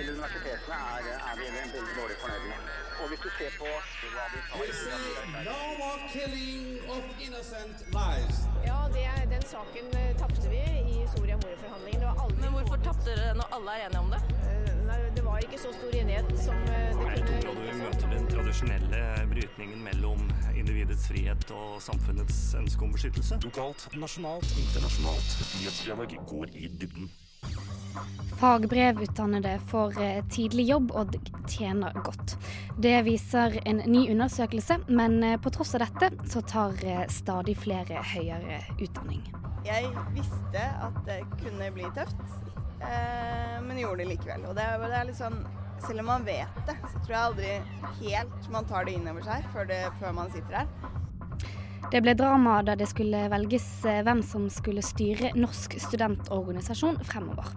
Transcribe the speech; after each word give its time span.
til 0.00 0.12
universitetene 0.16 0.76
er, 0.96 1.08
er 1.30 1.34
vi 1.40 1.46
veldig 1.56 1.94
dårlig 2.00 2.16
fornøyd 2.22 2.44
med. 2.50 2.68
Og 3.00 3.06
hvis 3.10 3.22
du 3.24 3.30
ser 3.38 3.52
på 3.60 3.68
hva 4.14 4.24
de 4.32 4.40
tar 4.48 5.44
no 5.48 5.58
more 5.80 6.00
killing 6.14 6.64
of 6.94 7.04
innocent 7.26 7.78
lives. 7.96 8.38
Ja, 8.70 8.78
det, 8.94 9.04
den 9.34 9.44
saken 9.54 9.92
eh, 10.00 10.10
tapte 10.22 10.46
vi 10.54 10.62
i 10.94 10.96
Soria 11.12 11.36
Moria-forhandlingene. 11.42 12.14
Men 12.40 12.56
hvorfor 12.56 12.80
tapte 12.88 13.10
dere 13.10 13.36
når 13.40 13.56
alle 13.56 13.76
er 13.76 13.86
enige 13.88 14.02
om 14.06 14.10
det? 14.14 14.22
Nei, 14.88 14.98
det 15.16 15.24
var 15.28 15.44
ikke 15.44 15.60
så 15.64 15.72
stor 15.76 15.96
enighet 16.00 16.30
som 16.46 16.56
det 16.66 16.80
det 16.96 17.06
Jeg 17.06 17.24
kunne 17.28 17.42
tror 17.44 17.62
Vi 17.62 17.78
møter 17.84 18.12
den 18.16 18.28
tradisjonelle 18.34 19.02
brytningen 19.32 19.82
mellom 19.88 20.28
individets 20.56 21.08
frihet 21.12 21.56
og 21.62 21.80
samfunnets 21.84 22.40
ønske 22.62 22.88
om 22.88 22.96
beskyttelse. 22.96 23.40
Lokalt, 23.44 23.88
nasjonalt, 24.06 24.54
internasjonalt. 24.64 25.34
Nyhetsdialog 25.60 26.16
går 26.32 26.56
i 26.56 26.72
dybden. 26.80 27.12
Fagbrevutdannede 28.40 29.60
får 29.66 30.02
eh, 30.02 30.24
tidlig 30.32 30.64
jobb 30.64 30.92
og 30.96 31.16
tjener 31.48 31.92
godt. 32.04 32.38
Det 32.80 32.94
viser 33.04 33.58
en 33.68 33.82
ny 33.84 34.06
undersøkelse, 34.14 34.78
men 34.88 35.18
eh, 35.24 35.36
på 35.36 35.52
tross 35.52 35.74
av 35.76 35.84
dette 35.84 36.08
så 36.32 36.40
tar 36.48 36.78
eh, 36.88 37.02
stadig 37.12 37.58
flere 37.60 38.00
høyere 38.14 38.62
utdanning. 38.80 39.20
Jeg 39.66 39.90
visste 40.16 40.62
at 40.80 40.96
det 41.04 41.18
kunne 41.42 41.68
bli 41.74 41.84
tøft, 41.92 42.22
men 42.80 43.76
gjorde 43.76 44.00
det 44.00 44.08
likevel. 44.14 44.46
Og 44.48 44.56
det 44.56 44.64
er 44.64 45.04
litt 45.04 45.18
sånn, 45.18 45.36
selv 45.84 46.00
om 46.00 46.08
man 46.08 46.24
vet 46.24 46.62
det, 46.64 46.78
så 46.80 47.02
tror 47.02 47.12
jeg 47.12 47.26
aldri 47.26 47.50
helt 48.00 48.48
man 48.54 48.70
tar 48.70 48.88
det 48.88 48.96
inn 48.96 49.10
over 49.12 49.26
seg 49.26 49.44
før, 49.52 49.68
det, 49.68 49.82
før 50.00 50.16
man 50.16 50.32
sitter 50.32 50.62
her. 50.62 50.96
Det 51.90 52.02
ble 52.04 52.12
drama 52.14 52.60
da 52.62 52.76
det 52.78 52.86
skulle 52.90 53.22
velges 53.32 53.66
eh, 53.88 54.02
hvem 54.06 54.20
som 54.22 54.44
skulle 54.52 54.82
styre 54.84 55.32
Norsk 55.34 55.74
studentorganisasjon 55.80 57.00
fremover. 57.08 57.48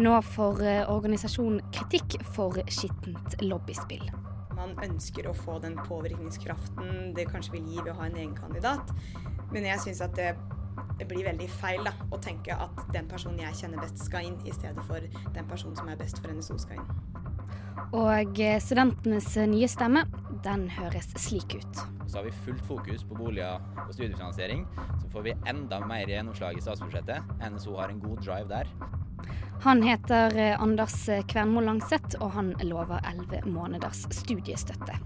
Nå 0.00 0.14
får 0.30 0.62
eh, 0.64 0.92
organisasjonen 0.92 1.60
kritikk 1.74 2.16
for 2.36 2.62
skittent 2.68 3.36
lobbyspill. 3.42 4.06
Man 4.54 4.76
ønsker 4.86 5.28
å 5.28 5.34
få 5.36 5.58
den 5.60 5.76
påvirkningskraften 5.84 7.12
det 7.16 7.26
kanskje 7.32 7.58
vil 7.58 7.66
gi 7.72 7.82
ved 7.82 7.92
å 7.92 7.98
ha 7.98 8.08
en 8.08 8.20
egen 8.22 8.36
kandidat. 8.38 8.94
Men 9.52 9.68
jeg 9.68 9.82
syns 9.84 10.00
at 10.06 10.14
det, 10.16 10.32
det 11.00 11.08
blir 11.10 11.26
veldig 11.26 11.50
feil 11.58 11.84
da, 11.84 11.92
å 12.14 12.20
tenke 12.22 12.56
at 12.56 12.86
den 12.94 13.10
personen 13.10 13.42
jeg 13.42 13.64
kjenner 13.64 13.82
best 13.82 14.00
skal 14.06 14.30
inn, 14.30 14.38
i 14.46 14.54
stedet 14.54 14.86
for 14.88 15.02
den 15.34 15.50
personen 15.50 15.76
som 15.76 15.90
er 15.90 16.00
best 16.00 16.22
for 16.22 16.32
NSO 16.32 16.56
skal 16.62 16.80
inn. 16.80 17.13
Og 17.94 18.40
eh, 18.40 18.58
studentenes 18.62 19.28
nye 19.50 19.68
stemme, 19.70 20.04
den 20.44 20.66
høres 20.74 21.10
slik 21.20 21.56
ut. 21.58 21.82
Så 22.06 22.18
har 22.20 22.26
vi 22.26 22.34
fullt 22.44 22.64
fokus 22.68 23.04
på 23.06 23.18
boliger 23.18 23.62
og 23.84 23.92
studiefinansiering. 23.94 24.66
Så 25.02 25.10
får 25.12 25.26
vi 25.28 25.36
enda 25.50 25.80
mer 25.86 26.10
gjennomslag 26.10 26.58
i 26.58 26.64
statsbudsjettet. 26.64 27.34
NSO 27.42 27.76
har 27.78 27.90
en 27.90 28.02
god 28.02 28.22
drive 28.22 28.50
der. 28.50 28.70
Han 29.64 29.82
heter 29.82 30.38
eh, 30.38 30.62
Anders 30.62 30.96
Kvernmo 31.30 31.62
Langseth, 31.64 32.18
og 32.20 32.34
han 32.38 32.54
lover 32.62 33.02
elleve 33.10 33.44
måneders 33.46 34.06
studiestøtte. 34.14 34.98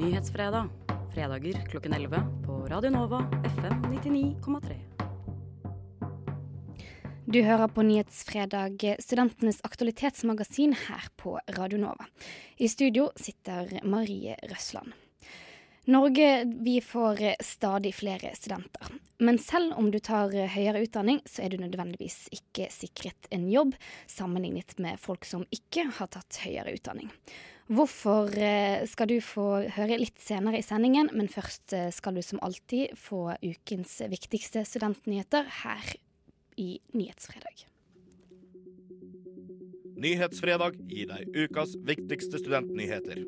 Nyhetsfredag. 0.00 0.72
Fredager 1.14 1.60
klokken 1.70 1.94
11 1.94 2.24
på 2.46 2.66
Radio 2.66 2.90
Nova 2.90 3.22
FM 3.44 3.86
99,3. 3.92 4.93
Du 7.26 7.38
hører 7.40 7.70
på 7.72 7.80
Nyhetsfredag, 7.82 8.82
studentenes 9.00 9.62
aktualitetsmagasin 9.64 10.74
her 10.76 11.06
på 11.16 11.38
Radio 11.56 11.78
Nova. 11.80 12.04
I 12.60 12.68
studio 12.68 13.06
sitter 13.16 13.80
Marie 13.82 14.36
Røsland. 14.50 14.92
Norge, 15.88 16.44
vi 16.60 16.74
får 16.84 17.22
stadig 17.40 17.94
flere 17.96 18.34
studenter. 18.36 18.92
Men 19.24 19.40
selv 19.40 19.72
om 19.72 19.88
du 19.90 19.98
tar 20.04 20.36
høyere 20.52 20.84
utdanning, 20.84 21.22
så 21.24 21.46
er 21.46 21.54
du 21.54 21.64
nødvendigvis 21.64 22.26
ikke 22.36 22.68
sikret 22.68 23.32
en 23.32 23.48
jobb, 23.48 23.72
sammenlignet 24.04 24.76
med 24.76 25.00
folk 25.00 25.24
som 25.24 25.48
ikke 25.48 25.88
har 25.96 26.12
tatt 26.12 26.42
høyere 26.44 26.76
utdanning. 26.76 27.08
Hvorfor 27.72 28.28
eh, 28.36 28.84
skal 28.84 29.08
du 29.08 29.16
få 29.24 29.64
høre 29.72 29.96
litt 29.96 30.20
senere 30.20 30.60
i 30.60 30.64
sendingen, 30.66 31.08
men 31.16 31.32
først 31.32 31.72
eh, 31.72 31.88
skal 31.88 32.20
du 32.20 32.20
som 32.20 32.42
alltid 32.44 32.92
få 33.00 33.30
ukens 33.40 34.02
viktigste 34.12 34.66
studentnyheter 34.68 35.48
her 35.64 35.94
i 36.56 36.78
Nyhetsfredag. 36.92 37.66
Nyhetsfredag 39.96 40.76
gir 40.90 41.08
deg 41.08 41.36
ukas 41.46 41.76
viktigste 41.86 42.38
studentnyheter. 42.42 43.24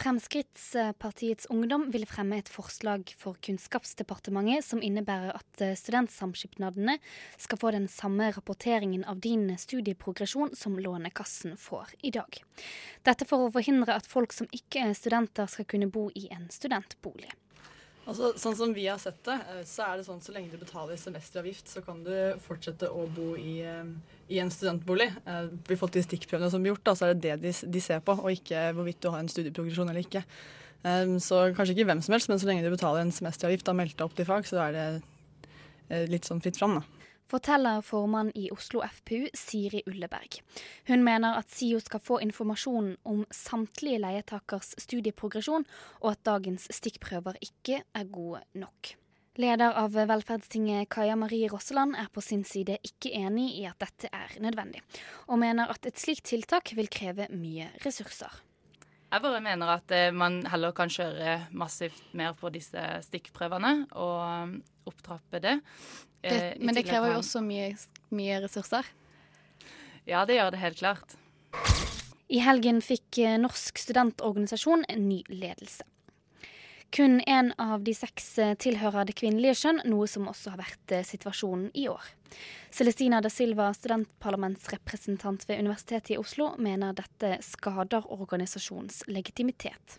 Fremskrittspartiets 0.00 1.46
Ungdom 1.52 1.90
vil 1.92 2.06
fremme 2.08 2.38
et 2.40 2.48
forslag 2.48 3.10
for 3.20 3.36
Kunnskapsdepartementet 3.44 4.64
som 4.64 4.80
innebærer 4.80 5.36
at 5.36 5.60
eh, 5.60 5.74
studentsamskipnadene 5.76 6.94
skal 7.36 7.60
få 7.60 7.74
den 7.76 7.84
samme 7.92 8.30
rapporteringen 8.32 9.04
av 9.04 9.20
din 9.20 9.44
studieprogresjon 9.60 10.56
som 10.56 10.78
Lånekassen 10.80 11.58
får 11.60 11.92
i 12.00 12.14
dag. 12.16 12.40
Dette 13.04 13.28
for 13.28 13.44
å 13.44 13.52
forhindre 13.52 13.98
at 14.00 14.08
folk 14.08 14.32
som 14.32 14.48
ikke 14.56 14.86
er 14.88 14.96
studenter 14.96 15.52
skal 15.52 15.68
kunne 15.68 15.92
bo 15.92 16.08
i 16.16 16.30
en 16.32 16.48
studentbolig. 16.48 17.28
Altså, 18.08 18.32
sånn 18.40 18.56
som 18.56 18.72
vi 18.74 18.86
har 18.88 18.98
sett 18.98 19.18
det, 19.28 19.36
eh, 19.52 19.64
så 19.68 19.84
er 19.86 19.98
det 19.98 20.06
sånn 20.06 20.22
så 20.24 20.32
lenge 20.34 20.50
du 20.52 20.58
betaler 20.58 20.98
semesteravgift, 20.98 21.68
så 21.68 21.82
kan 21.84 22.00
du 22.06 22.14
fortsette 22.42 22.88
å 22.88 23.04
bo 23.14 23.34
i, 23.38 23.60
eh, 23.60 23.84
i 24.32 24.40
en 24.40 24.50
studentbolig. 24.50 25.10
Vi 25.66 25.74
I 25.74 25.76
forhold 25.76 25.92
til 25.98 26.06
stikkprøvene 26.06 26.50
som 26.50 26.62
blir 26.62 26.74
gjort, 26.74 26.86
da, 26.88 26.96
så 26.96 27.06
er 27.06 27.14
det 27.14 27.22
det 27.28 27.36
de, 27.44 27.52
de 27.76 27.80
ser 27.84 28.00
på, 28.00 28.16
og 28.16 28.32
ikke 28.32 28.70
hvorvidt 28.74 29.02
du 29.04 29.10
har 29.10 29.20
en 29.20 29.30
studieprogresjon 29.30 29.92
eller 29.92 30.06
ikke. 30.06 30.24
Så 31.20 31.40
kanskje 31.52 31.74
ikke 31.74 31.90
hvem 31.90 32.00
som 32.00 32.14
helst, 32.14 32.30
men 32.30 32.38
så 32.40 32.48
lenge 32.48 32.64
du 32.64 32.72
betaler 32.72 33.02
en 33.04 33.12
semesteravgift 33.12 33.68
og 33.68 33.76
melder 33.76 33.98
deg 33.98 34.06
opp 34.06 34.14
til 34.16 34.24
fag, 34.24 34.46
så 34.48 34.62
er 34.64 34.72
det 34.72 34.84
eh, 35.90 36.06
litt 36.08 36.24
sånn 36.24 36.40
fritt 36.40 36.56
fram, 36.56 36.78
da. 36.78 36.99
Forteller 37.30 37.78
formann 37.86 38.32
i 38.34 38.48
Oslo 38.50 38.80
FPU, 38.82 39.28
Siri 39.34 39.84
Ulleberg. 39.86 40.40
Hun 40.88 41.04
mener 41.06 41.36
at 41.38 41.52
SIO 41.54 41.78
skal 41.78 42.02
få 42.02 42.18
informasjon 42.24 42.96
om 43.06 43.20
samtlige 43.30 44.00
leietakers 44.02 44.72
studieprogresjon, 44.82 45.66
og 46.02 46.08
at 46.10 46.24
dagens 46.26 46.66
stikkprøver 46.74 47.38
ikke 47.46 47.84
er 47.94 48.10
gode 48.10 48.42
nok. 48.58 48.96
Leder 49.38 49.78
av 49.78 49.94
Velferdstinget 49.94 50.90
Kaja 50.90 51.14
Marie 51.16 51.46
Rosseland 51.52 51.94
er 51.94 52.10
på 52.10 52.20
sin 52.24 52.42
side 52.44 52.80
ikke 52.82 53.14
enig 53.14 53.46
i 53.60 53.64
at 53.70 53.78
dette 53.78 54.10
er 54.10 54.34
nødvendig, 54.42 54.82
og 55.30 55.38
mener 55.38 55.70
at 55.70 55.86
et 55.86 56.02
slikt 56.02 56.26
tiltak 56.32 56.74
vil 56.74 56.90
kreve 56.90 57.30
mye 57.30 57.70
ressurser. 57.86 58.42
Jeg 59.10 59.22
bare 59.22 59.40
mener 59.42 59.70
at 59.74 59.90
eh, 59.94 60.12
man 60.14 60.42
heller 60.46 60.74
kan 60.74 60.90
kjøre 60.90 61.40
massivt 61.58 62.12
mer 62.14 62.34
på 62.38 62.50
disse 62.54 62.82
stikkprøvene 63.08 63.88
og 63.98 64.18
um, 64.22 64.52
opptrappe 64.86 65.40
det. 65.42 65.56
Det, 66.20 66.28
Eh, 66.28 66.56
men 66.60 66.74
det 66.74 66.84
krever 66.88 67.14
jo 67.14 67.20
også 67.22 67.42
mye, 67.44 67.72
mye 68.12 68.40
ressurser. 68.44 68.86
Ja, 70.08 70.24
det 70.26 70.36
gjør 70.36 70.52
det 70.54 70.60
helt 70.60 70.80
klart. 70.80 71.16
I 72.30 72.42
helgen 72.44 72.80
fikk 72.84 73.18
eh, 73.22 73.38
Norsk 73.40 73.78
studentorganisasjon 73.80 74.84
en 74.88 75.08
ny 75.08 75.22
ledelse. 75.28 75.86
Kun 76.90 77.20
én 77.30 77.52
av 77.62 77.84
de 77.86 77.94
seks 77.94 78.32
eh, 78.42 78.56
tilhører 78.58 79.06
det 79.06 79.14
kvinnelige 79.20 79.60
kjønn, 79.62 79.84
noe 79.86 80.08
som 80.10 80.28
også 80.30 80.54
har 80.54 80.64
vært 80.64 80.94
situasjonen 81.06 81.70
i 81.78 81.86
år. 81.88 82.02
Celestina 82.74 83.20
da 83.22 83.30
Silva, 83.30 83.70
studentparlamentsrepresentant 83.74 85.46
ved 85.48 85.62
Universitetet 85.62 86.14
i 86.14 86.20
Oslo, 86.20 86.52
mener 86.58 86.94
dette 86.98 87.38
skader 87.46 88.06
organisasjonens 88.10 89.04
legitimitet. 89.10 89.98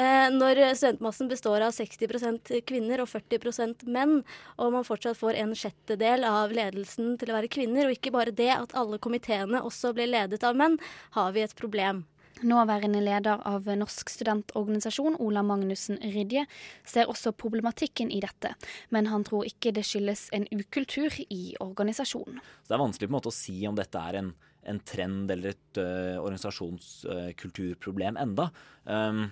Eh, 0.00 0.28
Når 0.32 0.62
studentmassen 0.78 1.28
består 1.28 1.60
av 1.66 1.74
60% 1.76 2.54
kvinner 2.64 3.02
og 3.02 3.10
40% 3.10 3.84
menn, 3.92 4.22
og 4.56 4.72
man 4.72 4.86
fortsatt 4.86 5.18
får 5.18 5.36
en 5.42 5.52
sjettedel 5.58 6.24
av 6.24 6.54
ledelsen 6.56 7.18
til 7.20 7.32
å 7.32 7.36
være 7.36 7.50
kvinner, 7.52 7.88
og 7.88 7.98
ikke 7.98 8.14
bare 8.14 8.32
det 8.32 8.48
at 8.54 8.72
alle 8.78 9.00
komiteene 9.02 9.60
også 9.60 9.92
blir 9.96 10.08
ledet 10.08 10.46
av 10.46 10.56
menn, 10.56 10.78
har 11.18 11.34
vi 11.36 11.44
et 11.44 11.56
problem. 11.58 12.06
Nåværende 12.40 13.02
leder 13.04 13.42
av 13.44 13.66
Norsk 13.76 14.08
studentorganisasjon, 14.08 15.18
Ola 15.20 15.42
Magnussen 15.44 15.98
Rydje, 16.00 16.46
ser 16.88 17.10
også 17.12 17.34
problematikken 17.36 18.08
i 18.08 18.22
dette, 18.24 18.54
men 18.88 19.10
han 19.12 19.26
tror 19.28 19.44
ikke 19.50 19.74
det 19.76 19.84
skyldes 19.84 20.30
en 20.32 20.46
ukultur 20.48 21.12
i 21.28 21.52
organisasjonen. 21.60 22.40
Så 22.62 22.72
det 22.72 22.78
er 22.78 22.84
vanskelig 22.86 23.10
på 23.10 23.12
en 23.12 23.18
måte 23.18 23.34
å 23.34 23.36
si 23.36 23.58
om 23.68 23.76
dette 23.76 24.00
er 24.00 24.22
en, 24.22 24.32
en 24.72 24.80
trend 24.80 25.28
eller 25.36 25.52
et 25.52 25.82
uh, 25.82 26.16
organisasjonskulturproblem 26.22 28.16
enda. 28.24 28.48
Um, 28.88 29.28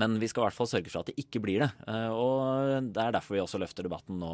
men 0.00 0.18
vi 0.20 0.28
skal 0.30 0.44
i 0.44 0.48
hvert 0.48 0.58
fall 0.58 0.70
sørge 0.70 0.92
for 0.92 1.04
at 1.04 1.12
det 1.12 1.24
ikke 1.24 1.42
blir 1.44 1.64
det. 1.64 1.70
Uh, 1.88 2.10
og 2.10 2.92
det 2.94 3.02
er 3.02 3.16
derfor 3.16 3.36
vi 3.36 3.42
også 3.44 3.60
løfter 3.62 3.86
debatten 3.86 4.18
nå, 4.22 4.32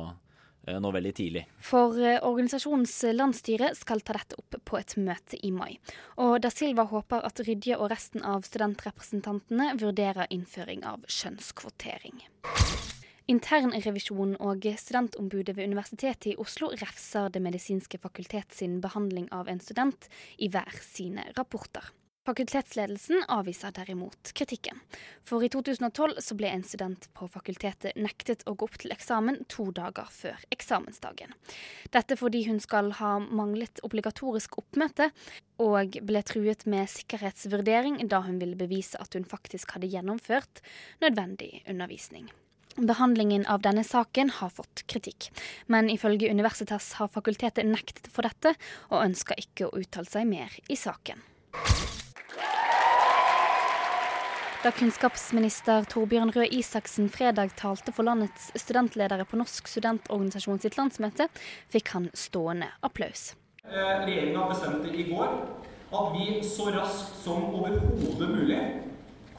uh, 0.68 0.78
nå 0.80 0.92
veldig 0.94 1.12
tidlig. 1.16 1.44
For 1.64 1.98
eh, 2.00 2.20
organisasjonens 2.26 2.94
landsstyre 3.16 3.72
skal 3.78 4.04
ta 4.04 4.16
dette 4.16 4.38
opp 4.40 4.60
på 4.64 4.80
et 4.80 4.96
møte 5.00 5.40
i 5.44 5.52
mai. 5.54 5.76
Og 6.22 6.38
Da 6.44 6.52
Silva 6.54 6.86
håper 6.90 7.26
at 7.28 7.44
Rydje 7.46 7.78
og 7.78 7.90
resten 7.92 8.24
av 8.26 8.46
studentrepresentantene 8.48 9.74
vurderer 9.80 10.30
innføring 10.32 10.86
av 10.88 11.04
kjønnskvotering. 11.08 12.24
Internrevisjonen 13.30 14.40
og 14.42 14.64
studentombudet 14.80 15.54
ved 15.54 15.68
Universitetet 15.70 16.32
i 16.32 16.36
Oslo 16.42 16.72
refser 16.80 17.28
Det 17.30 17.42
medisinske 17.44 18.00
fakultet 18.02 18.56
sin 18.56 18.80
behandling 18.82 19.28
av 19.30 19.46
en 19.48 19.62
student 19.62 20.08
i 20.38 20.48
hver 20.50 20.82
sine 20.82 21.28
rapporter. 21.36 21.92
Fakultetsledelsen 22.26 23.22
avviser 23.32 23.72
derimot 23.72 24.32
kritikken. 24.36 24.76
For 25.24 25.40
i 25.40 25.48
2012 25.48 26.18
så 26.20 26.34
ble 26.36 26.50
en 26.52 26.64
student 26.68 27.06
på 27.16 27.24
fakultetet 27.32 27.96
nektet 27.96 28.44
å 28.44 28.52
gå 28.60 28.66
opp 28.68 28.76
til 28.82 28.92
eksamen 28.92 29.38
to 29.48 29.70
dager 29.72 30.10
før 30.12 30.42
eksamensdagen. 30.52 31.32
Dette 31.96 32.18
fordi 32.20 32.42
hun 32.44 32.60
skal 32.60 32.92
ha 32.98 33.14
manglet 33.24 33.80
obligatorisk 33.88 34.58
oppmøte, 34.60 35.08
og 35.64 35.96
ble 36.04 36.22
truet 36.28 36.66
med 36.68 36.92
sikkerhetsvurdering 36.92 37.96
da 38.12 38.20
hun 38.28 38.36
ville 38.42 38.58
bevise 38.60 39.00
at 39.00 39.16
hun 39.16 39.24
faktisk 39.24 39.72
hadde 39.76 39.88
gjennomført 39.88 40.60
nødvendig 41.00 41.62
undervisning. 41.64 42.28
Behandlingen 42.76 43.48
av 43.50 43.64
denne 43.64 43.82
saken 43.84 44.28
har 44.42 44.52
fått 44.52 44.84
kritikk, 44.92 45.32
men 45.72 45.88
ifølge 45.88 46.30
Universitas 46.30 46.92
har 47.00 47.08
fakultetet 47.12 47.66
nektet 47.66 48.12
for 48.12 48.28
dette, 48.28 48.52
og 48.92 49.08
ønsker 49.08 49.40
ikke 49.40 49.68
å 49.70 49.74
uttale 49.80 50.08
seg 50.12 50.28
mer 50.28 50.60
i 50.68 50.76
saken. 50.76 51.24
Da 54.60 54.68
kunnskapsminister 54.76 55.86
Torbjørn 55.88 56.34
Røe 56.34 56.44
Isaksen 56.52 57.06
fredag 57.08 57.54
talte 57.56 57.94
for 57.96 58.04
landets 58.04 58.50
studentledere 58.60 59.24
på 59.24 59.38
Norsk 59.40 59.70
studentorganisasjon 59.72 60.60
sitt 60.60 60.76
landsmøte, 60.76 61.30
fikk 61.72 61.94
han 61.94 62.10
stående 62.12 62.68
applaus. 62.84 63.30
Regjeringa 63.64 64.44
bestemte 64.50 64.92
i 64.92 65.06
går 65.08 65.32
at 65.96 66.12
vi 66.12 66.42
så 66.44 66.68
raskt 66.76 67.16
som 67.22 67.48
overhodet 67.56 68.28
mulig 68.34 68.60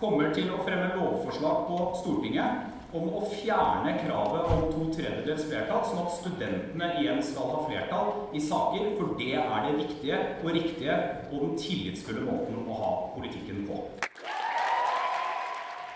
kommer 0.02 0.34
til 0.34 0.50
å 0.50 0.64
fremme 0.66 0.90
lovforslag 0.98 1.68
på 1.70 1.78
Stortinget 2.02 2.98
om 2.98 3.14
å 3.22 3.24
fjerne 3.30 3.94
kravet 4.02 4.50
om 4.56 4.68
to 4.74 4.88
tredjedels 4.98 5.46
flertall, 5.46 5.86
sånn 5.86 6.02
at 6.02 6.16
studentene 6.18 6.94
igjen 6.98 7.22
skal 7.24 7.54
ha 7.54 7.62
flertall 7.70 8.10
i 8.34 8.42
saker, 8.42 8.96
for 8.98 9.14
det 9.22 9.36
er 9.38 9.68
det 9.70 9.78
viktige 9.86 10.24
og 10.42 10.56
riktige 10.58 10.98
og 11.30 11.38
den 11.46 11.60
tillitsfulle 11.62 12.26
måten 12.26 12.66
å 12.66 12.82
ha 12.82 12.96
politikken 13.14 13.68
på. 13.70 13.86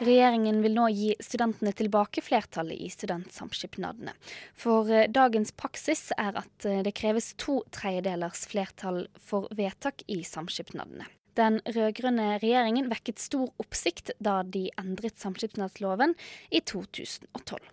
Regjeringen 0.03 0.57
vil 0.59 0.73
nå 0.75 0.89
gi 0.91 1.13
studentene 1.23 1.71
tilbake 1.71 2.19
flertallet 2.19 2.81
i 2.83 2.89
studentsamskipnadene. 2.91 4.11
For 4.59 4.89
eh, 4.91 5.07
dagens 5.07 5.53
praksis 5.55 6.09
er 6.17 6.35
at 6.41 6.67
eh, 6.67 6.81
det 6.83 6.91
kreves 6.99 7.31
to 7.39 7.61
tredjedelers 7.71 8.43
flertall 8.51 9.05
for 9.15 9.47
vedtak 9.55 10.03
i 10.11 10.19
samskipnadene. 10.27 11.07
Den 11.39 11.61
rød-grønne 11.63 12.41
regjeringen 12.43 12.91
vekket 12.91 13.23
stor 13.23 13.49
oppsikt 13.59 14.11
da 14.23 14.41
de 14.43 14.67
endret 14.79 15.19
samskipnadsloven 15.19 16.15
i 16.51 16.59
2012. 16.59 17.63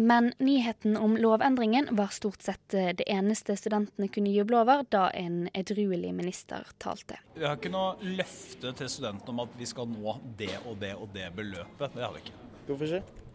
Men 0.00 0.32
nyheten 0.38 0.96
om 0.96 1.16
lovendringen 1.16 1.88
var 1.90 2.06
stort 2.06 2.42
sett 2.42 2.74
eh, 2.74 2.88
det 2.96 3.04
eneste 3.12 3.56
studentene 3.56 4.08
kunne 4.08 4.32
juble 4.32 4.56
over 4.62 4.86
da 4.88 5.10
en 5.12 5.42
edruelig 5.52 6.14
minister 6.16 6.64
talte. 6.80 7.18
Vi 7.34 7.44
har 7.44 7.58
ikke 7.58 7.72
noe 7.74 7.98
løfte 8.16 8.72
til 8.78 8.88
studentene 8.88 9.34
om 9.34 9.42
at 9.44 9.58
vi 9.60 9.68
skal 9.68 9.90
nå 9.92 10.16
det 10.40 10.54
og 10.64 10.80
det 10.80 10.94
og 10.96 11.12
det 11.12 11.28
beløpet. 11.36 11.92
Det 11.92 12.06
har 12.06 12.16
vi 12.16 12.24
ikke. 12.24 12.38
Hvorfor 12.70 12.96
ikke? 13.02 13.26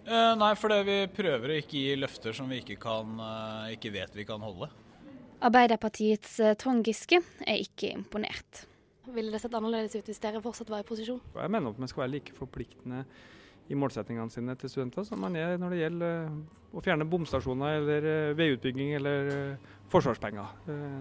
Eh, 0.00 0.34
nei, 0.42 0.50
fordi 0.58 0.82
vi 0.90 0.98
prøver 1.14 1.54
å 1.54 1.62
ikke 1.62 1.78
gi 1.78 1.96
løfter 2.02 2.34
som 2.34 2.50
vi 2.50 2.58
ikke, 2.64 2.80
kan, 2.82 3.14
eh, 3.22 3.72
ikke 3.78 3.94
vet 3.94 4.18
vi 4.18 4.26
kan 4.26 4.42
holde. 4.42 4.66
Arbeiderpartiets 5.46 6.40
Trond 6.58 6.82
Giske 6.84 7.22
er 7.46 7.62
ikke 7.62 7.94
imponert. 7.94 8.64
Ville 9.14 9.30
det 9.30 9.44
sett 9.44 9.54
annerledes 9.54 9.94
ut 9.94 10.10
hvis 10.10 10.18
dere 10.26 10.42
fortsatt 10.42 10.74
var 10.74 10.82
i 10.82 10.90
posisjon? 10.90 11.22
Jeg 11.38 11.54
mener 11.54 11.70
at 11.70 11.78
man 11.78 11.90
skal 11.90 12.08
være 12.08 12.16
like 12.18 12.34
forpliktende 12.34 13.06
i 13.70 13.76
målsettingene 13.78 14.32
sine 14.34 14.56
til 14.58 14.70
studenter 14.72 15.06
som 15.06 15.20
man 15.22 15.36
er 15.38 15.54
når 15.60 15.72
det 15.72 15.78
gjelder 15.78 16.16
eh, 16.16 16.38
å 16.74 16.82
fjerne 16.82 17.06
bomstasjoner 17.10 17.76
eller 17.78 18.08
eh, 18.10 18.32
veiutbygging 18.38 18.96
eller 18.98 19.30
eh, 19.34 19.68
forsvarspenger. 19.90 20.50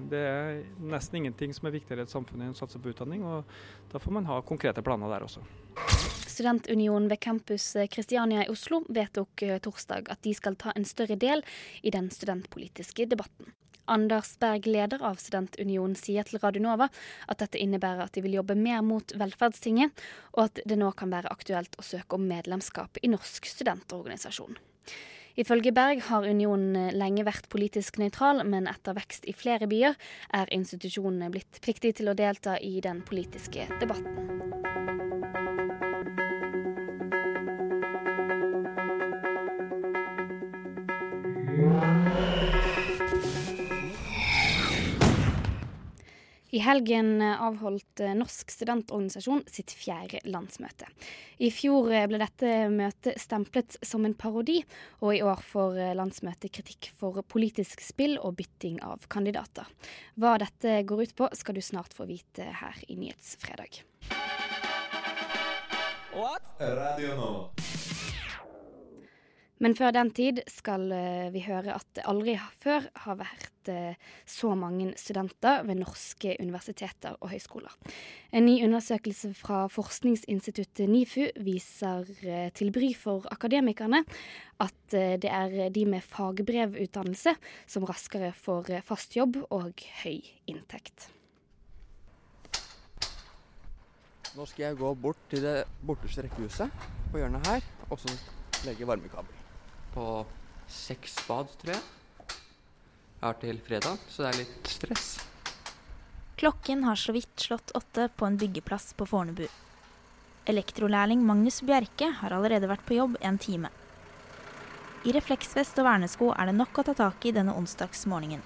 Det 0.10 0.20
er 0.26 0.62
nesten 0.90 1.20
ingenting 1.20 1.52
som 1.54 1.68
er 1.70 1.76
viktigere 1.76 2.02
i 2.02 2.08
et 2.08 2.14
samfunn 2.14 2.42
enn 2.42 2.56
å 2.56 2.58
satse 2.58 2.80
på 2.82 2.90
utdanning, 2.90 3.22
og 3.22 3.46
da 3.92 4.02
får 4.02 4.16
man 4.16 4.26
ha 4.26 4.40
konkrete 4.42 4.82
planer 4.82 5.14
der 5.14 5.28
også. 5.28 5.44
Studentunionen 6.26 7.06
ved 7.12 7.22
campus 7.22 7.68
Kristiania 7.94 8.48
i 8.48 8.50
Oslo 8.50 8.82
vedtok 8.90 9.46
torsdag 9.62 10.10
at 10.10 10.24
de 10.26 10.34
skal 10.34 10.58
ta 10.58 10.74
en 10.74 10.90
større 10.90 11.20
del 11.22 11.46
i 11.86 11.94
den 11.94 12.10
studentpolitiske 12.10 13.06
debatten. 13.14 13.54
Anders 13.90 14.36
Berg, 14.40 14.68
leder 14.70 15.04
av 15.06 15.20
Studentunionen, 15.22 15.98
sier 15.98 16.28
til 16.28 16.42
Radio 16.44 16.64
Nova 16.64 16.90
at 17.28 17.42
dette 17.42 17.60
innebærer 17.60 18.06
at 18.06 18.16
de 18.16 18.24
vil 18.26 18.38
jobbe 18.38 18.58
mer 18.60 18.84
mot 18.86 19.14
velferdstinget, 19.18 19.94
og 20.38 20.48
at 20.48 20.62
det 20.70 20.78
nå 20.80 20.92
kan 20.98 21.12
være 21.14 21.32
aktuelt 21.34 21.78
å 21.80 21.86
søke 21.86 22.20
om 22.20 22.28
medlemskap 22.30 23.02
i 23.02 23.12
Norsk 23.12 23.50
studentorganisasjon. 23.50 24.60
Ifølge 25.40 25.72
Berg 25.72 26.02
har 26.10 26.28
unionen 26.28 26.92
lenge 27.00 27.24
vært 27.24 27.48
politisk 27.54 28.00
nøytral, 28.02 28.44
men 28.44 28.68
etter 28.68 28.98
vekst 28.98 29.28
i 29.30 29.36
flere 29.38 29.70
byer 29.72 29.96
er 30.36 30.52
institusjonene 30.56 31.32
blitt 31.32 31.62
pliktige 31.64 32.02
til 32.02 32.12
å 32.12 32.18
delta 32.18 32.58
i 32.60 32.80
den 32.84 33.06
politiske 33.08 33.70
debatten. 33.80 34.59
I 46.60 46.62
helgen 46.62 47.22
avholdt 47.22 48.02
Norsk 48.20 48.50
studentorganisasjon 48.52 49.46
sitt 49.48 49.72
fjerde 49.72 50.20
landsmøte. 50.28 50.90
I 51.40 51.48
fjor 51.56 51.88
ble 51.88 52.20
dette 52.20 52.50
møtet 52.74 53.22
stemplet 53.22 53.78
som 53.80 54.04
en 54.04 54.16
parodi, 54.20 54.58
og 55.00 55.14
i 55.16 55.22
år 55.24 55.40
får 55.54 55.80
landsmøtet 55.96 56.52
kritikk 56.58 56.90
for 57.00 57.24
politisk 57.32 57.80
spill 57.86 58.18
og 58.20 58.36
bytting 58.42 58.82
av 58.84 59.08
kandidater. 59.08 59.72
Hva 60.20 60.36
dette 60.44 60.82
går 60.84 61.06
ut 61.06 61.16
på, 61.16 61.32
skal 61.40 61.56
du 61.56 61.64
snart 61.64 61.96
få 61.96 62.10
vite 62.12 62.52
her 62.60 62.84
i 62.92 63.00
Nyhetsfredag. 63.00 63.80
What? 66.12 66.44
Radio 66.60 67.16
nå. 67.16 67.34
Men 69.60 69.76
før 69.76 69.92
den 69.92 70.10
tid 70.16 70.40
skal 70.48 70.86
vi 71.34 71.42
høre 71.44 71.76
at 71.76 71.88
det 71.98 72.06
aldri 72.08 72.38
før 72.64 72.86
har 73.04 73.18
vært 73.20 73.72
så 74.30 74.54
mange 74.58 74.94
studenter 74.98 75.66
ved 75.68 75.82
norske 75.82 76.38
universiteter 76.40 77.18
og 77.20 77.34
høyskoler. 77.34 77.76
En 78.32 78.48
ny 78.48 78.56
undersøkelse 78.66 79.34
fra 79.38 79.66
forskningsinstituttet 79.70 80.88
NIFU 80.90 81.28
viser 81.44 82.08
til 82.56 82.72
bry 82.74 82.94
for 82.98 83.28
akademikerne 83.36 84.06
at 84.64 84.96
det 84.96 85.30
er 85.30 85.70
de 85.76 85.86
med 85.92 86.08
fagbrevutdannelse 86.08 87.36
som 87.68 87.88
raskere 87.90 88.32
får 88.32 88.78
fast 88.88 89.20
jobb 89.20 89.42
og 89.50 89.84
høy 90.06 90.24
inntekt. 90.50 91.10
Nå 94.38 94.46
skal 94.48 94.70
jeg 94.70 94.80
gå 94.80 94.94
bort 95.04 95.20
til 95.32 95.44
det 95.44 95.58
borteste 95.84 96.24
rekkehuset 96.24 96.88
på 97.12 97.20
hjørnet 97.20 97.50
her, 97.50 97.66
og 97.90 98.00
så 98.00 98.14
legge 98.68 98.88
varmekabel 98.88 99.39
på 99.94 100.06
seks 100.70 101.16
bad, 101.28 101.50
tror 101.62 101.74
jeg. 101.76 101.82
Jeg 103.20 103.26
har 103.26 103.40
til 103.42 103.58
fredag, 103.66 104.06
så 104.08 104.24
det 104.24 104.30
er 104.30 104.40
litt 104.44 104.70
stress. 104.72 105.08
Klokken 106.40 106.86
har 106.88 106.96
så 106.96 107.12
vidt 107.12 107.34
slått 107.36 107.74
åtte 107.76 108.08
på 108.16 108.28
en 108.30 108.38
byggeplass 108.40 108.94
på 108.96 109.08
Fornebu. 109.10 109.44
Elektrolærling 110.48 111.26
Magnus 111.28 111.60
Bjerke 111.68 112.14
har 112.22 112.34
allerede 112.34 112.70
vært 112.72 112.86
på 112.88 112.96
jobb 112.96 113.18
en 113.20 113.38
time. 113.38 113.74
I 115.04 115.12
refleksvest 115.16 115.78
og 115.80 115.88
vernesko 115.88 116.32
er 116.32 116.50
det 116.50 116.56
nok 116.56 116.80
å 116.80 116.86
ta 116.88 116.96
tak 116.96 117.28
i 117.28 117.34
denne 117.36 117.56
onsdagsmorgenen. 117.60 118.42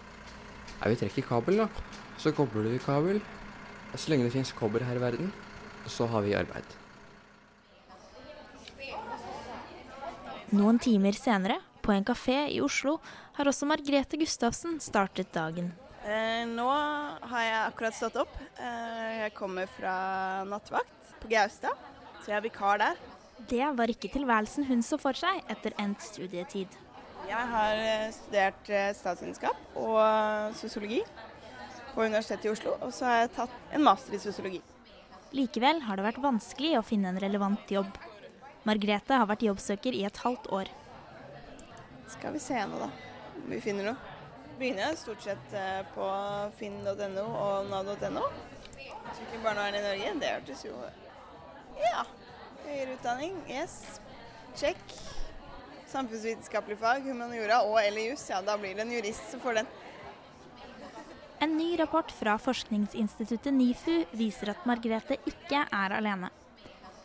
Ja, 0.80 0.90
vi 0.90 0.98
trekker 1.00 1.26
kabel, 1.30 1.64
da. 1.64 1.70
Så 2.18 2.34
kobler 2.36 2.66
du 2.66 2.78
kabel. 2.82 3.22
Så 3.94 4.10
lenge 4.10 4.26
det 4.26 4.34
finnes 4.34 4.54
kobber 4.58 4.82
her 4.86 4.98
i 4.98 5.04
verden, 5.04 5.30
så 5.86 6.10
har 6.10 6.26
vi 6.26 6.34
arbeid. 6.38 6.66
Noen 10.54 10.78
timer 10.78 11.16
senere, 11.18 11.56
på 11.82 11.96
en 11.96 12.04
kafé 12.06 12.44
i 12.54 12.60
Oslo, 12.62 13.00
har 13.34 13.48
også 13.50 13.66
Margrethe 13.66 14.20
Gustavsen 14.22 14.76
startet 14.84 15.32
dagen. 15.34 15.72
Eh, 16.06 16.44
nå 16.46 16.68
har 16.70 17.42
jeg 17.42 17.56
akkurat 17.72 17.98
stått 17.98 18.20
opp. 18.22 18.36
Eh, 18.62 19.24
jeg 19.24 19.34
kommer 19.34 19.72
fra 19.80 19.96
nattvakt 20.46 21.16
på 21.24 21.32
Gaustad, 21.32 21.74
så 22.22 22.30
jeg 22.30 22.38
er 22.38 22.46
vikar 22.46 22.84
der. 22.84 23.02
Det 23.50 23.72
var 23.80 23.90
ikke 23.90 24.14
tilværelsen 24.14 24.70
hun 24.70 24.86
så 24.86 25.02
for 25.02 25.18
seg 25.18 25.42
etter 25.50 25.74
endt 25.82 26.06
studietid. 26.06 26.78
Jeg 27.26 27.50
har 27.56 27.84
eh, 27.88 28.08
studert 28.14 28.70
eh, 28.70 28.94
statsvitenskap 28.94 29.78
og 29.80 29.98
eh, 30.06 30.54
sosiologi 30.62 31.02
på 31.96 32.06
Universitetet 32.06 32.46
i 32.52 32.54
Oslo, 32.54 32.78
og 32.78 32.94
så 32.94 33.10
har 33.10 33.22
jeg 33.24 33.36
tatt 33.42 33.74
en 33.74 33.90
master 33.90 34.14
i 34.14 34.22
sosiologi. 34.22 34.62
Likevel 35.34 35.82
har 35.88 35.98
det 35.98 36.12
vært 36.12 36.22
vanskelig 36.22 36.78
å 36.78 36.86
finne 36.86 37.10
en 37.10 37.24
relevant 37.26 37.74
jobb. 37.74 37.90
Margrethe 38.64 39.20
har 39.20 39.28
vært 39.28 39.44
jobbsøker 39.44 39.96
i 39.98 40.06
et 40.08 40.20
halvt 40.24 40.48
år. 40.56 40.72
Skal 42.14 42.36
vi 42.36 42.42
se 42.44 42.60
nå, 42.70 42.80
da. 42.80 42.90
Om 43.42 43.50
vi 43.52 43.60
finner 43.64 43.90
noe. 43.92 44.12
Begynner 44.60 44.86
jeg 44.86 45.00
stort 45.02 45.24
sett 45.26 45.56
eh, 45.58 45.82
på 45.96 46.08
finn.no 46.60 47.24
og 47.26 47.72
nav.no. 47.72 48.28
Psykisk 48.78 49.42
barnevern 49.44 49.80
i 49.80 49.82
Norge, 49.84 50.14
det 50.22 50.36
hørtes 50.36 50.64
jo 50.68 50.76
Ja. 51.82 52.06
Høyere 52.64 52.94
utdanning, 52.96 53.36
yes. 53.52 54.00
Check. 54.56 54.80
Samfunnsvitenskapelig 55.92 56.78
fag, 56.80 57.04
humaniora 57.10 57.64
og 57.68 57.80
eller 57.82 58.14
jus. 58.14 58.24
Ja, 58.30 58.40
da 58.46 58.56
blir 58.58 58.78
det 58.78 58.86
en 58.86 58.94
jurist 58.94 59.26
som 59.34 59.42
får 59.44 59.60
den. 59.60 59.74
En 61.44 61.58
ny 61.58 61.74
rapport 61.82 62.14
fra 62.16 62.38
forskningsinstituttet 62.40 63.52
NIFU 63.52 64.06
viser 64.16 64.54
at 64.54 64.64
Margrethe 64.70 65.18
ikke 65.28 65.66
er 65.66 65.98
alene. 65.98 66.32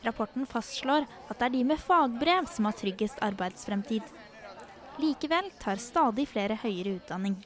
Rapporten 0.06 0.46
fastslår 0.46 1.06
at 1.28 1.38
det 1.40 1.46
er 1.48 1.54
de 1.56 1.64
med 1.66 1.80
fagbrev 1.82 2.46
som 2.50 2.68
har 2.68 2.76
tryggest 2.78 3.18
arbeidsfremtid. 3.24 4.02
Likevel 5.02 5.50
tar 5.62 5.80
stadig 5.82 6.26
flere 6.30 6.56
høyere 6.62 6.96
utdanning. 6.98 7.36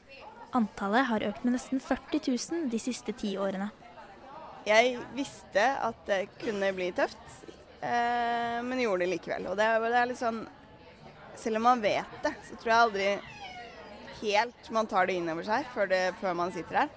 Antallet 0.56 1.06
har 1.08 1.24
økt 1.30 1.44
med 1.46 1.56
nesten 1.56 1.80
40 1.80 2.20
000 2.28 2.68
de 2.72 2.80
siste 2.80 3.12
ti 3.16 3.34
årene. 3.40 3.70
Jeg 4.68 4.98
visste 5.16 5.62
at 5.82 6.04
det 6.06 6.26
kunne 6.38 6.68
bli 6.76 6.90
tøft, 6.94 7.18
eh, 7.82 8.60
men 8.62 8.78
gjorde 8.84 9.06
det 9.06 9.14
likevel. 9.16 9.48
Og 9.50 9.56
det, 9.58 9.64
er- 9.66 9.80
det 9.88 10.00
er 10.02 10.10
litt 10.12 10.20
sånn 10.22 10.42
Selv 11.34 11.56
om 11.56 11.62
man 11.64 11.80
vet 11.80 12.18
det, 12.22 12.34
så 12.44 12.56
tror 12.60 12.68
jeg 12.68 12.82
aldri 12.84 13.06
helt 14.20 14.66
man 14.70 14.86
tar 14.86 15.06
det 15.08 15.14
inn 15.16 15.30
over 15.32 15.46
seg 15.46 15.64
før, 15.72 15.86
det, 15.88 16.00
før 16.20 16.34
man 16.36 16.52
sitter 16.52 16.82
her. 16.82 16.90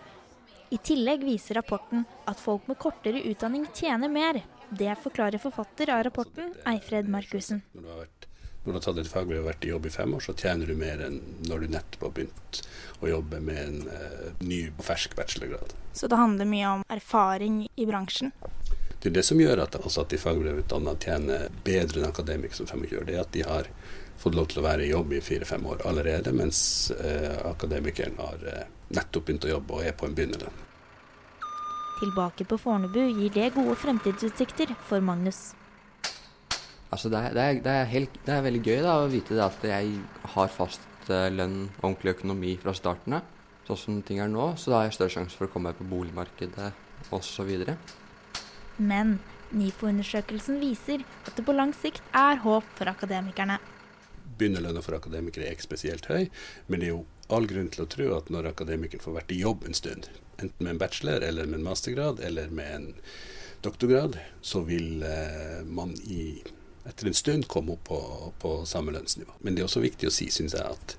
I 0.76 0.78
tillegg 0.84 1.24
viser 1.24 1.56
rapporten 1.56 2.04
at 2.28 2.42
folk 2.44 2.68
med 2.68 2.78
kortere 2.82 3.22
utdanning 3.32 3.64
tjener 3.74 4.12
mer. 4.12 4.42
Det 4.78 4.96
forklarer 5.04 5.38
forfatter 5.38 5.90
av 5.90 6.04
rapporten, 6.04 6.54
Eifred 6.66 7.10
Markussen. 7.10 7.62
Når 7.72 7.82
du 7.82 7.90
har, 7.90 8.00
vært, 8.02 8.26
når 8.64 8.74
du 8.74 8.78
har 8.78 8.84
tatt 8.84 8.98
et 9.00 9.12
fagbrev 9.12 9.44
og 9.44 9.48
vært 9.48 9.68
i 9.68 9.70
jobb 9.72 9.86
i 9.88 9.92
fem 9.94 10.16
år, 10.18 10.24
så 10.26 10.36
tjener 10.36 10.68
du 10.68 10.76
mer 10.76 11.04
enn 11.06 11.22
når 11.48 11.64
du 11.64 11.76
nettopp 11.78 12.04
har 12.08 12.16
begynt 12.18 12.60
å 13.00 13.12
jobbe 13.12 13.40
med 13.46 13.62
en 13.62 13.78
eh, 13.94 14.26
ny 14.44 14.60
og 14.74 14.84
fersk 14.84 15.16
bachelorgrad. 15.16 15.72
Så 15.96 16.10
det 16.12 16.20
handler 16.20 16.50
mye 16.50 16.74
om 16.74 16.84
erfaring 16.92 17.62
i 17.72 17.88
bransjen. 17.88 18.34
Det 19.00 19.12
er 19.14 19.18
det 19.20 19.26
som 19.30 19.40
gjør 19.40 19.64
at 19.64 19.80
altså 19.80 20.04
at 20.04 20.12
de 20.12 20.20
fagbrevutdanna 20.20 20.98
tjener 21.00 21.48
bedre 21.64 22.02
enn 22.02 22.10
akademikere 22.10 22.60
som 22.60 22.68
25 22.68 23.00
år. 23.00 23.08
Det 23.08 23.16
er 23.16 23.24
at 23.24 23.34
de 23.38 23.48
har 23.48 23.72
fått 24.20 24.36
lov 24.36 24.52
til 24.52 24.60
å 24.60 24.68
være 24.68 24.84
i 24.84 24.92
jobb 24.92 25.16
i 25.16 25.24
fire-fem 25.24 25.72
år 25.72 25.88
allerede, 25.88 26.36
mens 26.36 26.92
eh, 27.00 27.36
akademikeren 27.48 28.20
har 28.20 28.48
eh, 28.52 28.64
nettopp 28.96 29.30
begynt 29.30 29.48
å 29.48 29.56
jobbe 29.56 29.80
og 29.80 29.88
er 29.88 29.96
på 29.96 30.10
en 30.10 30.20
begynnerlønn. 30.20 30.64
Tilbake 32.00 32.44
på 32.48 32.58
Fornebu 32.60 33.00
gir 33.02 33.32
det 33.32 33.54
gode 33.56 33.76
fremtidsutsikter 33.80 34.74
for 34.88 35.04
Magnus. 35.04 35.54
Altså 36.92 37.10
det, 37.12 37.20
er, 37.20 37.36
det, 37.36 37.44
er, 37.44 37.62
det, 37.64 37.76
er 37.76 37.88
helt, 37.92 38.18
det 38.26 38.34
er 38.34 38.44
veldig 38.46 38.64
gøy 38.64 38.82
da, 38.84 38.98
å 39.00 39.08
vite 39.12 39.38
at 39.44 39.64
jeg 39.68 39.96
har 40.36 40.52
fast 40.52 41.10
eh, 41.10 41.30
lønn 41.34 41.70
og 41.70 41.88
ordentlig 41.90 42.16
økonomi 42.18 42.56
fra 42.62 42.76
starten 42.78 43.18
av. 43.18 43.32
Sånn 43.66 43.80
som 43.82 44.02
ting 44.06 44.20
er 44.22 44.30
nå, 44.30 44.52
så 44.62 44.72
da 44.72 44.80
har 44.80 44.90
jeg 44.90 44.98
større 45.00 45.16
sjanse 45.16 45.40
for 45.40 45.48
å 45.48 45.54
komme 45.54 45.72
meg 45.72 45.80
på 45.80 45.88
boligmarkedet 45.90 46.70
osv. 47.16 47.50
Men 48.78 49.16
NIFO-undersøkelsen 49.56 50.60
viser 50.62 51.02
at 51.26 51.34
det 51.34 51.46
på 51.48 51.56
lang 51.56 51.74
sikt 51.74 52.06
er 52.16 52.44
håp 52.44 52.68
for 52.78 52.92
akademikerne. 52.92 53.58
Begynnerlønna 54.36 54.84
for 54.84 55.00
akademikere 55.00 55.48
er 55.48 55.56
ikke 55.56 55.70
spesielt 55.70 56.08
høy, 56.12 56.28
men 56.68 56.82
det 56.84 56.90
er 56.90 56.94
jo 56.94 57.04
all 57.34 57.48
grunn 57.50 57.72
til 57.74 57.86
å 57.86 57.90
tro 57.90 58.12
at 58.18 58.30
når 58.34 58.52
akademikeren 58.52 59.04
får 59.04 59.18
vært 59.18 59.34
i 59.34 59.42
jobb 59.42 59.66
en 59.66 59.78
stund, 59.78 60.10
enten 60.42 60.64
med 60.64 60.76
en 60.76 60.82
bachelor 60.82 61.24
eller 61.24 61.46
med 61.46 61.60
en 61.60 61.68
mastergrad 61.70 62.20
eller 62.20 62.48
med 62.48 62.76
en 62.76 62.88
doktorgrad, 63.62 64.18
så 64.42 64.62
vil 64.62 65.04
eh, 65.04 65.62
man 65.66 65.94
i, 65.94 66.44
etter 66.86 67.08
en 67.08 67.18
stund 67.18 67.48
komme 67.48 67.74
opp 67.74 67.84
på, 67.90 68.00
på 68.40 68.56
samme 68.66 68.94
lønnsnivå. 68.94 69.40
Men 69.40 69.56
det 69.56 69.64
er 69.64 69.70
også 69.70 69.84
viktig 69.86 70.10
å 70.10 70.14
si, 70.14 70.30
syns 70.34 70.54
jeg, 70.58 70.66
at 70.66 70.98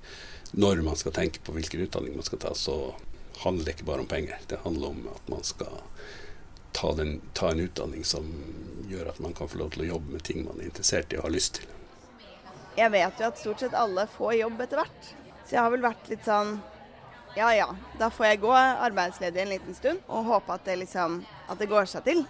når 0.51 0.83
man 0.83 0.99
skal 0.99 1.15
tenke 1.15 1.43
på 1.43 1.55
hvilken 1.55 1.85
utdanning 1.87 2.15
man 2.15 2.27
skal 2.27 2.41
ta, 2.43 2.53
så 2.55 2.95
handler 3.43 3.65
det 3.65 3.77
ikke 3.77 3.87
bare 3.91 4.03
om 4.03 4.11
penger. 4.11 4.39
Det 4.47 4.59
handler 4.63 4.95
om 4.95 5.09
at 5.13 5.31
man 5.31 5.43
skal 5.47 5.81
ta, 6.71 6.93
den, 6.95 7.21
ta 7.33 7.51
en 7.51 7.59
utdanning 7.59 8.03
som 8.05 8.27
gjør 8.89 9.11
at 9.11 9.19
man 9.19 9.33
kan 9.37 9.49
få 9.49 9.61
lov 9.61 9.73
til 9.75 9.85
å 9.85 9.91
jobbe 9.93 10.17
med 10.17 10.23
ting 10.27 10.43
man 10.45 10.59
er 10.59 10.69
interessert 10.69 11.13
i 11.13 11.19
og 11.19 11.27
har 11.27 11.35
lyst 11.35 11.59
til. 11.59 11.75
Jeg 12.77 12.93
vet 12.93 13.21
jo 13.21 13.27
at 13.31 13.39
stort 13.41 13.63
sett 13.63 13.77
alle 13.77 14.05
får 14.13 14.35
jobb 14.37 14.59
etter 14.67 14.83
hvert. 14.83 15.13
Så 15.47 15.55
jeg 15.55 15.63
har 15.63 15.71
vel 15.73 15.85
vært 15.85 16.09
litt 16.11 16.27
sånn 16.27 16.57
ja 17.37 17.53
ja, 17.53 17.67
da 17.99 18.09
får 18.09 18.25
jeg 18.31 18.41
gå 18.41 18.51
arbeidsledig 18.57 19.43
en 19.43 19.51
liten 19.53 19.77
stund 19.77 20.03
og 20.09 20.25
håpe 20.25 20.57
at 20.57 20.65
det 20.65 20.79
liksom 20.81 21.21
at 21.47 21.59
det 21.61 21.69
går 21.69 21.89
seg 21.89 22.05
til. 22.07 22.23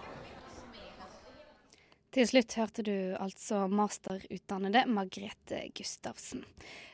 Til 2.17 2.25
slutt 2.25 2.55
hørte 2.57 2.83
du 2.83 2.95
altså 3.19 3.67
masterutdannede 3.69 4.85
Margrethe 4.89 5.67
Gustavsen. 5.77 6.43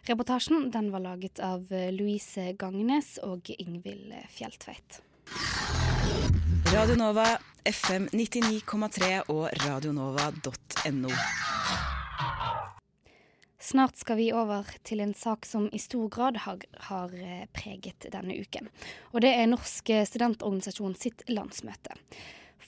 Reportasjen 0.10 0.68
den 0.74 0.90
var 0.92 1.06
laget 1.06 1.40
av 1.40 1.70
Louise 1.96 2.52
Gangnes 2.60 3.16
og 3.24 3.50
Ingvild 3.56 4.12
Fjeltveit. 4.36 5.00
Radio 6.74 6.98
Nova, 7.00 7.28
FM 7.70 8.10
99,3 8.12 9.14
og 9.32 9.48
radionova.no. 9.64 11.14
Snart 13.64 13.96
skal 13.96 14.20
vi 14.20 14.28
over 14.36 14.68
til 14.84 15.00
en 15.00 15.14
sak 15.16 15.46
som 15.48 15.70
i 15.72 15.80
stor 15.80 16.10
grad 16.12 16.42
har, 16.44 16.60
har 16.90 17.14
eh, 17.16 17.46
preget 17.56 18.10
denne 18.12 18.36
uken. 18.36 18.68
Og 19.14 19.24
det 19.24 19.32
er 19.38 19.48
Norsk 19.48 19.88
studentorganisasjon 20.10 20.98
sitt 21.00 21.24
landsmøte. 21.32 21.96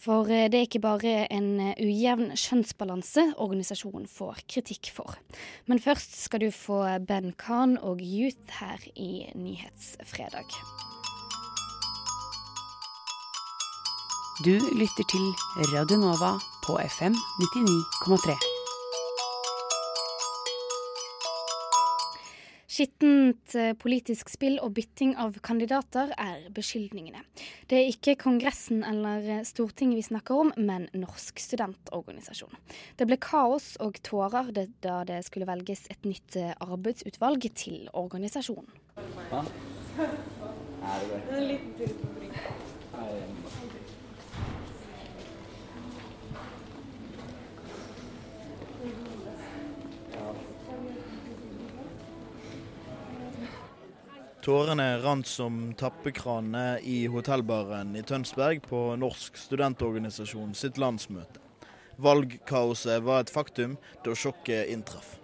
For 0.06 0.32
eh, 0.32 0.48
det 0.48 0.62
er 0.62 0.68
ikke 0.70 0.84
bare 0.86 1.16
en 1.34 1.60
eh, 1.60 1.84
ujevn 1.84 2.32
kjønnsbalanse 2.40 3.28
organisasjonen 3.36 4.08
får 4.08 4.46
kritikk 4.48 4.94
for. 4.96 5.20
Men 5.68 5.84
først 5.84 6.16
skal 6.16 6.46
du 6.46 6.50
få 6.56 6.86
Ben 7.04 7.34
Khan 7.36 7.75
og 7.82 8.00
Youth 8.00 8.62
her 8.62 8.88
i 8.96 9.28
Nyhetsfredag. 9.36 10.48
Du 14.48 14.56
lytter 14.80 15.08
til 15.12 15.32
Radio 15.75 16.00
Nova 16.00 16.36
på 16.64 16.80
FM 16.88 17.16
99,3. 17.16 18.55
Skittent 22.75 23.53
eh, 23.55 23.72
politisk 23.79 24.27
spill 24.34 24.58
og 24.60 24.74
bytting 24.75 25.13
av 25.22 25.38
kandidater 25.46 26.10
er 26.20 26.50
beskyldningene. 26.55 27.22
Det 27.72 27.77
er 27.77 27.91
ikke 27.94 28.17
Kongressen 28.20 28.82
eller 28.84 29.24
eh, 29.38 29.46
Stortinget 29.48 30.01
vi 30.01 30.03
snakker 30.10 30.41
om, 30.44 30.51
men 30.58 30.89
Norsk 30.91 31.39
studentorganisasjon. 31.39 32.51
Det 33.00 33.08
ble 33.08 33.15
kaos 33.24 33.77
og 33.79 34.01
tårer 34.03 34.51
da 34.84 34.98
det 35.08 35.22
skulle 35.29 35.48
velges 35.48 35.86
et 35.94 36.03
nytt 36.03 36.36
eh, 36.41 36.51
arbeidsutvalg 36.65 37.48
til 37.55 37.88
organisasjonen. 37.96 38.67
Hva? 39.32 39.46
Er 39.96 41.00
det 41.00 41.13
det? 41.13 41.24
En 41.32 41.48
liten 41.48 41.72
tur 41.79 41.96
på 42.01 42.15
Tårene 54.46 55.00
rant 55.02 55.25
som 55.25 55.74
tappekranene 55.74 56.78
i 56.86 57.08
hotellbaren 57.10 57.96
i 57.98 58.04
Tønsberg 58.06 58.60
på 58.70 58.82
Norsk 59.02 59.40
studentorganisasjon 59.42 60.52
sitt 60.54 60.78
landsmøte. 60.78 61.42
Valgkaoset 61.98 63.02
var 63.08 63.24
et 63.24 63.32
faktum 63.34 63.74
da 64.06 64.14
sjokket 64.14 64.70
inntraff. 64.70 65.16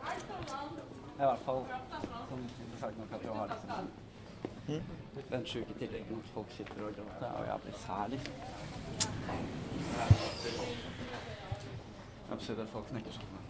I 0.00 1.26
hvert 1.26 1.44
fall 1.44 1.60
sånn 2.30 2.96
nok 3.02 3.12
at 3.18 3.26
du 3.26 3.28
har 3.34 3.52
liksom 3.52 4.80
den 5.34 5.44
sjuke 5.52 5.76
tilleggen 5.82 6.22
at 6.22 6.32
folk 6.32 6.56
sitter 6.56 6.86
og 6.86 6.96
gråter. 6.96 7.28
Er 7.28 7.36
jo 7.42 7.44
jævlig 7.50 7.74
sær, 7.84 8.08
liksom. 8.14 8.34
Absurd 12.32 12.64
at 12.64 12.72
folk 12.72 12.88
knekker 12.94 13.20
sammen. 13.20 13.47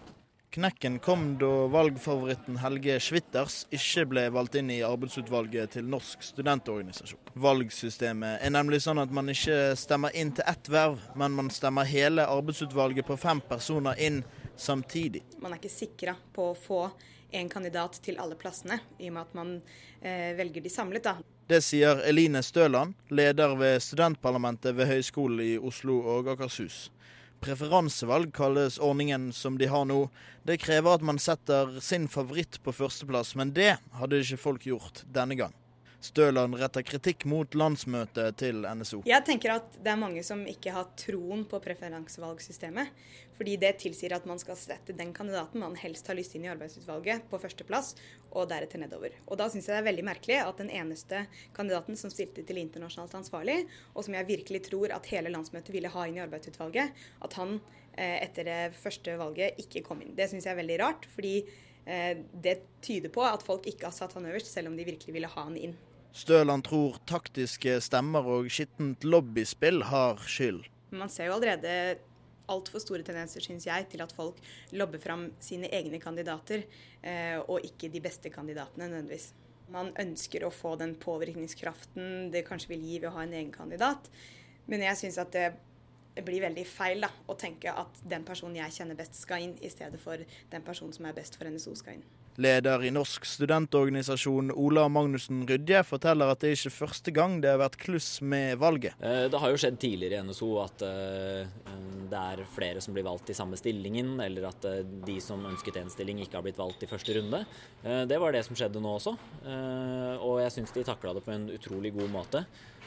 Knekken 0.50 0.98
kom 0.98 1.38
da 1.38 1.66
valgfavoritten 1.68 2.56
Helge 2.62 2.94
Schwitters 3.04 3.66
ikke 3.74 4.06
ble 4.08 4.22
valgt 4.32 4.54
inn 4.56 4.70
i 4.72 4.78
arbeidsutvalget 4.86 5.74
til 5.76 5.84
Norsk 5.92 6.24
studentorganisasjon. 6.24 7.20
Valgsystemet 7.36 8.40
er 8.46 8.54
nemlig 8.54 8.80
sånn 8.86 9.02
at 9.02 9.12
man 9.12 9.28
ikke 9.28 9.74
stemmer 9.76 10.16
inn 10.16 10.32
til 10.32 10.48
ett 10.48 10.70
verv, 10.72 11.04
men 11.20 11.36
man 11.36 11.52
stemmer 11.52 11.84
hele 11.90 12.24
arbeidsutvalget 12.24 13.04
på 13.10 13.18
fem 13.20 13.44
personer 13.44 14.00
inn 14.00 14.22
samtidig. 14.56 15.26
Man 15.36 15.52
er 15.52 15.60
ikke 15.60 15.74
sikra 15.74 16.16
på 16.32 16.48
å 16.54 16.56
få 16.56 16.82
en 17.36 17.52
kandidat 17.52 18.00
til 18.00 18.16
alle 18.16 18.40
plassene, 18.40 18.80
i 18.96 19.12
og 19.12 19.18
med 19.18 19.26
at 19.26 19.36
man 19.36 19.56
eh, 20.00 20.32
velger 20.38 20.64
de 20.64 20.72
samlet. 20.72 21.04
da. 21.04 21.18
Det 21.48 21.60
sier 21.64 22.00
Eline 22.08 22.40
Støland, 22.42 22.96
leder 23.12 23.52
ved 23.60 23.82
studentparlamentet 23.84 24.72
ved 24.80 24.88
Høgskolen 24.94 25.44
i 25.44 25.58
Oslo 25.60 26.00
og 26.16 26.32
Akershus. 26.32 26.86
Preferansevalg 27.40 28.32
kalles 28.34 28.78
ordningen 28.82 29.32
som 29.32 29.58
de 29.58 29.68
har 29.70 29.84
nå. 29.86 30.08
Det 30.42 30.58
krever 30.62 30.98
at 30.98 31.04
man 31.06 31.20
setter 31.22 31.78
sin 31.84 32.08
favoritt 32.10 32.58
på 32.64 32.74
førsteplass, 32.74 33.34
men 33.38 33.54
det 33.54 33.76
hadde 34.00 34.22
ikke 34.24 34.40
folk 34.42 34.66
gjort 34.66 35.04
denne 35.14 35.38
gang. 35.38 35.54
Støland 36.00 36.54
retter 36.60 36.84
kritikk 36.86 37.24
mot 37.26 37.54
landsmøtet 37.58 38.36
til 38.38 38.62
NSO. 38.62 39.00
Jeg 39.08 39.24
tenker 39.26 39.56
at 39.56 39.80
det 39.82 39.90
er 39.90 39.98
mange 39.98 40.22
som 40.26 40.44
ikke 40.46 40.70
har 40.74 40.92
troen 41.00 41.42
på 41.48 41.58
preferansevalgsystemet. 41.62 42.92
Fordi 43.38 43.54
det 43.62 43.76
tilsier 43.78 44.12
at 44.16 44.26
man 44.26 44.40
skal 44.42 44.58
sette 44.58 44.94
den 44.98 45.12
kandidaten 45.14 45.62
man 45.62 45.76
helst 45.78 46.08
har 46.10 46.16
lyst 46.18 46.34
inn 46.34 46.46
i 46.48 46.50
arbeidsutvalget, 46.50 47.28
på 47.30 47.38
førsteplass, 47.38 47.92
og 48.32 48.48
deretter 48.50 48.82
nedover. 48.82 49.14
Og 49.28 49.38
da 49.38 49.46
syns 49.50 49.68
jeg 49.68 49.76
det 49.76 49.82
er 49.84 49.88
veldig 49.92 50.06
merkelig 50.08 50.40
at 50.42 50.58
den 50.58 50.72
eneste 50.74 51.22
kandidaten 51.56 51.98
som 51.98 52.10
stilte 52.10 52.42
til 52.46 52.58
internasjonalt 52.64 53.14
ansvarlig, 53.20 53.60
og 53.94 54.06
som 54.06 54.18
jeg 54.18 54.30
virkelig 54.32 54.64
tror 54.66 54.94
at 54.96 55.06
hele 55.12 55.32
landsmøtet 55.34 55.70
ville 55.74 55.92
ha 55.94 56.06
inn 56.08 56.18
i 56.18 56.24
arbeidsutvalget, 56.26 57.06
at 57.22 57.38
han 57.38 57.60
eh, 57.94 58.18
etter 58.24 58.50
det 58.50 58.60
første 58.82 59.14
valget 59.20 59.62
ikke 59.62 59.86
kom 59.86 60.02
inn. 60.02 60.16
Det 60.18 60.30
syns 60.32 60.48
jeg 60.48 60.56
er 60.56 60.62
veldig 60.64 60.80
rart, 60.82 61.06
fordi 61.14 61.36
eh, 61.86 62.24
det 62.34 62.58
tyder 62.82 63.14
på 63.14 63.22
at 63.22 63.46
folk 63.46 63.70
ikke 63.70 63.86
har 63.86 63.94
satt 63.94 64.18
han 64.18 64.26
øverst, 64.26 64.50
selv 64.50 64.72
om 64.72 64.78
de 64.78 64.88
virkelig 64.88 65.14
ville 65.14 65.30
ha 65.30 65.46
han 65.46 65.60
inn. 65.62 65.78
Støland 66.18 66.64
tror 66.66 66.96
taktiske 67.06 67.76
stemmer 67.84 68.26
og 68.26 68.48
skittent 68.50 69.04
lobbyspill 69.06 69.84
har 69.86 70.18
skyld. 70.26 70.64
Man 70.90 71.10
ser 71.12 71.28
jo 71.28 71.36
allerede 71.36 71.98
altfor 72.50 72.82
store 72.82 73.04
tendenser, 73.06 73.44
syns 73.44 73.68
jeg, 73.68 73.86
til 73.92 74.02
at 74.02 74.14
folk 74.16 74.40
lobber 74.74 74.98
fram 75.02 75.28
sine 75.44 75.70
egne 75.74 76.00
kandidater, 76.02 76.64
eh, 77.02 77.36
og 77.44 77.62
ikke 77.66 77.92
de 77.92 78.02
beste 78.02 78.32
kandidatene 78.34 78.88
nødvendigvis. 78.88 79.30
Man 79.70 79.92
ønsker 80.00 80.46
å 80.46 80.52
få 80.54 80.74
den 80.80 80.96
påvirkningskraften 80.98 82.30
det 82.32 82.46
kanskje 82.48 82.72
vil 82.72 82.86
gi 82.88 83.00
ved 83.02 83.10
å 83.10 83.16
ha 83.18 83.26
en 83.26 83.36
egen 83.36 83.52
kandidat, 83.54 84.08
men 84.66 84.82
jeg 84.88 85.02
syns 85.02 85.20
at 85.20 85.34
det 85.36 86.24
blir 86.24 86.42
veldig 86.42 86.64
feil 86.66 87.04
da, 87.04 87.12
å 87.30 87.36
tenke 87.38 87.70
at 87.70 88.00
den 88.08 88.24
personen 88.26 88.58
jeg 88.58 88.80
kjenner 88.80 88.98
best 88.98 89.20
skal 89.20 89.44
inn, 89.44 89.58
i 89.62 89.70
stedet 89.70 90.00
for 90.02 90.18
den 90.50 90.64
personen 90.66 90.96
som 90.96 91.06
er 91.06 91.14
best 91.14 91.38
for 91.38 91.46
NSO 91.46 91.76
skal 91.78 92.00
inn. 92.00 92.08
Leder 92.38 92.84
i 92.86 92.90
Norsk 92.94 93.24
studentorganisasjon 93.26 94.52
Ola 94.54 94.84
Magnussen 94.92 95.40
Rydje 95.48 95.80
forteller 95.82 96.30
at 96.30 96.44
det 96.44 96.52
ikke 96.54 96.70
er 96.70 96.74
første 96.76 97.14
gang 97.14 97.32
det 97.42 97.50
har 97.50 97.58
vært 97.58 97.78
kluss 97.82 98.20
med 98.22 98.60
valget. 98.62 98.94
Eh, 99.02 99.24
Det 99.26 99.40
har 99.42 99.50
jo 99.50 99.58
skjedd 99.58 99.78
tidligere 99.82 100.20
i 100.20 100.26
NSO 100.28 100.50
at 100.62 100.84
eh, 100.86 101.50
det 102.08 102.20
er 102.20 102.44
flere 102.54 102.80
som 102.84 102.94
blir 102.94 103.06
valgt 103.08 103.32
i 103.32 103.36
samme 103.36 103.58
stillingen, 103.58 104.14
eller 104.22 104.46
at 104.52 104.68
eh, 104.70 104.86
de 104.86 105.18
som 105.24 105.42
ønsket 105.50 105.80
en 105.82 105.90
stilling 105.90 106.22
ikke 106.22 106.38
har 106.38 106.46
blitt 106.46 106.60
valgt 106.62 106.86
i 106.86 106.90
første 106.90 107.18
runde. 107.18 107.42
Det 107.82 108.18
var 108.22 108.32
det 108.32 108.44
som 108.46 108.54
skjedde 108.58 108.80
nå 108.82 108.94
også, 108.98 109.12
og 110.22 110.38
jeg 110.42 110.54
syns 110.54 110.72
de 110.74 110.82
takla 110.86 111.12
det 111.16 111.22
på 111.26 111.32
en 111.34 111.46
utrolig 111.54 111.92
god 111.94 112.10
måte. 112.12 112.42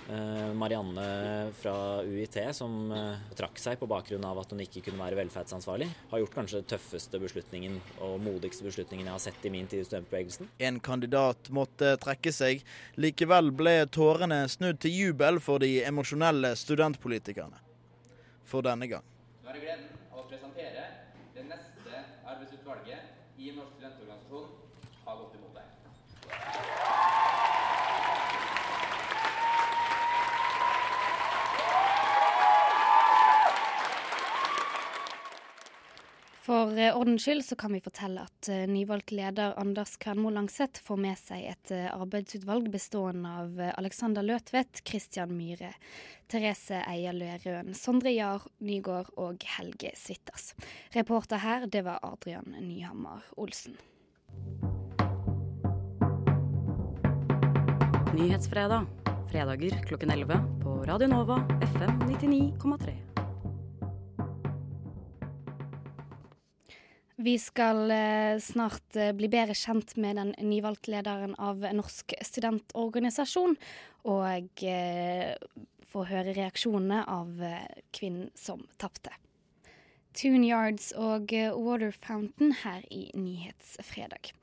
Eh, 0.09 0.53
Marianne 0.53 1.51
fra 1.53 2.03
UiT, 2.03 2.37
som 2.51 2.91
eh, 2.91 3.35
trakk 3.37 3.59
seg 3.61 3.77
på 3.79 3.87
bakgrunn 3.87 4.25
av 4.25 4.39
at 4.41 4.51
hun 4.51 4.63
ikke 4.63 4.81
kunne 4.87 4.99
være 4.99 5.19
velferdsansvarlig, 5.21 5.87
har 6.09 6.23
gjort 6.23 6.35
kanskje 6.35 6.61
den 6.61 6.69
tøffeste 6.73 7.21
beslutningen 7.21 7.77
og 8.03 8.17
modigste 8.23 8.65
beslutningen 8.65 9.07
jeg 9.07 9.13
har 9.13 9.23
sett 9.23 9.45
i 9.45 9.53
min 9.53 9.69
tid 9.71 9.83
i 9.83 9.87
studentbevegelsen. 9.87 10.49
En 10.57 10.81
kandidat 10.83 11.51
måtte 11.53 11.93
trekke 12.01 12.33
seg. 12.35 12.65
Likevel 12.99 13.53
ble 13.55 13.75
tårene 13.93 14.41
snudd 14.51 14.81
til 14.83 14.97
jubel 14.97 15.39
for 15.43 15.63
de 15.63 15.77
emosjonelle 15.85 16.55
studentpolitikerne. 16.59 17.61
For 18.51 18.65
denne 18.65 18.89
gang. 18.91 19.05
Nå 19.45 19.53
er 19.53 19.59
det 19.59 19.63
gleden 19.67 19.87
av 20.09 20.25
å 20.25 20.27
presentere 20.27 20.89
det 21.37 21.45
neste 21.47 22.03
arbeidsutvalget 22.25 23.39
i 23.39 23.53
Norsk 23.55 23.77
studentorganisasjon 23.77 24.49
har 25.05 25.21
gått 25.23 25.39
imot 25.39 25.55
deg. 25.61 25.69
For 36.51 36.75
eh, 36.75 36.97
ordens 36.97 37.23
skyld 37.23 37.45
så 37.47 37.55
kan 37.55 37.71
vi 37.71 37.79
fortelle 37.79 38.25
at 38.27 38.47
eh, 38.51 38.65
nyvalgt 38.67 39.13
leder 39.15 39.53
Anders 39.59 39.93
Kvernmo 40.01 40.27
Langseth 40.35 40.81
får 40.83 40.97
med 40.99 41.15
seg 41.15 41.45
et 41.47 41.71
eh, 41.71 41.85
arbeidsutvalg 41.93 42.65
bestående 42.73 43.29
av 43.39 43.61
Alexander 43.79 44.25
Løtvedt, 44.25 44.81
Christian 44.83 45.31
Myhre, 45.31 45.69
Therese 46.27 46.81
Eierløe 46.81 47.37
Lerøen, 47.37 47.71
Sondre 47.71 48.11
Jahr 48.11 48.43
Nygaard 48.59 49.13
og 49.15 49.45
Helge 49.53 49.93
Svitters. 49.95 50.49
Reporter 50.91 51.39
her, 51.39 51.69
det 51.71 51.85
var 51.87 52.03
Adrian 52.03 52.51
Nyhammer 52.59 53.23
Olsen. 53.39 53.79
Nyhetsfredag. 58.11 58.91
Fredager 59.31 59.79
klokken 59.87 60.11
11 60.11 60.43
på 60.65 60.75
Radio 60.83 61.07
Nova 61.07 61.39
FM 61.71 62.03
99,3. 62.11 63.10
Vi 67.21 67.39
skal 67.39 67.91
eh, 67.91 68.39
snart 68.41 68.95
eh, 68.95 69.11
bli 69.13 69.27
bedre 69.29 69.53
kjent 69.53 69.93
med 70.01 70.17
den 70.17 70.31
nyvalgte 70.41 70.89
lederen 70.89 71.35
av 71.37 71.61
Norsk 71.77 72.15
studentorganisasjon, 72.25 73.53
og 74.09 74.63
eh, 74.65 75.35
få 75.91 76.05
høre 76.09 76.33
reaksjonene 76.33 77.03
av 77.05 77.43
kvinnen 77.93 78.31
som 78.33 78.63
tapte. 78.81 79.13
Tune 80.17 80.47
Yards 80.47 80.89
og 80.97 81.29
Water 81.31 81.93
Fountain 81.93 82.55
her 82.63 82.81
i 82.89 83.03
Nyhetsfredag. 83.13 84.33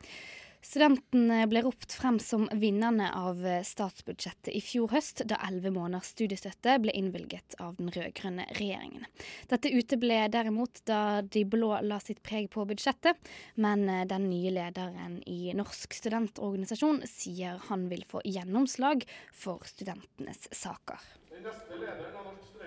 Studentene 0.65 1.45
ble 1.47 1.63
ropt 1.63 1.95
frem 1.95 2.19
som 2.19 2.49
vinnerne 2.59 3.09
av 3.15 3.45
eh, 3.47 3.63
statsbudsjettet 3.65 4.51
i 4.55 4.61
fjor 4.63 4.91
høst, 4.91 5.23
da 5.31 5.39
elleve 5.47 5.71
måneders 5.75 6.11
studiestøtte 6.15 6.75
ble 6.83 6.95
innvilget 6.99 7.55
av 7.63 7.77
den 7.79 7.93
rød-grønne 7.95 8.49
regjeringen. 8.59 9.07
Dette 9.51 9.71
uteble 9.71 10.25
derimot 10.35 10.83
da 10.91 11.23
de 11.23 11.45
blå 11.47 11.77
la 11.87 12.01
sitt 12.03 12.25
preg 12.27 12.51
på 12.55 12.67
budsjettet, 12.69 13.31
men 13.55 13.87
eh, 13.87 14.05
den 14.11 14.27
nye 14.33 14.53
lederen 14.57 15.21
i 15.31 15.55
Norsk 15.59 15.95
studentorganisasjon 15.95 17.05
sier 17.07 17.63
han 17.71 17.87
vil 17.93 18.03
få 18.09 18.25
gjennomslag 18.27 19.07
for 19.31 19.63
studentenes 19.69 20.51
saker. 20.51 20.99
Den 21.31 21.47
neste 21.47 21.79
lederen 21.79 22.19
av 22.19 22.33
Norsk 22.33 22.58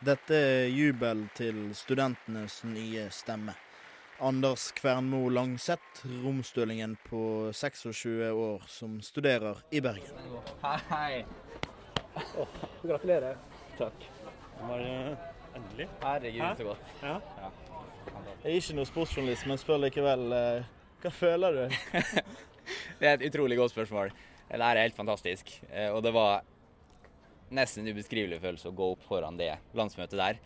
Dette 0.00 0.36
er 0.36 0.70
jubel 0.72 1.26
til 1.36 1.58
studentenes 1.76 2.62
nye 2.64 3.08
stemme. 3.12 3.52
Anders 4.20 4.68
Kvernmo 4.76 5.26
Langseth, 5.32 6.02
romstølingen 6.24 6.94
på 7.08 7.20
26 7.56 8.30
år 8.32 8.64
som 8.68 8.98
studerer 9.04 9.60
i 9.72 9.80
Bergen. 9.84 10.16
Hei. 10.90 11.22
gratulerer. 12.84 13.36
Takk. 13.78 13.96
Det 14.60 14.68
Var 14.68 14.84
endelig? 15.56 15.88
Herregud, 16.02 16.40
Hæ? 16.44 16.54
så 16.56 16.64
godt. 16.64 16.90
Ja. 17.02 17.14
Ja. 17.40 17.50
Jeg 18.44 18.52
er 18.52 18.56
ikke 18.60 18.76
noe 18.76 18.88
sportsjournalist, 18.88 19.46
men 19.48 19.58
spør 19.60 19.80
likevel. 19.84 20.26
eh, 20.32 20.68
Hva 21.02 21.10
føler 21.12 21.56
du? 21.56 21.64
Det 23.00 23.08
er 23.08 23.14
et 23.16 23.24
utrolig 23.30 23.56
godt 23.58 23.72
spørsmål. 23.72 24.12
Det 24.50 24.60
her 24.62 24.76
er 24.76 24.82
helt 24.84 24.96
fantastisk. 24.96 25.48
Eh, 25.72 25.88
Og 25.92 26.02
det 26.04 26.12
var 26.12 26.42
nesten 27.50 27.88
ubeskrivelig 27.90 28.40
følelse 28.42 28.70
å 28.70 28.74
gå 28.76 28.90
opp 28.94 29.04
foran 29.08 29.38
det 29.38 29.52
landsmøtet 29.76 30.18
der. 30.18 30.40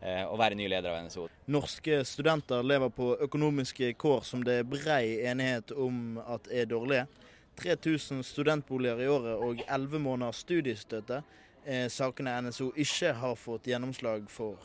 eh, 0.00 0.24
Og 0.24 0.38
være 0.38 0.54
ny 0.54 0.68
leder 0.68 0.90
av 0.90 1.04
NSO. 1.06 1.28
Norske 1.48 2.04
studenter 2.04 2.62
lever 2.62 2.90
på 2.90 3.16
økonomiske 3.24 3.94
kår 3.94 4.24
som 4.24 4.44
det 4.44 4.58
er 4.60 4.68
brei 4.68 5.20
enighet 5.24 5.72
om 5.72 6.18
at 6.18 6.48
er 6.52 6.66
dårlige. 6.66 7.06
3000 7.56 8.22
studentboliger 8.26 9.00
i 9.00 9.08
året 9.08 9.38
og 9.38 9.62
11 9.68 9.98
måneders 10.02 10.42
studiestøtte 10.42 11.22
er 11.64 11.88
sakene 11.88 12.34
NSO 12.42 12.72
ikke 12.76 13.12
har 13.14 13.36
fått 13.38 13.68
gjennomslag 13.70 14.26
for. 14.28 14.58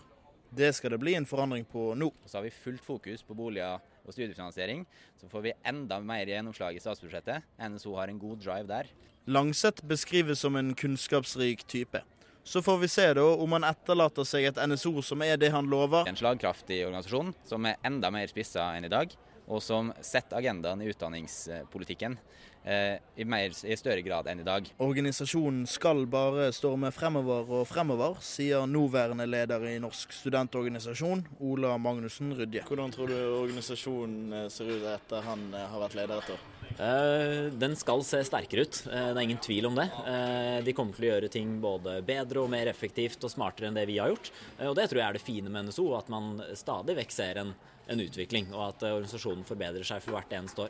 Det 0.49 0.71
skal 0.75 0.95
det 0.95 0.99
bli 0.99 1.13
en 1.15 1.27
forandring 1.29 1.63
på 1.69 1.93
nå. 1.95 2.09
Så 2.25 2.39
har 2.39 2.43
vi 2.43 2.49
fullt 2.49 2.81
fokus 2.81 3.21
på 3.23 3.37
boliger 3.37 3.77
og 4.03 4.13
studiefinansiering. 4.15 4.85
Så 5.21 5.29
får 5.29 5.41
vi 5.45 5.53
enda 5.69 5.99
mer 6.01 6.25
gjennomslag 6.25 6.75
i 6.75 6.81
statsbudsjettet. 6.81 7.45
NSO 7.61 7.93
har 7.95 8.09
en 8.09 8.19
god 8.19 8.41
drive 8.41 8.67
der. 8.67 8.89
Langseth 9.29 9.85
beskrives 9.85 10.39
som 10.39 10.55
en 10.55 10.73
kunnskapsrik 10.75 11.63
type. 11.63 12.01
Så 12.43 12.61
får 12.61 12.77
vi 12.77 12.87
se 12.87 13.13
da 13.13 13.23
om 13.37 13.51
han 13.53 13.67
etterlater 13.67 14.25
seg 14.25 14.47
et 14.49 14.61
NSO 14.71 15.03
som 15.05 15.21
er 15.21 15.37
det 15.37 15.51
han 15.53 15.69
lover. 15.69 16.07
En 16.09 16.17
slagkraftig 16.17 16.79
organisasjon 16.87 17.29
som 17.45 17.67
er 17.69 17.77
enda 17.85 18.09
mer 18.09 18.25
spissa 18.31 18.71
enn 18.73 18.87
i 18.87 18.89
dag, 18.89 19.13
og 19.45 19.61
som 19.61 19.91
setter 20.01 20.39
agendaen 20.39 20.81
i 20.81 20.89
utdanningspolitikken 20.89 22.17
eh, 22.63 22.97
i, 23.21 23.27
mer, 23.29 23.53
i 23.53 23.77
større 23.77 24.01
grad 24.01 24.31
enn 24.33 24.41
i 24.41 24.47
dag. 24.47 24.65
Organisasjonen 24.81 25.67
skal 25.69 26.07
bare 26.09 26.49
storme 26.55 26.89
fremover 26.95 27.53
og 27.59 27.67
fremover, 27.69 28.17
sier 28.25 28.65
nåværende 28.65 29.29
leder 29.29 29.67
i 29.69 29.75
Norsk 29.83 30.17
studentorganisasjon, 30.23 31.21
Ola 31.51 31.75
Magnussen 31.77 32.33
Rydje. 32.33 32.65
Hvordan 32.65 32.97
tror 32.97 33.13
du 33.13 33.19
organisasjonen 33.43 34.41
eh, 34.41 34.49
ser 34.49 34.73
ut 34.73 34.89
etter 34.95 35.29
han 35.29 35.51
eh, 35.53 35.69
har 35.69 35.85
vært 35.85 36.01
leder 36.01 36.23
et 36.23 36.33
år? 36.39 36.49
Eh, 36.79 37.51
Den 37.59 37.75
skal 37.75 38.03
se 38.07 38.21
sterkere 38.23 38.63
ut, 38.63 38.77
Eh, 38.87 39.09
det 39.13 39.17
er 39.17 39.25
ingen 39.27 39.41
tvil 39.43 39.65
om 39.67 39.75
det. 39.75 39.89
Eh, 40.07 40.61
De 40.63 40.73
kommer 40.73 40.95
til 40.95 41.09
å 41.09 41.11
gjøre 41.13 41.29
ting 41.31 41.59
både 41.61 42.01
bedre 42.05 42.43
og 42.43 42.49
mer 42.49 42.67
effektivt 42.71 43.23
og 43.23 43.31
smartere 43.33 43.67
enn 43.67 43.75
det 43.75 43.85
vi 43.87 43.97
har 43.99 44.09
gjort. 44.13 44.31
Og 44.61 44.75
det 44.75 44.89
tror 44.89 45.01
jeg 45.01 45.09
er 45.09 45.13
det 45.13 45.21
fine 45.25 45.49
med 45.49 45.65
NSO, 45.67 45.97
at 45.97 46.07
man 46.09 46.41
stadig 46.55 46.95
vekk 46.95 47.11
ser 47.11 47.37
en, 47.43 47.53
en 47.89 47.99
utvikling, 47.99 48.53
og 48.53 48.69
at 48.69 48.83
organisasjonen 48.87 49.43
forbedrer 49.45 49.83
seg 49.83 50.01
for 50.01 50.15
hvert 50.15 50.31
eneste 50.31 50.67
år. 50.67 50.69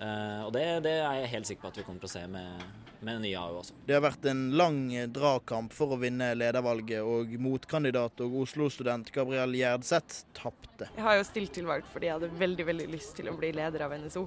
Eh, 0.00 0.44
Og 0.46 0.52
det, 0.52 0.82
det 0.82 0.94
er 1.04 1.20
jeg 1.20 1.28
helt 1.34 1.46
sikker 1.46 1.60
på 1.62 1.68
at 1.68 1.76
vi 1.76 1.82
kommer 1.84 2.00
til 2.00 2.08
å 2.08 2.12
se 2.14 2.26
med, 2.26 2.62
med 3.02 3.20
nye 3.20 3.36
AU 3.36 3.58
også. 3.60 3.74
Det 3.86 3.94
har 3.94 4.00
vært 4.00 4.24
en 4.30 4.50
lang 4.56 4.78
dragkamp 5.12 5.72
for 5.76 5.92
å 5.92 5.98
vinne 6.00 6.30
ledervalget, 6.34 7.02
og 7.04 7.28
motkandidat 7.38 8.20
og 8.24 8.38
Oslo-student 8.46 9.12
Gabriel 9.12 9.52
Gjerdseth 9.52 10.24
tapte. 10.32 10.88
Jeg 10.96 11.04
har 11.04 11.18
jo 11.20 11.24
stilt 11.28 11.52
til 11.52 11.68
valg 11.68 11.84
fordi 11.92 12.08
jeg 12.08 12.16
hadde 12.16 12.32
veldig 12.40 12.66
veldig 12.70 12.88
lyst 12.96 13.12
til 13.20 13.28
å 13.28 13.36
bli 13.36 13.52
leder 13.52 13.84
av 13.84 13.92
NSO. 13.92 14.24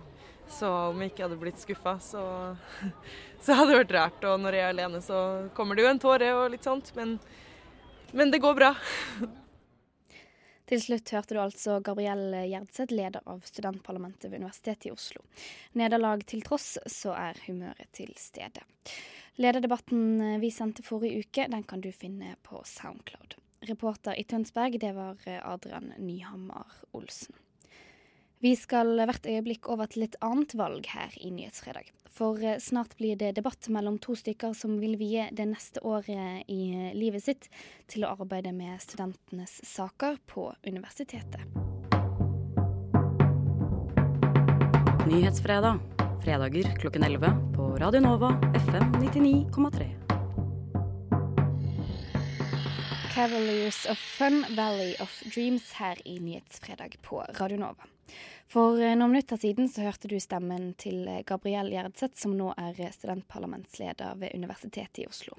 Så 0.54 0.70
om 0.92 1.00
jeg 1.02 1.14
ikke 1.14 1.26
hadde 1.26 1.40
blitt 1.42 1.62
skuffa, 1.62 1.96
så, 2.04 2.24
så 3.44 3.58
hadde 3.58 3.72
det 3.74 3.80
vært 3.84 3.96
rart. 3.98 4.28
Og 4.30 4.42
når 4.44 4.58
jeg 4.60 4.66
er 4.68 4.76
alene, 4.76 5.02
så 5.04 5.20
kommer 5.58 5.78
det 5.78 5.86
jo 5.86 5.94
en 5.94 6.04
tåre 6.04 6.34
og 6.38 6.52
litt 6.54 6.68
sånt. 6.68 6.94
Men, 6.98 7.18
men 8.14 8.34
det 8.34 8.44
går 8.44 8.60
bra. 8.60 8.74
Til 10.70 10.80
slutt 10.80 11.12
hørte 11.12 11.36
du 11.36 11.42
altså 11.44 11.76
Gabrielle 11.84 12.46
Gjerdseth, 12.48 12.96
leder 12.96 13.26
av 13.30 13.44
studentparlamentet 13.46 14.30
ved 14.32 14.40
Universitetet 14.40 14.88
i 14.88 14.94
Oslo. 14.94 15.26
Nederlag 15.78 16.24
til 16.30 16.42
tross, 16.46 16.78
så 16.88 17.12
er 17.20 17.42
humøret 17.46 17.92
til 17.92 18.14
stede. 18.18 18.64
Lederdebatten 19.44 20.40
vi 20.40 20.52
sendte 20.56 20.86
forrige 20.86 21.26
uke, 21.26 21.50
den 21.52 21.68
kan 21.68 21.84
du 21.84 21.92
finne 21.92 22.38
på 22.48 22.64
Soundcloud. 22.70 23.36
Reporter 23.68 24.16
i 24.20 24.24
Tønsberg, 24.24 24.80
det 24.80 24.96
var 24.96 25.20
eh, 25.28 25.42
Adrian 25.44 25.92
Nyhammer 25.98 26.80
Olsen. 26.96 27.43
Vi 28.44 28.58
skal 28.60 28.98
hvert 29.08 29.24
øyeblikk 29.24 29.70
over 29.72 29.88
til 29.88 30.04
et 30.04 30.18
annet 30.20 30.52
valg 30.60 30.84
her 30.92 31.14
i 31.16 31.30
Nyhetsfredag. 31.32 31.94
For 32.12 32.36
eh, 32.44 32.58
snart 32.60 32.92
blir 33.00 33.16
det 33.16 33.38
debatt 33.38 33.70
mellom 33.72 33.96
to 34.04 34.18
stykker 34.20 34.52
som 34.52 34.74
vil 34.82 34.98
vie 35.00 35.30
det 35.32 35.46
neste 35.48 35.80
året 35.88 36.44
i 36.52 36.58
eh, 36.76 36.90
livet 36.92 37.24
sitt 37.24 37.48
til 37.88 38.04
å 38.04 38.12
arbeide 38.12 38.52
med 38.52 38.84
studentenes 38.84 39.62
saker 39.64 40.20
på 40.28 40.50
universitetet. 40.68 41.40
Nyhetsfredag. 45.08 45.80
Fredager 46.24 46.68
klokken 46.84 47.08
11 47.08 47.40
på 47.56 47.72
Radio 47.80 48.04
Nova 48.04 48.36
FM 48.60 48.92
99,3. 49.00 49.88
Cavaliers 53.16 53.86
of 53.88 53.98
Fun, 54.20 54.44
Valley 54.52 54.96
of 55.00 55.16
Dreams 55.32 55.72
her 55.80 55.96
i 56.04 56.20
Nyhetsfredag 56.20 57.00
på 57.08 57.24
Radio 57.40 57.64
Nova. 57.64 57.93
For 58.52 58.78
eh, 58.82 58.98
noen 58.98 59.16
minutter 59.16 59.40
siden 59.40 59.70
så 59.72 59.86
hørte 59.88 60.12
du 60.12 60.20
stemmen 60.22 60.74
til 60.82 61.06
Gabriel 61.30 61.54
Gabriell 61.54 61.74
Gjerdseth, 61.74 62.18
som 62.18 62.38
nå 62.38 62.54
er 62.58 62.78
studentparlamentsleder 62.96 64.16
ved 64.18 64.34
Universitetet 64.34 65.04
i 65.04 65.08
Oslo. 65.10 65.36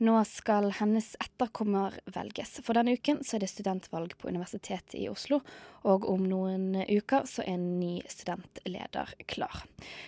Nå 0.00 0.14
skal 0.24 0.70
hennes 0.78 1.10
etterkommer 1.20 1.98
velges. 2.12 2.54
For 2.64 2.76
denne 2.76 2.94
uken 2.96 3.20
så 3.24 3.36
er 3.36 3.42
det 3.44 3.50
studentvalg 3.52 4.14
på 4.16 4.30
Universitetet 4.32 4.96
i 4.96 5.10
Oslo, 5.12 5.42
og 5.84 6.06
om 6.08 6.24
noen 6.24 6.78
uker 6.88 7.28
så 7.28 7.44
er 7.44 7.58
en 7.58 7.66
ny 7.80 8.00
studentleder 8.08 9.12
klar. 9.28 9.66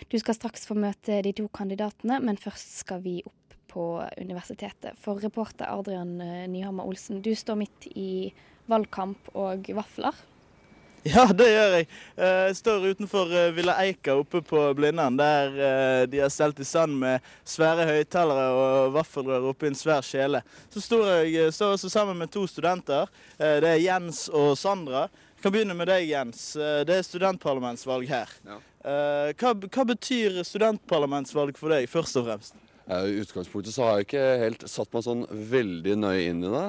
Du 0.09 0.17
skal 0.17 0.37
straks 0.37 0.65
få 0.69 0.77
møte 0.77 1.21
de 1.25 1.35
to 1.37 1.45
kandidatene, 1.53 2.17
men 2.25 2.41
først 2.41 2.79
skal 2.81 3.03
vi 3.05 3.19
opp 3.25 3.57
på 3.73 3.85
universitetet. 4.17 4.97
For 5.01 5.21
reporter 5.21 5.69
Adrian 5.69 6.19
eh, 6.21 6.47
Nyhammer 6.49 6.89
Olsen, 6.89 7.21
du 7.25 7.33
står 7.37 7.61
midt 7.61 7.89
i 7.93 8.33
valgkamp 8.69 9.33
og 9.37 9.69
vafler. 9.77 10.17
Ja, 11.13 11.25
det 11.35 11.49
gjør 11.49 11.73
jeg. 11.75 11.87
Eh, 12.15 12.41
Jeg 12.47 12.55
står 12.61 12.85
utenfor 12.93 13.31
eh, 13.35 13.49
Villa 13.55 13.73
Eika 13.83 14.13
oppe 14.21 14.39
på 14.45 14.61
Blindern, 14.77 15.17
der 15.19 15.57
eh, 15.59 16.03
de 16.07 16.21
har 16.23 16.31
stelt 16.31 16.61
i 16.63 16.67
stand 16.67 16.95
med 17.01 17.23
svære 17.43 17.83
høyttalere 17.89 18.45
og 18.55 18.93
vaffelrør 18.95 19.49
oppi 19.51 19.67
en 19.67 19.75
svær 19.75 20.05
kjele. 20.07 20.39
Så 20.71 20.83
står 20.85 21.11
jeg 21.27 21.51
står 21.51 21.75
også 21.75 21.91
sammen 21.91 22.21
med 22.23 22.31
to 22.31 22.45
studenter. 22.47 23.11
Det 23.35 23.67
er 23.67 23.83
Jens 23.83 24.29
og 24.31 24.53
Sandra. 24.59 25.09
Jeg 25.35 25.43
kan 25.43 25.55
begynne 25.57 25.75
med 25.75 25.91
deg, 25.91 26.07
Jens. 26.07 26.53
Det 26.55 26.95
er 26.95 27.03
studentparlamentsvalg 27.03 28.07
her. 28.07 28.31
Ja. 28.47 28.61
Hva, 29.39 29.51
hva 29.59 29.85
betyr 29.89 30.39
studentparlamentsvalg 30.47 31.59
for 31.59 31.75
deg, 31.75 31.89
først 31.91 32.15
og 32.21 32.29
fremst? 32.29 32.55
I 32.83 33.19
utgangspunktet 33.21 33.75
så 33.75 33.83
har 33.85 33.99
jeg 33.99 34.07
ikke 34.07 34.23
helt 34.41 34.63
satt 34.71 34.91
meg 34.95 35.03
sånn 35.05 35.25
veldig 35.51 35.97
nøye 35.99 36.23
inn 36.31 36.41
i 36.43 36.51
det. 36.51 36.63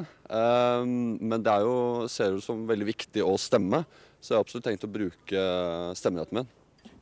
Men 0.90 1.42
det 1.42 1.54
er 1.54 1.66
jo, 1.66 1.78
ser 2.10 2.34
ut 2.38 2.44
som 2.46 2.66
veldig 2.68 2.86
viktig 2.90 3.22
å 3.26 3.34
stemme, 3.38 3.84
så 4.24 4.32
jeg 4.32 4.38
har 4.38 4.44
absolutt 4.46 4.64
tenkt 4.70 4.86
å 4.86 4.92
bruke 4.94 5.40
stemmeretten 6.00 6.38
min. 6.40 6.52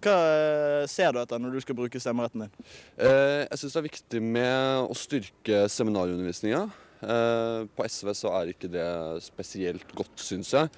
Hva 0.02 0.14
eh, 0.34 0.84
ser 0.90 1.12
du 1.14 1.20
etter 1.22 1.38
når 1.38 1.54
du 1.54 1.60
skal 1.62 1.76
bruke 1.78 2.00
stemmeretten 2.02 2.42
din? 2.42 2.54
Eh, 2.98 3.44
Jeg 3.46 3.60
syns 3.60 3.76
det 3.76 3.80
er 3.80 3.86
viktig 3.86 4.22
med 4.26 4.88
å 4.90 4.96
styrke 4.98 5.60
seminarundervisninga. 5.70 6.64
Eh, 7.02 7.60
På 7.76 7.86
SV 7.86 8.10
så 8.18 8.32
er 8.40 8.50
ikke 8.50 8.70
det 8.72 8.88
spesielt 9.22 9.94
godt, 9.98 10.16
syns 10.22 10.50
jeg. 10.56 10.72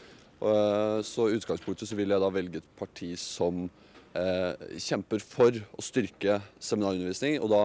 Eh, 0.44 0.98
Så 1.08 1.30
i 1.30 1.38
utgangspunktet 1.38 1.88
så 1.88 1.96
vil 1.96 2.12
jeg 2.12 2.20
da 2.20 2.28
velge 2.36 2.60
et 2.60 2.68
parti 2.76 3.14
som 3.20 3.64
eh, 4.12 4.52
kjemper 4.76 5.24
for 5.24 5.56
å 5.56 5.84
styrke 5.84 6.36
seminarundervisning, 6.60 7.40
og 7.40 7.48
da 7.54 7.62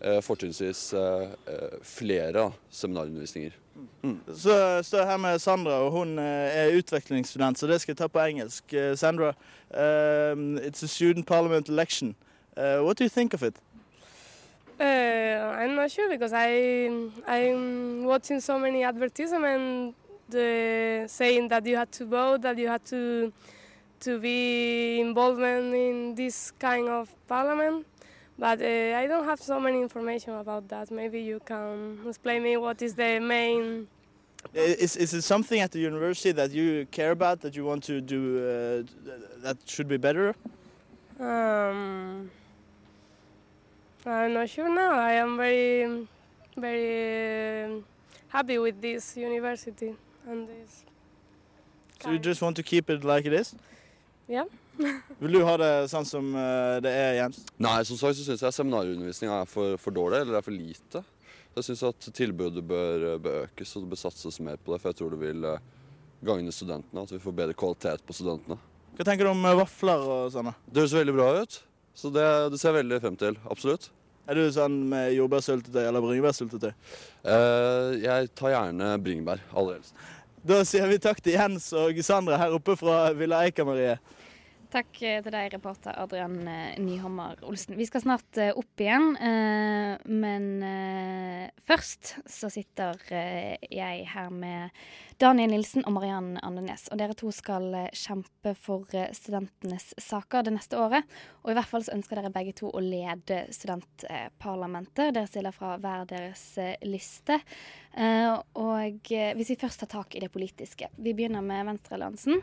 eh, 0.00 0.22
fortrinnsvis 0.24 0.86
eh, 0.96 1.36
eh, 1.52 1.76
flere 1.84 2.48
seminarundervisninger. 2.72 3.60
Så 4.34 4.82
står 4.82 4.98
jeg 4.98 5.06
her 5.06 5.16
med 5.16 5.38
Sandra, 5.38 5.72
og 5.72 5.90
hun 5.90 6.18
eh, 6.18 6.24
er 6.24 6.76
utvekslingsstudent, 6.78 7.58
så 7.58 7.66
det 7.66 7.80
skal 7.80 7.92
jeg 7.92 7.98
ta 7.98 8.06
på 8.06 8.20
engelsk. 8.20 8.72
Eh, 8.72 8.96
Sandra, 8.96 9.32
um, 9.70 10.58
it's 10.58 10.84
a 10.84 10.86
student 10.86 11.26
parliament 11.26 11.68
election. 11.68 12.14
Uh, 12.56 12.84
what 12.84 12.98
do 12.98 13.04
you 13.04 13.08
think 13.08 13.34
of 13.34 13.42
it? 13.42 13.56
Uh, 14.80 14.84
I'm 14.84 15.74
not 15.74 15.90
sure 15.90 16.08
because 16.08 16.32
I 16.32 16.88
I'm 17.26 18.04
watching 18.04 18.40
so 18.40 18.58
many 18.58 18.84
advertisements 18.84 19.96
uh, 20.34 21.06
saying 21.08 21.48
that 21.48 21.66
you 21.66 21.76
had 21.76 21.90
to 21.92 22.06
vote, 22.06 22.42
that 22.42 22.58
you 22.58 22.68
had 22.68 22.84
to 22.86 23.32
to 24.00 24.18
be 24.18 25.00
involvement 25.00 25.74
in 25.74 26.14
this 26.14 26.52
kind 26.58 26.88
of 26.88 27.08
parliament. 27.26 27.86
But 28.38 28.60
uh, 28.60 28.98
I 28.98 29.06
don't 29.06 29.24
have 29.24 29.40
so 29.40 29.60
many 29.60 29.80
information 29.80 30.34
about 30.34 30.68
that. 30.68 30.90
Maybe 30.90 31.20
you 31.20 31.40
can 31.44 31.98
explain 32.06 32.42
me 32.42 32.56
what 32.56 32.82
is 32.82 32.94
the 32.94 33.20
main. 33.20 33.86
Is, 34.52 34.96
is 34.96 35.14
it 35.14 35.22
something 35.22 35.60
at 35.60 35.70
the 35.70 35.78
university 35.78 36.32
that 36.32 36.50
you 36.50 36.86
care 36.90 37.12
about, 37.12 37.40
that 37.40 37.56
you 37.56 37.64
want 37.64 37.82
to 37.84 38.00
do, 38.00 38.38
uh, 38.38 38.82
that 39.42 39.56
should 39.66 39.88
be 39.88 39.96
better? 39.96 40.34
Um, 41.18 42.30
I'm 44.04 44.34
not 44.34 44.50
sure 44.50 44.68
now. 44.68 44.92
I 44.92 45.12
am 45.12 45.36
very, 45.36 46.06
very 46.56 47.82
happy 48.28 48.58
with 48.58 48.80
this 48.80 49.16
university 49.16 49.94
and 50.28 50.48
this. 50.48 50.84
So 52.02 52.10
you 52.10 52.18
just 52.18 52.42
want 52.42 52.56
to 52.56 52.62
keep 52.62 52.90
it 52.90 53.02
like 53.04 53.24
it 53.24 53.32
is? 53.32 53.54
Yeah. 54.28 54.44
Vil 55.20 55.36
du 55.36 55.42
ha 55.46 55.54
det 55.60 55.72
sånn 55.92 56.06
som 56.08 56.30
eh, 56.36 56.76
det 56.84 56.92
er, 56.92 57.12
Jens? 57.20 57.42
Nei, 57.62 57.78
som 57.86 57.98
sagt 58.00 58.18
så 58.18 58.26
syns 58.26 58.42
jeg 58.44 58.56
seminarundervisninga 58.56 59.40
er 59.44 59.50
for, 59.50 59.78
for 59.80 59.94
dårlig, 59.94 60.24
eller 60.24 60.40
er 60.40 60.46
for 60.46 60.56
lite. 60.56 61.04
Jeg 61.54 61.68
syns 61.68 61.84
at 61.86 62.08
tilbudet 62.16 62.64
bør, 62.66 63.06
bør 63.22 63.44
økes 63.44 63.76
og 63.76 63.84
det 63.84 63.92
bør 63.92 64.00
satses 64.02 64.40
mer 64.42 64.58
på 64.58 64.74
det, 64.74 64.80
for 64.82 64.90
jeg 64.90 64.98
tror 65.00 65.14
det 65.14 65.20
vil 65.22 65.50
eh, 65.52 65.66
gagne 66.26 66.54
studentene. 66.54 67.04
At 67.06 67.14
vi 67.14 67.22
får 67.22 67.36
bedre 67.42 67.58
kvalitet 67.58 68.02
på 68.06 68.16
studentene. 68.16 68.58
Hva 68.94 69.06
tenker 69.06 69.28
du 69.28 69.32
om 69.34 69.44
eh, 69.46 69.58
vafler 69.60 70.08
og 70.16 70.32
sånne? 70.34 70.54
Det 70.66 70.82
høres 70.82 70.96
veldig 70.98 71.14
bra 71.14 71.28
ut, 71.42 71.60
så 71.94 72.10
det, 72.14 72.26
det 72.50 72.58
ser 72.60 72.72
jeg 72.72 72.80
veldig 72.82 72.98
frem 73.04 73.20
til. 73.20 73.38
Absolutt. 73.50 73.90
Er 74.24 74.38
du 74.40 74.48
sånn 74.56 74.76
med 74.88 75.12
jordbærsyltetøy 75.12 75.82
eller 75.84 76.00
bringebærsyltetøy? 76.00 76.70
Eh, 76.72 77.88
jeg 78.02 78.30
tar 78.38 78.54
gjerne 78.54 78.90
bringebær. 79.04 79.42
Aller 79.52 79.78
helst. 79.78 79.94
Da 80.44 80.60
sier 80.68 80.88
vi 80.90 80.98
takk 81.00 81.20
til 81.24 81.36
Jens 81.38 81.70
og 81.76 81.98
Sandra 82.04 82.36
her 82.40 82.52
oppe 82.56 82.74
fra 82.76 83.06
Villa 83.16 83.42
Eika 83.46 83.64
Marie. 83.68 83.94
Takk 84.74 84.96
eh, 85.06 85.20
til 85.22 85.30
deg, 85.30 85.52
reporter 85.54 85.94
Adrian 86.02 86.48
eh, 86.50 86.78
Nyhammer 86.82 87.38
Olsen. 87.46 87.76
Vi 87.78 87.84
skal 87.86 88.02
snart 88.02 88.38
eh, 88.42 88.50
opp 88.58 88.80
igjen, 88.82 89.12
men 90.10 90.48
først 91.62 92.16
så 92.26 92.50
sitter 92.50 92.98
jeg 93.06 94.06
her 94.10 94.32
med 94.34 94.74
Daniel 95.22 95.52
Nilsen 95.52 95.84
og 95.86 95.94
Mariann 95.94 96.32
Andenes. 96.42 96.88
Og 96.90 96.98
dere 96.98 97.14
to 97.14 97.30
skal 97.34 97.68
kjempe 97.94 98.56
for 98.58 98.90
studentenes 99.14 99.92
saker 100.02 100.48
det 100.48 100.56
neste 100.56 100.80
året. 100.80 101.06
Og 101.44 101.52
i 101.52 101.56
hvert 101.58 101.70
fall 101.70 101.86
så 101.86 101.94
ønsker 101.94 102.18
dere 102.18 102.34
begge 102.34 102.56
to 102.58 102.72
å 102.74 102.82
lede 102.82 103.44
studentparlamentet. 103.54 105.14
Dere 105.14 105.30
stiller 105.30 105.54
fra 105.54 105.76
hver 105.78 106.08
deres 106.10 106.42
liste. 106.82 107.38
Og 108.58 109.14
hvis 109.14 109.54
vi 109.54 109.60
først 109.62 109.84
tar 109.84 109.94
tak 110.00 110.18
i 110.18 110.24
det 110.24 110.32
politiske 110.34 110.90
Vi 110.98 111.14
begynner 111.14 111.46
med 111.46 111.70
Venstrealliansen. 111.70 112.42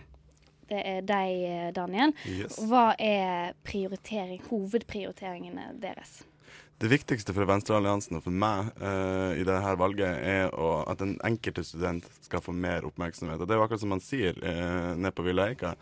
Det 0.71 0.81
er 0.87 1.05
deg, 1.05 1.45
Daniel. 1.75 2.15
Yes. 2.31 2.57
Hva 2.69 2.91
er 2.95 3.55
prioritering, 3.67 4.39
hovedprioriteringene 4.49 5.73
deres? 5.83 6.21
Det 6.81 6.89
viktigste 6.89 7.33
for 7.35 7.45
Venstrealliansen 7.45 8.17
og 8.17 8.23
for 8.25 8.33
meg 8.33 8.71
uh, 8.81 9.35
i 9.37 9.43
dette 9.45 9.73
valget 9.77 10.15
er 10.25 10.47
å, 10.57 10.79
at 10.89 11.03
den 11.03 11.13
enkelte 11.27 11.61
student 11.67 12.07
skal 12.25 12.41
få 12.41 12.55
mer 12.57 12.87
oppmerksomhet. 12.87 13.37
Og 13.37 13.45
Det 13.45 13.53
er 13.53 13.59
jo 13.59 13.65
akkurat 13.67 13.83
som 13.83 13.93
man 13.93 14.01
sier 14.01 14.39
uh, 14.41 14.95
nede 14.97 15.13
på 15.13 15.27
Villa 15.27 15.51
Eika. 15.51 15.75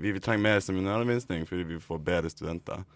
Vi, 0.00 0.14
vi 0.16 0.22
trenger 0.24 0.46
mer 0.46 0.64
seminarundervisning 0.64 1.44
fordi 1.48 1.68
vi 1.74 1.82
får 1.82 2.00
bedre 2.06 2.32
studenter. 2.32 2.86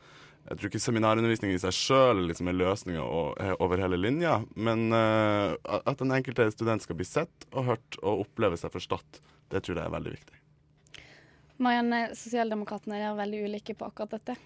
Jeg 0.48 0.56
tror 0.56 0.70
ikke 0.70 0.82
seminarundervisning 0.86 1.52
i 1.52 1.60
seg 1.60 1.76
sjøl 1.76 2.24
liksom 2.30 2.48
er 2.48 2.56
løsninga 2.56 3.04
over 3.60 3.84
hele 3.84 4.00
linja, 4.00 4.38
men 4.56 4.88
uh, 4.96 5.52
at 5.68 6.00
den 6.00 6.16
enkelte 6.16 6.48
student 6.54 6.86
skal 6.86 6.96
bli 6.96 7.04
sett 7.08 7.50
og 7.52 7.74
hørt 7.74 8.00
og 8.00 8.24
oppleve 8.24 8.56
seg 8.56 8.72
forstått, 8.72 9.20
det 9.52 9.66
tror 9.66 9.82
jeg 9.82 9.84
er 9.84 9.98
veldig 9.98 10.16
viktig. 10.16 10.40
Marianne, 11.60 12.08
Sosialdemokratene 12.16 12.96
er 12.96 13.18
veldig 13.18 13.44
ulike 13.44 13.76
på 13.76 13.84
akkurat 13.90 14.16
dette. 14.16 14.38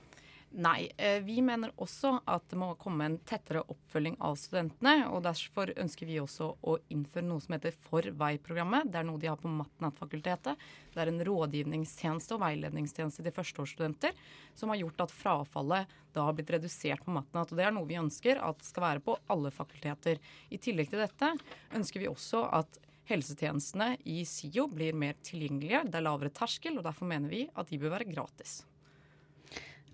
Nei, 0.54 0.86
eh, 0.96 1.18
vi 1.18 1.40
mener 1.42 1.72
også 1.82 2.12
at 2.30 2.44
det 2.46 2.58
må 2.60 2.68
komme 2.78 3.08
en 3.08 3.16
tettere 3.26 3.64
oppfølging 3.72 4.14
av 4.22 4.36
studentene. 4.38 5.08
og 5.10 5.24
Derfor 5.24 5.72
ønsker 5.82 6.06
vi 6.06 6.20
også 6.22 6.52
å 6.62 6.76
innføre 6.94 7.26
noe 7.26 7.42
som 7.42 7.56
heter 7.56 7.74
For 7.74 8.06
vei-programmet. 8.14 8.86
Det 8.86 9.00
er 9.00 9.08
noe 9.08 9.18
de 9.18 9.30
har 9.32 9.40
på 9.40 9.50
Matnat-fakultetet. 9.50 10.54
Det 10.94 11.02
er 11.02 11.10
en 11.10 11.24
rådgivningstjeneste 11.26 12.36
og 12.36 12.44
veiledningstjeneste 12.44 13.26
til 13.26 13.34
førsteårsstudenter 13.34 14.14
som 14.54 14.70
har 14.70 14.78
gjort 14.78 15.06
at 15.08 15.16
frafallet 15.18 15.98
da 16.14 16.28
har 16.28 16.38
blitt 16.38 16.54
redusert 16.54 17.02
på 17.02 17.14
Matnat. 17.14 17.50
og 17.50 17.58
Det 17.58 17.66
er 17.66 17.74
noe 17.74 17.90
vi 17.90 17.98
ønsker 17.98 18.38
at 18.38 18.62
skal 18.62 18.86
være 18.86 19.02
på 19.02 19.18
alle 19.26 19.50
fakulteter. 19.50 20.22
I 20.54 20.62
tillegg 20.62 20.90
til 20.90 21.02
dette 21.02 21.34
ønsker 21.74 21.98
vi 21.98 22.10
også 22.10 22.46
at 22.54 22.78
helsetjenestene 23.08 23.94
i 24.10 24.22
SIO 24.28 24.68
blir 24.72 24.96
mer 24.96 25.18
tilgjengelige. 25.24 25.84
Det 25.88 25.98
er 26.00 26.06
lavere 26.06 26.32
terskel, 26.34 26.78
og 26.78 26.86
derfor 26.86 27.08
mener 27.10 27.32
vi 27.32 27.44
at 27.52 27.70
de 27.70 27.80
bør 27.80 27.96
være 27.98 28.08
gratis. 28.12 28.62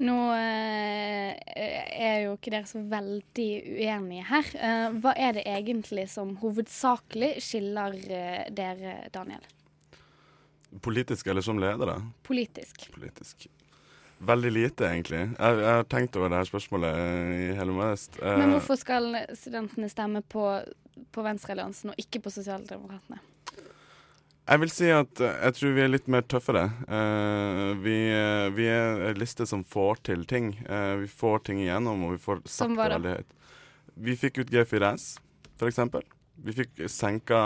Nå 0.01 0.16
eh, 0.33 1.37
er 1.37 2.23
jo 2.25 2.37
ikke 2.38 2.55
dere 2.55 2.68
så 2.68 2.81
veldig 2.88 3.49
uenige 3.77 4.27
her. 4.31 4.53
Eh, 4.57 4.87
hva 5.03 5.12
er 5.12 5.37
det 5.37 5.44
egentlig 5.44 6.07
som 6.09 6.33
hovedsakelig 6.40 7.35
skiller 7.44 7.99
eh, 8.09 8.46
dere, 8.57 8.96
Daniel? 9.12 9.44
Politisk 10.81 11.29
eller 11.29 11.44
som 11.44 11.61
ledere? 11.61 11.99
Politisk. 12.25 12.87
Politisk. 12.94 13.51
Veldig 14.20 14.50
lite, 14.52 14.85
egentlig. 14.85 15.20
Jeg, 15.33 15.61
jeg 15.62 15.72
har 15.78 15.87
tenkt 15.88 16.16
over 16.20 16.28
det 16.28 16.42
her 16.42 16.48
spørsmålet 16.48 16.98
eh, 17.00 17.30
i 17.40 17.44
hele 17.56 17.72
mest. 17.72 18.18
Eh, 18.20 18.37
Men 18.37 18.52
hvorfor 18.52 18.76
skal 18.76 19.14
studentene 19.33 19.88
stemme 19.88 20.20
på, 20.20 20.44
på 21.09 21.24
Venstrealliansen 21.24 21.94
og 21.94 22.02
ikke 22.02 22.20
på 22.26 22.33
Sosialdemokratene? 22.35 23.22
Jeg 24.50 24.61
vil 24.61 24.72
si 24.74 24.90
at 24.92 25.22
eh, 25.24 25.38
jeg 25.46 25.56
tror 25.56 25.72
vi 25.78 25.85
er 25.87 25.92
litt 25.94 26.12
mer 26.12 26.26
tøffere. 26.28 26.66
Uh, 26.85 27.72
vi, 27.80 27.96
vi 28.59 28.68
er 28.68 29.06
en 29.09 29.20
liste 29.20 29.48
som 29.48 29.64
får 29.64 30.04
til 30.11 30.28
ting. 30.28 30.52
Uh, 30.68 31.00
vi 31.00 31.09
får 31.09 31.46
ting 31.48 31.64
igjennom, 31.64 32.04
og 32.04 32.18
vi 32.18 32.20
får 32.20 32.44
sagt 32.44 32.76
det 32.76 32.90
veldig 32.92 33.14
høyt. 33.16 33.37
Vi 34.00 34.18
fikk 34.20 34.42
ut 34.42 34.52
G4S, 34.52 35.14
for 35.56 35.72
eksempel. 35.72 36.04
Vi 36.44 36.52
fikk 36.56 36.85
senka 36.92 37.40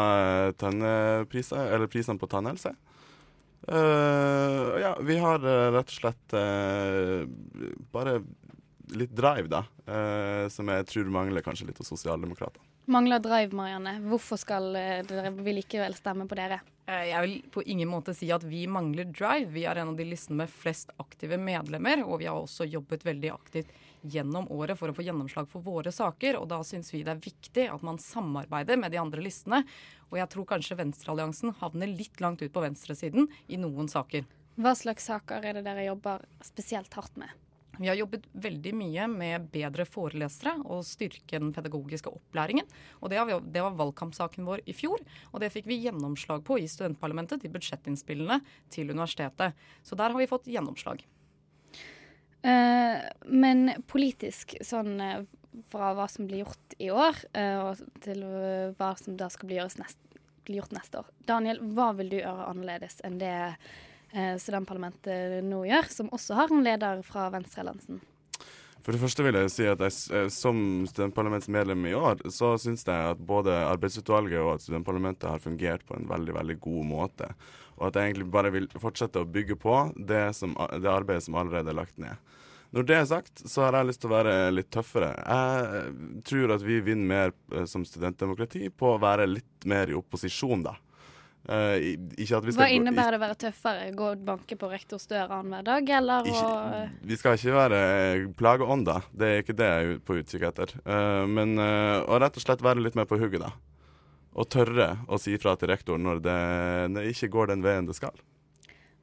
tannpriser, 0.58 1.70
eller 1.74 1.90
prisene 1.90 2.18
på 2.18 2.30
tannhelse. 2.30 2.74
Eh, 3.68 4.80
ja, 4.80 4.98
vi 5.00 5.16
har 5.18 5.44
eh, 5.44 5.70
rett 5.72 5.88
og 5.88 5.96
slett 5.96 6.34
uh, 6.36 7.24
bare 7.94 8.18
litt 8.94 9.14
drive, 9.16 9.48
da. 9.48 9.62
Uh, 9.88 10.50
som 10.52 10.68
jeg 10.68 10.86
tror 10.90 11.08
mangler 11.12 11.44
kanskje 11.44 11.70
litt 11.70 11.80
hos 11.80 11.92
sosialdemokrater. 11.94 12.60
Mangler 12.92 13.22
drive, 13.24 13.56
Marianne. 13.56 13.96
Hvorfor 14.04 14.40
skal 14.40 14.74
dere 15.08 15.32
vi 15.38 15.56
likevel 15.56 15.96
stemme 15.96 16.28
på 16.28 16.36
dere? 16.36 16.60
Eh, 16.86 17.08
Jeg 17.08 17.20
vil 17.22 17.42
på 17.50 17.62
ingen 17.62 17.88
måte 17.88 18.14
si 18.14 18.28
at 18.32 18.44
vi 18.44 18.66
mangler 18.68 19.08
drive. 19.08 19.52
Vi 19.54 19.64
er 19.64 19.80
en 19.80 19.94
av 19.94 19.96
de 19.96 20.04
listene 20.04 20.42
med 20.42 20.52
flest 20.52 20.90
aktive 21.00 21.38
medlemmer, 21.40 22.04
og 22.04 22.20
vi 22.20 22.28
har 22.28 22.36
også 22.36 22.66
jobbet 22.68 23.06
veldig 23.06 23.32
aktivt 23.32 23.72
gjennom 24.04 24.50
året 24.52 24.76
for 24.76 24.92
å 24.92 24.96
få 24.96 25.04
gjennomslag 25.06 25.48
for 25.48 25.64
våre 25.64 25.92
saker. 25.92 26.36
og 26.36 26.48
Da 26.48 26.60
syns 26.62 26.92
vi 26.92 27.02
det 27.02 27.14
er 27.14 27.24
viktig 27.24 27.68
at 27.72 27.82
man 27.82 27.96
samarbeider 27.98 28.76
med 28.76 28.92
de 28.92 29.00
andre 29.00 29.24
listene. 29.24 29.64
Og 30.12 30.18
jeg 30.20 30.28
tror 30.28 30.44
kanskje 30.44 30.76
Venstrealliansen 30.76 31.54
havner 31.62 31.88
litt 31.88 32.20
langt 32.20 32.42
ut 32.42 32.52
på 32.52 32.60
venstresiden 32.60 33.28
i 33.48 33.56
noen 33.56 33.88
saker. 33.88 34.26
Hva 34.60 34.74
slags 34.76 35.08
saker 35.08 35.42
er 35.42 35.56
det 35.56 35.64
dere 35.64 35.88
jobber 35.88 36.22
spesielt 36.44 36.92
hardt 36.94 37.16
med? 37.16 37.32
Vi 37.78 37.88
har 37.88 37.98
jobbet 37.98 38.26
veldig 38.32 38.72
mye 38.78 39.06
med 39.10 39.48
bedre 39.54 39.86
forelesere 39.88 40.54
og 40.62 40.84
styrke 40.86 41.40
den 41.40 41.52
pedagogiske 41.54 42.12
opplæringen. 42.12 42.68
Og 43.00 43.10
det, 43.12 43.20
vi, 43.28 43.38
det 43.54 43.64
var 43.64 43.78
valgkampsaken 43.78 44.46
vår 44.46 44.64
i 44.70 44.76
fjor, 44.76 45.02
og 45.32 45.42
det 45.42 45.52
fikk 45.54 45.68
vi 45.70 45.80
gjennomslag 45.82 46.44
på 46.46 46.58
i 46.60 46.68
studentparlamentet 46.70 47.42
til 47.42 47.52
budsjettinnspillene 47.54 48.40
til 48.74 48.92
universitetet. 48.94 49.58
Så 49.82 49.98
der 49.98 50.14
har 50.14 50.20
vi 50.20 50.30
fått 50.30 50.50
gjennomslag. 50.50 51.04
Uh, 52.44 53.00
men 53.24 53.70
politisk, 53.88 54.58
sånn 54.60 54.98
eh, 55.00 55.22
fra 55.72 55.94
hva 55.96 56.04
som 56.12 56.26
blir 56.28 56.42
gjort 56.42 56.74
i 56.82 56.90
år, 56.92 57.16
uh, 57.38 57.72
til 58.04 58.20
hva 58.76 58.90
som 59.00 59.16
da 59.16 59.30
skal 59.32 59.48
bli, 59.48 59.56
gjøres 59.62 59.78
neste, 59.80 60.20
gjort 60.52 60.74
neste 60.76 61.00
år. 61.00 61.08
Daniel, 61.24 61.62
hva 61.72 61.94
vil 61.96 62.12
du 62.12 62.18
gjøre 62.18 62.50
annerledes 62.50 63.00
enn 63.06 63.16
det 63.22 63.32
studentparlamentet 64.40 65.40
nå 65.44 65.64
gjør, 65.66 65.88
som 65.90 66.10
også 66.14 66.36
har 66.38 66.52
en 66.54 66.62
leder 66.66 67.00
fra 67.06 67.26
Venstrealliansen? 67.34 68.02
For 68.84 68.92
det 68.92 69.00
første 69.00 69.24
vil 69.24 69.36
jeg 69.38 69.52
si 69.52 69.64
at 69.64 69.80
jeg, 69.80 69.94
eh, 70.12 70.26
som 70.32 70.58
studentparlamentsmedlem 70.90 71.86
i 71.88 71.94
år, 71.96 72.20
så 72.28 72.52
syns 72.60 72.84
jeg 72.84 73.12
at 73.14 73.20
både 73.24 73.54
arbeidsutvalget 73.70 74.42
og 74.42 74.50
at 74.54 74.64
studentparlamentet 74.66 75.30
har 75.30 75.40
fungert 75.40 75.86
på 75.88 75.96
en 75.96 76.04
veldig 76.10 76.34
veldig 76.36 76.58
god 76.66 76.82
måte. 76.90 77.30
Og 77.78 77.88
at 77.88 77.96
jeg 77.96 78.10
egentlig 78.12 78.28
bare 78.34 78.52
vil 78.52 78.68
fortsette 78.76 79.22
å 79.22 79.28
bygge 79.28 79.56
på 79.56 79.78
det, 79.96 80.26
som, 80.36 80.52
det 80.52 80.90
arbeidet 80.92 81.24
som 81.24 81.38
allerede 81.40 81.72
er 81.72 81.80
lagt 81.80 81.96
ned. 81.96 82.20
Når 82.76 82.86
det 82.90 82.98
er 82.98 83.08
sagt, 83.08 83.40
så 83.48 83.64
har 83.64 83.78
jeg 83.78 83.88
lyst 83.88 84.02
til 84.02 84.10
å 84.10 84.16
være 84.18 84.36
litt 84.52 84.68
tøffere. 84.74 85.12
Jeg 85.16 86.22
tror 86.28 86.52
at 86.58 86.66
vi 86.66 86.80
vinner 86.84 87.08
mer 87.08 87.34
eh, 87.56 87.64
som 87.70 87.88
studentdemokrati 87.88 88.68
på 88.68 88.92
å 88.92 89.00
være 89.00 89.30
litt 89.30 89.64
mer 89.70 89.88
i 89.88 89.96
opposisjon, 89.96 90.66
da. 90.68 90.76
I- 91.44 91.98
ikke 92.16 92.38
at 92.38 92.46
vi 92.46 92.52
skal 92.54 92.62
Hva 92.62 92.70
innebærer 92.72 93.14
det 93.14 93.18
å 93.18 93.22
være 93.24 93.36
tøffere? 93.36 93.88
Gå 93.92 94.06
og 94.14 94.24
banke 94.24 94.56
på 94.56 94.70
rektors 94.70 95.04
dør 95.10 95.28
annenhver 95.28 95.66
dag, 95.66 95.90
eller 95.98 96.28
å 96.30 96.88
Vi 97.04 97.18
skal 97.20 97.36
ikke 97.36 97.52
være 97.52 97.80
eh, 97.84 98.26
plageånder, 98.32 99.04
det 99.12 99.28
er 99.28 99.42
ikke 99.42 99.56
det 99.58 99.68
jeg 99.68 99.90
er 99.90 99.98
på 100.00 100.16
utkikk 100.22 100.46
etter. 100.48 100.72
Uh, 100.88 101.24
men 101.28 101.58
uh, 101.60 102.00
å 102.08 102.20
rett 102.22 102.36
og 102.40 102.44
slett 102.44 102.64
være 102.64 102.80
litt 102.80 102.96
mer 102.96 103.04
på 103.04 103.18
hugget, 103.20 103.44
da. 103.44 103.52
Og 104.34 104.48
tørre 104.48 105.04
å 105.06 105.18
si 105.20 105.36
fra 105.38 105.54
til 105.60 105.68
rektor 105.68 106.00
når 106.00 106.24
det, 106.24 106.38
når 106.90 107.04
det 107.04 107.12
ikke 107.12 107.30
går 107.36 107.52
den 107.52 107.62
veien 107.62 107.86
det 107.86 107.98
skal. 107.98 108.16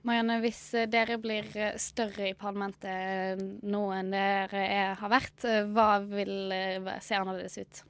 Marianne, 0.01 0.39
hvis 0.41 0.63
dere 0.89 1.19
blir 1.21 1.45
større 1.80 2.32
i 2.32 2.34
parlamentet 2.34 3.38
nå 3.62 3.84
enn 3.93 4.10
dere 4.12 4.65
er, 4.65 4.95
har 4.97 5.13
vært, 5.13 5.45
hva 5.71 6.01
vil 6.01 6.51
se 7.06 7.21
annerledes 7.21 7.62
ut? 7.62 7.84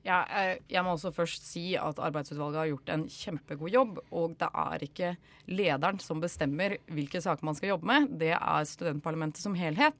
Ja, 0.00 0.22
eh, 0.32 0.62
jeg 0.70 0.80
må 0.84 0.94
også 0.94 1.10
først 1.12 1.44
si 1.44 1.74
at 1.76 1.98
arbeidsutvalget 2.00 2.56
har 2.56 2.68
gjort 2.70 2.92
en 2.94 3.02
kjempegod 3.12 3.72
jobb. 3.74 3.98
Og 4.16 4.36
det 4.40 4.48
er 4.48 4.84
ikke 4.86 5.10
lederen 5.52 6.00
som 6.00 6.22
bestemmer 6.22 6.78
hvilke 6.88 7.20
saker 7.20 7.44
man 7.44 7.58
skal 7.58 7.74
jobbe 7.74 7.88
med, 7.90 8.06
det 8.22 8.32
er 8.36 8.68
studentparlamentet 8.68 9.42
som 9.44 9.56
helhet. 9.58 9.96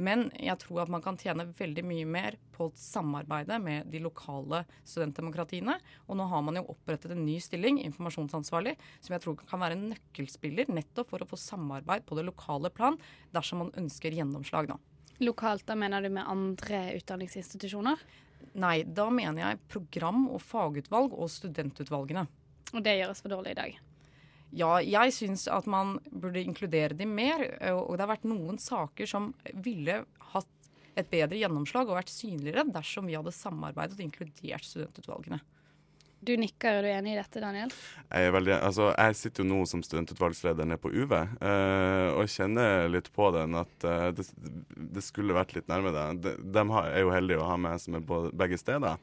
Men 0.00 0.28
jeg 0.38 0.54
tror 0.62 0.84
at 0.84 0.92
man 0.92 1.02
kan 1.02 1.18
tjene 1.18 1.48
veldig 1.58 1.82
mye 1.84 2.06
mer 2.08 2.38
på 2.54 2.70
samarbeidet 2.78 3.58
med 3.60 3.90
de 3.90 4.00
lokale 4.04 4.62
studentdemokratiene. 4.86 5.76
Og 6.06 6.20
nå 6.20 6.28
har 6.30 6.46
man 6.46 6.60
jo 6.60 6.68
opprettet 6.70 7.16
en 7.16 7.26
ny 7.26 7.40
stilling, 7.42 7.82
informasjonsansvarlig, 7.88 8.76
som 9.02 9.16
jeg 9.16 9.26
tror 9.26 9.42
kan 9.42 9.64
være 9.64 9.76
en 9.76 9.90
nøkkelspiller 9.90 10.70
nettopp 10.70 11.10
for 11.10 11.24
å 11.24 11.28
få 11.28 11.40
samarbeid 11.40 12.06
på 12.06 12.16
det 12.20 12.28
lokale 12.30 12.70
plan 12.70 12.96
dersom 13.34 13.64
man 13.64 13.74
ønsker 13.82 14.14
gjennomslag, 14.14 14.70
nå. 14.70 14.78
Lokalt, 15.20 15.66
da 15.68 15.74
mener 15.76 16.00
du 16.00 16.08
med 16.14 16.24
andre 16.24 16.94
utdanningsinstitusjoner? 16.96 18.00
Nei, 18.60 18.82
da 18.84 19.06
mener 19.14 19.44
jeg 19.44 19.60
program- 19.70 20.28
og 20.30 20.42
fagutvalg 20.42 21.14
og 21.14 21.30
studentutvalgene. 21.30 22.26
Og 22.74 22.82
det 22.84 22.98
gjøres 22.98 23.22
for 23.22 23.32
dårlig 23.32 23.54
i 23.54 23.60
dag. 23.60 23.78
Ja, 24.50 24.72
jeg 24.82 25.14
syns 25.14 25.46
at 25.50 25.68
man 25.70 25.98
burde 26.10 26.42
inkludere 26.42 26.96
de 26.98 27.06
mer. 27.06 27.44
Og 27.76 27.94
det 27.94 28.04
har 28.04 28.12
vært 28.16 28.26
noen 28.26 28.58
saker 28.58 29.06
som 29.06 29.30
ville 29.62 30.02
hatt 30.32 30.70
et 30.98 31.10
bedre 31.10 31.38
gjennomslag 31.38 31.86
og 31.86 31.98
vært 32.00 32.10
synligere 32.12 32.66
dersom 32.66 33.06
vi 33.06 33.16
hadde 33.18 33.34
samarbeidet 33.34 33.98
og 33.98 34.04
inkludert 34.08 34.66
studentutvalgene. 34.66 35.38
Du 36.20 36.34
nikker, 36.36 36.76
er 36.76 36.84
du 36.84 36.90
enig 36.92 37.14
i 37.14 37.16
dette, 37.16 37.40
Daniel? 37.40 37.70
Jeg, 38.12 38.32
veldig, 38.34 38.52
altså, 38.58 38.90
jeg 38.92 39.16
sitter 39.16 39.40
jo 39.40 39.48
nå 39.48 39.60
som 39.68 39.80
studentutvalgsleder 39.84 40.68
nede 40.68 40.80
på 40.82 40.92
UV, 40.92 41.14
eh, 41.16 42.08
og 42.12 42.28
kjenner 42.28 42.90
litt 42.92 43.08
på 43.14 43.30
den 43.32 43.56
at 43.56 43.86
eh, 43.88 44.10
det, 44.18 44.26
det 44.96 45.04
skulle 45.06 45.36
vært 45.36 45.54
litt 45.56 45.70
nærme 45.72 45.94
deg. 45.96 46.20
De, 46.20 46.34
de 46.44 46.64
er 46.82 46.98
jo 47.00 47.14
heldige 47.14 47.40
å 47.40 47.48
ha 47.48 47.56
med 47.64 47.80
som 47.80 47.96
er 47.96 48.04
på 48.04 48.26
begge 48.36 48.60
steder. 48.60 49.00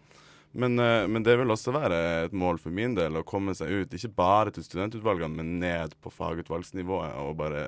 Men, 0.54 0.78
eh, 0.80 1.08
men 1.10 1.26
det 1.26 1.40
vil 1.42 1.56
også 1.56 1.74
være 1.74 2.04
et 2.28 2.38
mål 2.38 2.62
for 2.62 2.74
min 2.74 2.94
del 2.98 3.18
å 3.18 3.26
komme 3.26 3.58
seg 3.58 3.74
ut, 3.74 3.98
ikke 3.98 4.14
bare 4.14 4.54
til 4.54 4.68
studentutvalgene, 4.68 5.42
men 5.42 5.58
ned 5.64 5.98
på 6.04 6.14
fagutvalgsnivået 6.14 7.18
og 7.24 7.34
bare 7.42 7.66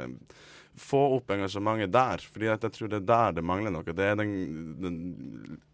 få 0.80 1.02
opp 1.18 1.32
engasjementet 1.36 1.92
der. 1.94 2.24
fordi 2.34 2.48
jeg 2.50 2.72
tror 2.76 2.92
det 2.92 3.02
er 3.02 3.10
der 3.12 3.36
det 3.38 3.44
mangler 3.46 3.74
noe. 3.74 3.84
Det 3.84 4.06
er 4.06 4.16
den, 4.20 4.32
den 4.82 4.98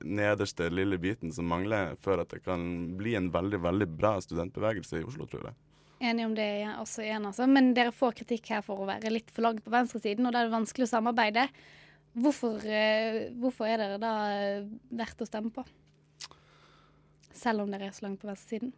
nederste 0.01 0.69
lille 0.73 0.97
biten 1.01 1.31
som 1.33 1.47
mangler 1.49 1.95
før 2.01 2.23
at 2.23 2.33
det 2.33 2.41
kan 2.45 2.65
bli 2.97 3.15
en 3.15 3.31
veldig, 3.33 3.61
veldig 3.63 3.87
bra 3.93 4.17
studentbevegelse 4.23 5.01
i 5.01 5.07
Oslo, 5.07 5.29
tror 5.29 5.49
jeg. 5.49 5.57
Enig 6.05 6.25
om 6.27 6.35
det 6.35 6.45
jeg 6.45 6.75
også 6.81 7.05
igjen, 7.05 7.25
altså. 7.29 7.47
Men 7.47 7.71
dere 7.77 7.95
får 7.95 8.17
kritikk 8.19 8.51
her 8.51 8.63
for 8.65 8.83
å 8.83 8.89
være 8.89 9.13
litt 9.13 9.31
for 9.31 9.47
langt 9.47 9.63
på 9.63 9.73
venstresiden, 9.73 10.27
og 10.27 10.35
da 10.35 10.41
er 10.41 10.49
det 10.49 10.57
vanskelig 10.57 10.89
å 10.89 10.91
samarbeide. 10.91 11.47
Hvorfor, 12.15 12.59
eh, 12.63 13.31
hvorfor 13.39 13.67
er 13.67 13.79
dere 13.81 13.99
da 13.99 14.13
eh, 14.35 14.67
verdt 14.95 15.23
å 15.23 15.27
stemme 15.27 15.51
på? 15.55 15.63
Selv 17.35 17.63
om 17.63 17.71
dere 17.71 17.89
er 17.89 17.95
så 17.95 18.07
langt 18.07 18.21
på 18.21 18.29
venstresiden? 18.29 18.75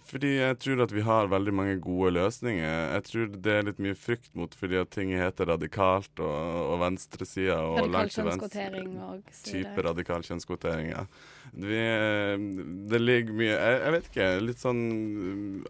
Fordi 0.00 0.30
jeg 0.38 0.56
tror 0.60 0.80
at 0.84 0.92
vi 0.94 1.02
har 1.04 1.28
veldig 1.28 1.52
mange 1.54 1.74
gode 1.84 2.14
løsninger. 2.16 2.64
Jeg 2.64 3.04
tror 3.08 3.26
det 3.44 3.52
er 3.52 3.66
litt 3.68 3.82
mye 3.82 3.96
frykt 3.98 4.30
mot 4.38 4.54
fordi 4.56 4.78
at 4.80 4.90
ting 4.94 5.12
heter 5.12 5.50
radikalt 5.52 6.22
og, 6.22 6.38
og 6.72 6.80
venstresida 6.80 7.58
og 7.60 7.78
Radikal 7.82 8.12
kjønnskvotering 8.16 8.90
og 9.04 9.30
Type 9.46 9.84
radikal 9.86 10.24
kjønnskvotering, 10.26 10.90
ja. 10.94 11.04
Vi, 11.52 11.76
eh, 11.76 12.46
det 12.88 13.02
ligger 13.02 13.36
mye 13.36 13.50
jeg, 13.52 13.78
jeg 13.82 13.94
vet 13.96 14.10
ikke, 14.10 14.28
litt 14.40 14.62
sånn 14.62 14.82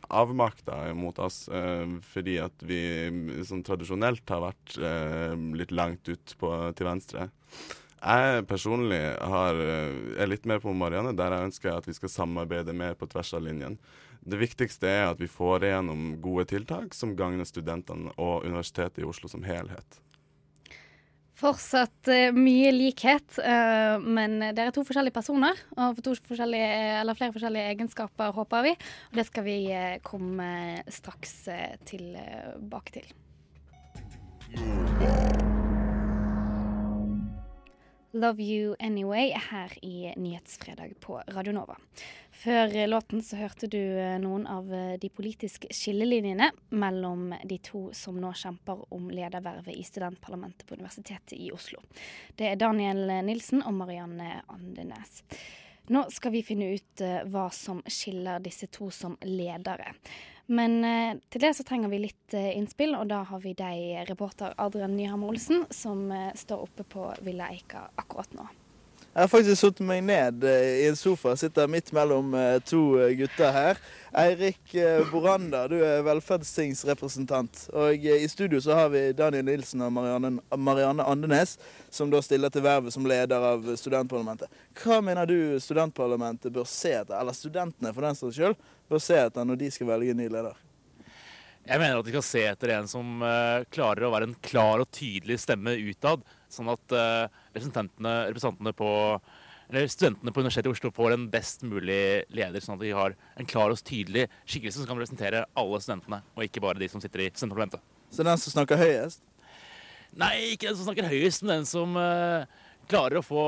avmakta 0.07 0.79
mot 0.95 1.19
oss 1.23 1.45
eh, 1.51 1.99
fordi 2.15 2.39
at 2.45 2.67
vi 2.67 2.83
sånn 3.49 3.65
tradisjonelt 3.67 4.23
har 4.31 4.47
vært 4.47 4.77
eh, 4.79 5.39
litt 5.59 5.75
langt 5.75 6.07
ut 6.13 6.37
på, 6.39 6.55
til 6.79 6.93
venstre. 6.93 7.31
Jeg 8.03 8.47
personlig 8.51 9.03
har, 9.21 9.55
eh, 9.55 10.23
er 10.23 10.31
litt 10.31 10.47
mer 10.47 10.59
på 10.59 10.73
Marianne, 10.75 11.15
der 11.15 11.31
jeg 11.31 11.51
ønsker 11.51 11.77
at 11.77 11.87
vi 11.87 11.95
skal 11.95 12.11
samarbeide 12.11 12.75
mer 12.75 12.97
på 12.99 13.07
tvers 13.07 13.31
av 13.39 13.45
linjen. 13.47 13.79
Det 14.23 14.39
viktigste 14.39 14.87
er 14.87 15.09
at 15.11 15.21
vi 15.21 15.27
får 15.31 15.67
igjennom 15.67 16.15
gode 16.23 16.47
tiltak 16.53 16.95
som 16.95 17.17
gagner 17.19 17.49
studentene 17.49 18.13
og 18.23 18.47
Universitetet 18.47 19.03
i 19.03 19.07
Oslo 19.09 19.31
som 19.31 19.43
helhet. 19.43 19.99
Fortsatt 21.43 22.07
eh, 22.13 22.31
mye 22.31 22.71
likhet, 22.71 23.39
eh, 23.43 23.97
men 23.99 24.39
dere 24.45 24.69
er 24.71 24.77
to 24.77 24.85
forskjellige 24.87 25.17
personer. 25.17 25.59
Og 25.75 25.99
for 25.99 26.21
forskjellige, 26.29 26.69
eller 27.01 27.19
flere 27.19 27.35
forskjellige 27.35 27.73
egenskaper, 27.73 28.31
håper 28.37 28.69
vi. 28.69 28.77
Og 29.11 29.19
det 29.19 29.27
skal 29.27 29.47
vi 29.49 29.57
eh, 29.75 29.99
komme 30.07 30.53
straks 30.87 31.35
eh, 31.51 31.75
tilbake 31.89 33.01
til. 33.01 33.11
'Love 38.15 38.43
You 38.43 38.77
Anyway' 38.79 39.33
her 39.51 39.73
i 39.83 40.13
Nyhetsfredag 40.17 41.01
på 41.01 41.23
Radio 41.33 41.53
Nova. 41.53 41.79
Før 42.33 42.87
låten 42.87 43.23
så 43.23 43.37
hørte 43.37 43.69
du 43.69 43.79
eh, 43.79 44.17
noen 44.21 44.47
av 44.49 44.71
eh, 44.75 44.95
de 44.99 45.11
politiske 45.13 45.69
skillelinjene 45.71 46.49
mellom 46.73 47.35
de 47.45 47.59
to 47.61 47.91
som 47.95 48.17
nå 48.21 48.31
kjemper 48.33 48.87
om 48.97 49.11
ledervervet 49.13 49.77
i 49.77 49.85
studentparlamentet 49.85 50.65
på 50.67 50.79
Universitetet 50.81 51.37
i 51.37 51.51
Oslo. 51.53 51.83
Det 52.35 52.49
er 52.49 52.57
Daniel 52.61 53.05
Nilsen 53.27 53.61
og 53.69 53.77
Marianne 53.77 54.41
Andenes. 54.49 55.21
Nå 55.93 56.07
skal 56.15 56.33
vi 56.33 56.45
finne 56.47 56.71
ut 56.73 57.03
uh, 57.05 57.21
hva 57.29 57.49
som 57.53 57.83
skiller 57.91 58.41
disse 58.41 58.69
to 58.73 58.89
som 58.95 59.19
ledere. 59.27 59.93
Men 60.47 60.81
til 61.31 61.43
det 61.45 61.53
så 61.57 61.65
trenger 61.65 61.91
vi 61.93 62.01
litt 62.03 62.35
innspill, 62.35 62.97
og 62.99 63.07
da 63.13 63.23
har 63.29 63.41
vi 63.41 63.55
deg, 63.57 64.03
reporter 64.09 64.57
Adrian 64.61 64.97
Nyhammer 64.99 65.31
Olsen, 65.33 65.63
som 65.71 66.11
står 66.37 66.67
oppe 66.67 66.85
på 66.85 67.07
Villa 67.23 67.47
Eika 67.55 67.87
akkurat 68.03 68.35
nå. 68.37 68.49
Jeg 69.13 69.27
har 69.27 69.29
faktisk 69.29 69.61
satt 69.61 69.81
meg 69.85 69.99
ned 70.09 70.45
i 70.49 70.87
en 70.89 70.97
sofa, 70.97 71.35
sitter 71.37 71.69
midt 71.69 71.91
mellom 71.93 72.33
to 72.65 72.79
gutter 73.19 73.51
her. 73.53 73.81
Eirik 74.23 74.73
Boranda, 75.11 75.67
du 75.69 75.75
er 75.85 76.01
velferdstingsrepresentant. 76.07 77.67
Og 77.77 78.07
i 78.09 78.25
studio 78.33 78.57
så 78.65 78.79
har 78.79 78.89
vi 78.95 79.03
Daniel 79.13 79.45
Nilsen 79.51 79.85
og 79.85 79.93
Marianne, 79.93 80.31
Marianne 80.57 81.05
Andenes, 81.05 81.59
som 81.93 82.09
da 82.09 82.23
stiller 82.25 82.49
til 82.49 82.65
vervet 82.65 82.97
som 82.97 83.05
leder 83.05 83.45
av 83.51 83.69
studentparlamentet. 83.77 84.49
Hva 84.81 85.03
mener 85.05 85.29
du 85.29 85.61
studentparlamentet 85.61 86.49
bør 86.57 86.65
se 86.73 86.97
etter, 87.03 87.19
eller 87.21 87.37
studentene 87.37 87.93
for 87.93 88.09
den 88.09 88.17
saks 88.17 88.41
skyld, 88.41 88.57
bør 88.89 89.07
se 89.11 89.21
etter 89.27 89.45
når 89.45 89.61
de 89.61 89.73
skal 89.77 89.93
velge 89.93 90.17
ny 90.17 90.33
leder? 90.33 90.57
Jeg 91.69 91.79
mener 91.85 92.01
at 92.01 92.09
de 92.09 92.17
skal 92.17 92.29
se 92.33 92.49
etter 92.49 92.79
en 92.81 92.89
som 92.89 93.21
klarer 93.77 94.09
å 94.09 94.17
være 94.17 94.33
en 94.33 94.39
klar 94.41 94.81
og 94.81 94.89
tydelig 94.89 95.43
stemme 95.45 95.77
utad. 95.85 96.25
Sånn 96.49 96.73
at 96.73 96.97
representantene, 97.53 98.15
representantene 98.33 98.75
på 98.77 98.91
eller 99.73 99.89
studentene 99.89 100.33
på 100.35 100.43
Universitetet 100.43 100.69
i 100.69 100.73
Oslo 100.75 100.91
får 100.93 101.15
en 101.15 101.23
best 101.33 101.63
mulig 101.65 102.27
leder, 102.35 102.61
sånn 102.61 102.75
at 102.77 102.83
de 102.83 102.91
har 102.93 103.15
en 103.41 103.49
klar 103.49 103.73
og 103.73 103.81
tydelig 103.81 104.27
skikkelse 104.45 104.83
som 104.83 104.89
kan 104.91 104.99
representere 104.99 105.47
alle 105.57 105.81
studentene, 105.81 106.19
og 106.37 106.45
ikke 106.45 106.61
bare 106.61 106.83
de 106.83 106.91
som 106.93 107.01
sitter 107.01 107.25
i 107.25 107.31
studentparlamentet. 107.33 107.81
Så 108.13 108.27
den 108.27 108.41
som 108.43 108.53
snakker 108.53 108.77
høyest? 108.77 109.23
Nei, 110.21 110.35
ikke 110.53 110.69
den 110.69 110.77
som 110.77 110.91
snakker 110.91 111.09
høyest, 111.09 111.45
men 111.47 111.55
den 111.55 111.71
som 111.71 111.97
uh, 111.97 112.45
klarer 112.91 113.23
å 113.23 113.25
få 113.25 113.45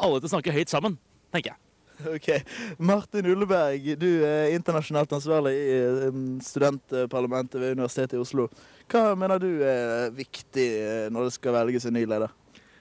alle 0.00 0.22
til 0.22 0.30
å 0.30 0.32
snakke 0.38 0.56
høyt 0.56 0.72
sammen, 0.72 0.96
tenker 1.34 1.52
jeg. 1.52 1.60
Ok. 2.14 2.30
Martin 2.80 3.26
Ulleberg, 3.28 3.90
du 4.00 4.08
er 4.24 4.54
internasjonalt 4.54 5.10
ansvarlig 5.12 5.52
i 5.52 5.74
eh, 5.76 6.20
studentparlamentet 6.46 7.60
ved 7.60 7.74
Universitetet 7.76 8.16
i 8.16 8.22
Oslo. 8.22 8.46
Hva 8.88 9.10
mener 9.18 9.42
du 9.42 9.50
er 9.60 10.08
viktig 10.16 10.68
eh, 10.80 11.08
når 11.12 11.28
det 11.28 11.34
skal 11.36 11.58
velges 11.58 11.84
en 11.90 11.98
ny 11.98 12.06
leder? 12.08 12.32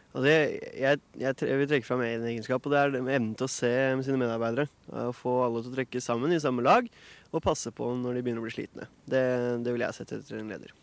Altså 0.09 0.25
jeg, 0.31 0.59
jeg, 0.73 0.99
jeg, 1.21 1.57
vil 1.59 1.67
trekke 1.69 1.85
fram 1.85 2.01
én 2.01 2.23
egenskap, 2.31 2.65
og 2.65 2.73
det 2.73 2.79
er 2.81 2.95
evnen 2.97 3.35
til 3.37 3.45
å 3.45 3.51
se 3.53 3.69
med 3.93 4.07
sine 4.07 4.17
medarbeidere. 4.17 4.65
Å 4.89 5.11
få 5.13 5.35
alle 5.45 5.61
til 5.61 5.69
å 5.69 5.75
trekke 5.77 6.01
sammen 6.01 6.33
i 6.33 6.41
samme 6.41 6.65
lag, 6.65 6.89
og 7.29 7.43
passe 7.45 7.69
på 7.75 7.91
når 7.99 8.17
de 8.17 8.23
begynner 8.25 8.41
å 8.41 8.47
bli 8.47 8.55
slitne. 8.55 8.89
Det, 9.05 9.21
det 9.61 9.75
vil 9.75 9.85
jeg 9.85 9.99
sette 9.99 10.17
etter 10.17 10.41
en 10.41 10.49
leder. 10.49 10.73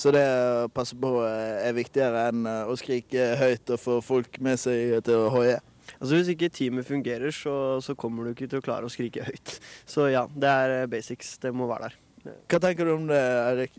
Så 0.00 0.12
det 0.14 0.24
å 0.24 0.68
passe 0.72 0.96
på 0.96 1.10
eh, 1.26 1.66
er 1.66 1.76
viktigere 1.76 2.28
enn 2.30 2.46
eh, 2.48 2.70
å 2.70 2.76
skrike 2.78 3.34
høyt 3.36 3.74
og 3.74 3.82
få 3.82 3.98
folk 4.04 4.38
med 4.40 4.56
seg 4.62 4.96
til 5.04 5.26
å 5.26 5.32
hoie? 5.34 5.58
Altså 5.98 6.14
Hvis 6.14 6.30
ikke 6.32 6.48
teamet 6.54 6.88
fungerer, 6.88 7.34
så, 7.34 7.54
så, 7.84 7.96
kommer 7.98 8.24
du 8.24 8.32
ikke 8.32 8.48
til 8.48 8.62
å 8.62 8.64
klare 8.64 8.88
å 8.88 8.92
skrike 8.92 9.26
høyt. 9.26 9.58
Så 9.84 10.08
ja, 10.08 10.24
det 10.32 10.52
er 10.62 10.76
eh, 10.78 10.88
basics. 10.88 11.34
Det 11.42 11.52
må 11.52 11.68
være 11.68 11.90
der. 11.90 11.98
Hva 12.48 12.60
tenker 12.62 12.88
du 12.88 12.94
om 12.94 13.08
det, 13.10 13.20
Eirik? 13.20 13.76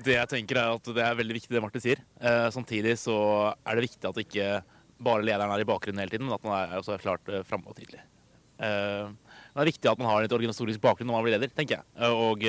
Det 0.00 0.16
jeg 0.16 0.30
tenker 0.30 0.60
er 0.60 0.76
at 0.76 0.92
det 0.96 1.02
er 1.04 1.18
veldig 1.18 1.36
viktig 1.36 1.52
det 1.54 1.62
Martin 1.64 1.84
sier. 1.84 2.02
Eh, 2.20 2.46
samtidig 2.54 2.96
så 3.00 3.16
er 3.52 3.76
det 3.76 3.86
viktig 3.88 4.08
at 4.08 4.22
ikke 4.22 4.46
bare 5.00 5.24
lederen 5.24 5.52
er 5.52 5.62
i 5.62 5.68
bakgrunnen 5.68 6.02
hele 6.02 6.12
tiden, 6.12 6.28
men 6.28 6.36
at 6.36 6.46
man 6.46 6.56
er 6.56 6.80
også 6.80 6.98
klart 7.00 7.28
eh, 7.28 7.44
framme 7.48 7.68
og 7.68 7.76
tydelig. 7.76 8.00
Eh, 8.60 9.12
det 9.50 9.62
er 9.64 9.70
viktig 9.72 9.90
at 9.90 10.00
man 10.00 10.08
har 10.10 10.24
en 10.24 10.36
organisatorisk 10.36 10.82
bakgrunn 10.84 11.10
når 11.10 11.18
man 11.18 11.26
blir 11.26 11.36
leder, 11.36 11.52
tenker 11.56 11.80
jeg. 11.80 12.12
Og 12.12 12.44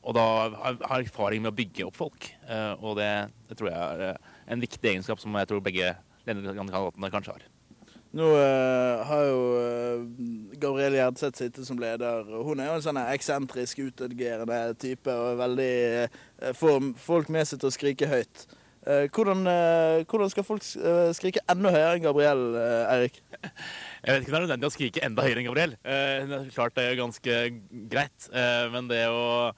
og 0.00 0.16
da 0.16 0.24
har 0.56 1.02
erfaring 1.02 1.42
med 1.44 1.52
å 1.52 1.56
bygge 1.56 1.86
opp 1.88 1.98
folk. 1.98 2.28
Uh, 2.48 2.72
og 2.80 2.96
det, 3.00 3.10
det, 3.50 3.56
tror 3.58 3.70
jeg 3.70 3.80
er 3.80 4.04
eh, 4.08 4.30
en 4.52 4.62
viktig 4.62 4.92
egenskap 4.94 5.20
som 5.20 5.34
jeg 5.36 5.50
tror 5.50 5.64
begge 5.64 5.92
lederkandidatene 6.28 7.12
kanskje 7.12 7.36
har. 7.36 7.48
Nå 8.10 8.26
uh, 8.26 9.02
har 9.06 9.26
jo 9.28 9.42
uh, 9.54 10.06
Gabrielle 10.58 10.98
Gjerdseth 10.98 11.38
sittet 11.38 11.66
som 11.66 11.78
leder. 11.78 12.24
og 12.26 12.48
Hun 12.48 12.62
er 12.62 12.70
jo 12.70 12.78
en 12.80 12.86
sånn 12.88 12.98
eksentrisk, 13.04 13.84
utagerende 13.86 14.62
type 14.82 15.14
og 15.14 15.38
veldig 15.38 15.74
får 16.58 16.88
folk 16.98 17.30
med 17.30 17.46
seg 17.46 17.60
til 17.62 17.70
å 17.70 17.76
skrike 17.76 18.10
høyt. 18.10 18.48
Hvordan, 18.80 19.44
hvordan, 20.08 20.30
skal 20.32 20.44
folk 20.48 20.64
skrike 20.64 21.42
enda 21.52 21.68
høyere 21.68 21.98
enn 21.98 22.04
Gabrielle, 22.06 22.62
Eirik? 22.88 23.18
Jeg 24.06 24.14
vet 24.14 24.22
ikke 24.24 24.30
om 24.30 24.32
det 24.32 24.38
er 24.38 24.46
nødvendig 24.46 24.70
å 24.70 24.72
skrike 24.72 25.02
enda 25.04 25.26
høyere 25.26 25.42
enn 25.42 25.48
Gabrielle. 25.50 25.80
Hun 25.84 26.32
er 26.38 26.48
klart 26.54 26.78
det 26.78 26.86
er 26.88 26.96
ganske 26.98 27.36
greit, 27.92 28.30
men 28.72 28.88
det 28.90 29.04
å 29.12 29.52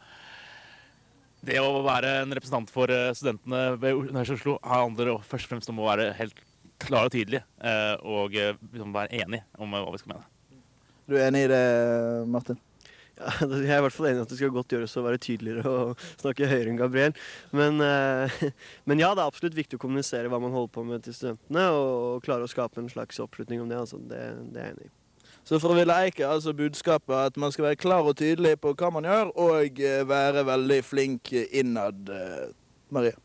det 1.46 1.58
å 1.62 1.80
være 1.86 2.16
en 2.24 2.34
representant 2.34 2.70
for 2.70 2.90
studentene 3.14 3.78
ved 3.78 3.94
Universitetet 3.94 4.34
i 4.34 4.40
Oslo 4.40 4.58
handler 4.66 5.14
først 5.22 5.46
og 5.46 5.54
fremst 5.54 5.70
om 5.70 5.80
å 5.82 5.88
være 5.88 6.10
helt 6.18 6.42
klar 6.86 7.08
og 7.08 7.14
tydelig 7.14 7.42
eh, 7.62 7.94
og 8.02 8.36
eh, 8.38 8.58
liksom 8.72 8.92
være 8.94 9.22
enig 9.22 9.42
om 9.58 9.72
hva 9.74 9.88
vi 9.90 10.02
skal 10.02 10.14
mene. 10.14 10.28
Du 11.08 11.16
er 11.16 11.26
enig 11.28 11.46
i 11.46 11.50
det, 11.50 11.64
Martin? 12.30 12.60
Ja, 13.18 13.34
jeg 13.50 13.68
er 13.68 13.82
i 13.82 13.84
hvert 13.84 13.94
fall 13.96 14.08
enig 14.12 14.22
i 14.22 14.24
at 14.24 14.32
det 14.32 14.38
skal 14.38 14.54
godt 14.54 14.72
gjøres 14.72 14.96
å 14.96 15.04
være 15.04 15.20
tydeligere 15.22 15.72
og 15.72 16.06
snakke 16.22 16.48
høyere 16.48 16.72
enn 16.72 16.80
Gabriel. 16.80 17.14
Men, 17.52 17.82
men, 18.88 19.02
ja, 19.02 19.12
det 19.12 19.20
er 19.20 19.26
absolutt 19.26 19.58
viktig 19.58 19.78
å 19.78 19.84
kommunisere 19.84 20.32
hva 20.32 20.40
man 20.42 20.54
holder 20.56 20.74
på 20.74 20.86
med 20.88 21.04
til 21.04 21.16
studentene, 21.18 21.68
og 21.76 22.24
klare 22.24 22.48
å 22.48 22.50
skape 22.50 22.80
en 22.80 22.90
slags 22.92 23.20
oppslutning 23.22 23.62
om 23.62 23.70
det. 23.70 23.82
Altså, 23.84 24.00
det, 24.00 24.24
det 24.54 24.62
er 24.62 24.70
jeg 24.70 24.78
enig 24.78 24.90
i. 24.90 24.96
Så 25.44 25.58
for 25.58 25.74
Ville 25.74 25.94
Eike 26.04 26.26
altså 26.26 26.52
budskapet 26.54 27.14
at 27.14 27.36
man 27.36 27.52
skal 27.52 27.64
være 27.64 27.80
klar 27.82 28.06
og 28.06 28.16
tydelig 28.16 28.60
på 28.62 28.74
hva 28.78 28.92
man 28.94 29.06
gjør, 29.08 29.32
og 29.34 29.80
eh, 29.82 30.02
være 30.06 30.46
veldig 30.46 30.78
flink 30.86 31.32
innad. 31.34 32.06
Eh, 32.08 32.52
Maria. 32.94 33.18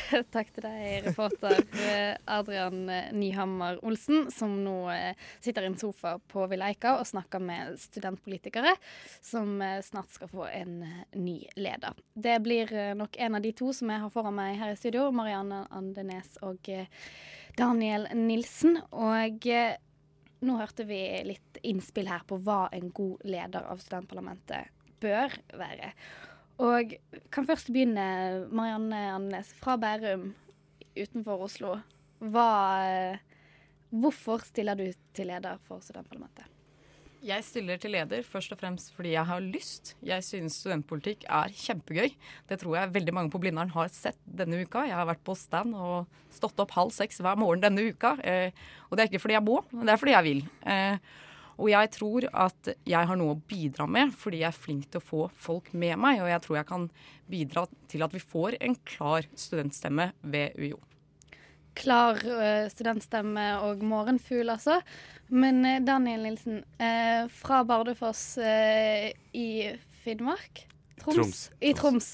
Takk 0.34 0.52
til 0.54 0.64
deg, 0.64 1.06
reporter 1.06 1.60
eh, 1.82 2.14
Adrian 2.30 2.84
Nyhammer 3.16 3.78
Olsen, 3.86 4.30
som 4.34 4.54
nå 4.64 4.76
sitter 5.42 5.66
i 5.66 5.70
en 5.70 5.78
sofa 5.80 6.16
på 6.32 6.46
Villeika 6.50 6.96
og 6.98 7.06
snakker 7.08 7.42
med 7.42 7.76
studentpolitikere 7.82 8.74
som 9.20 9.60
snart 9.84 10.12
skal 10.14 10.30
få 10.32 10.48
en 10.50 10.80
ny 11.16 11.38
leder. 11.56 11.96
Det 12.14 12.38
blir 12.44 12.72
nok 12.98 13.16
en 13.18 13.38
av 13.38 13.44
de 13.44 13.52
to 13.56 13.72
som 13.76 13.92
jeg 13.92 14.04
har 14.04 14.12
foran 14.12 14.36
meg 14.36 14.58
her 14.60 14.74
i 14.74 14.78
studio, 14.78 15.08
Marianne 15.14 15.64
Andenes 15.70 16.36
og 16.44 16.68
Daniel 17.58 18.08
Nilsen. 18.16 18.78
Og 18.90 19.48
nå 20.42 20.58
hørte 20.58 20.86
vi 20.88 21.00
litt 21.26 21.60
innspill 21.62 22.10
her 22.10 22.24
på 22.26 22.40
hva 22.42 22.66
en 22.74 22.90
god 22.94 23.22
leder 23.28 23.66
av 23.70 23.82
studentparlamentet 23.82 24.72
bør 25.02 25.34
være. 25.58 25.92
Og 26.62 26.94
kan 27.34 27.46
først 27.48 27.72
begynne, 27.74 28.46
Marianne 28.54 29.02
Andenes, 29.16 29.50
fra 29.58 29.74
Bærum 29.80 30.30
utenfor 30.94 31.46
Oslo. 31.48 31.76
Hva, 32.22 33.18
hvorfor 33.90 34.44
stiller 34.46 34.78
du 34.78 34.86
til 35.16 35.32
leder 35.32 35.58
for 35.66 35.82
studentparlamentet? 35.82 36.46
Jeg 37.22 37.44
stiller 37.46 37.78
til 37.78 37.92
leder 37.94 38.24
først 38.26 38.50
og 38.54 38.58
fremst 38.58 38.94
fordi 38.96 39.12
jeg 39.14 39.26
har 39.26 39.42
lyst. 39.42 39.92
Jeg 40.02 40.24
synes 40.26 40.56
studentpolitikk 40.58 41.26
er 41.30 41.54
kjempegøy. 41.54 42.14
Det 42.50 42.58
tror 42.58 42.78
jeg 42.78 42.94
veldig 42.94 43.14
mange 43.14 43.30
på 43.30 43.38
Blindern 43.42 43.70
har 43.74 43.90
sett 43.94 44.18
denne 44.26 44.62
uka. 44.62 44.82
Jeg 44.88 44.98
har 44.98 45.06
vært 45.06 45.22
på 45.26 45.36
stand 45.38 45.74
og 45.78 46.10
stått 46.34 46.58
opp 46.62 46.74
halv 46.74 46.90
seks 46.94 47.22
hver 47.22 47.38
morgen 47.38 47.62
denne 47.62 47.84
uka. 47.90 48.16
Eh, 48.26 48.50
og 48.90 48.98
det 48.98 49.04
er 49.04 49.12
ikke 49.12 49.22
fordi 49.22 49.38
jeg 49.38 49.46
må, 49.46 49.60
det 49.70 49.94
er 49.94 50.02
fordi 50.02 50.16
jeg 50.16 50.28
vil. 50.30 50.42
Eh, 50.66 51.14
og 51.58 51.68
jeg 51.72 51.90
tror 51.94 52.28
at 52.32 52.72
jeg 52.88 53.08
har 53.10 53.18
noe 53.18 53.34
å 53.34 53.40
bidra 53.48 53.88
med 53.90 54.14
fordi 54.16 54.42
jeg 54.42 54.50
er 54.52 54.62
flink 54.64 54.88
til 54.90 55.02
å 55.02 55.08
få 55.08 55.26
folk 55.34 55.72
med 55.74 55.98
meg. 56.00 56.22
Og 56.22 56.30
jeg 56.32 56.44
tror 56.46 56.60
jeg 56.60 56.70
kan 56.70 56.88
bidra 57.32 57.66
til 57.92 58.06
at 58.06 58.16
vi 58.16 58.22
får 58.22 58.56
en 58.60 58.78
klar 58.88 59.28
studentstemme 59.34 60.12
ved 60.22 60.56
UiO 60.58 60.80
klar 61.78 62.20
uh, 62.26 62.68
studentstemme 62.72 63.46
og 63.66 63.82
morgenfugl, 63.86 64.52
altså. 64.52 64.80
Men 65.32 65.62
uh, 65.64 65.78
Daniel 65.84 66.26
Nilsen, 66.26 66.60
uh, 66.80 67.24
fra 67.32 67.62
Bardufoss 67.68 68.36
i 68.38 69.48
Finnmark? 70.02 70.66
Troms? 71.02 71.16
Troms. 71.16 71.42
I 71.60 71.74
Troms. 71.78 72.12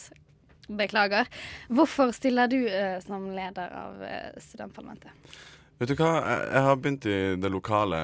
Beklager. 0.68 1.28
Hvorfor 1.72 2.12
stiller 2.12 2.50
du 2.52 2.58
som 3.00 3.22
leder 3.32 3.72
av 3.72 4.02
studentparlamentet? 4.36 5.38
Vet 5.78 5.92
du 5.92 5.94
hva, 6.00 6.10
jeg 6.26 6.62
har 6.66 6.78
begynt 6.82 7.04
i 7.06 7.18
det 7.38 7.50
lokale 7.54 7.98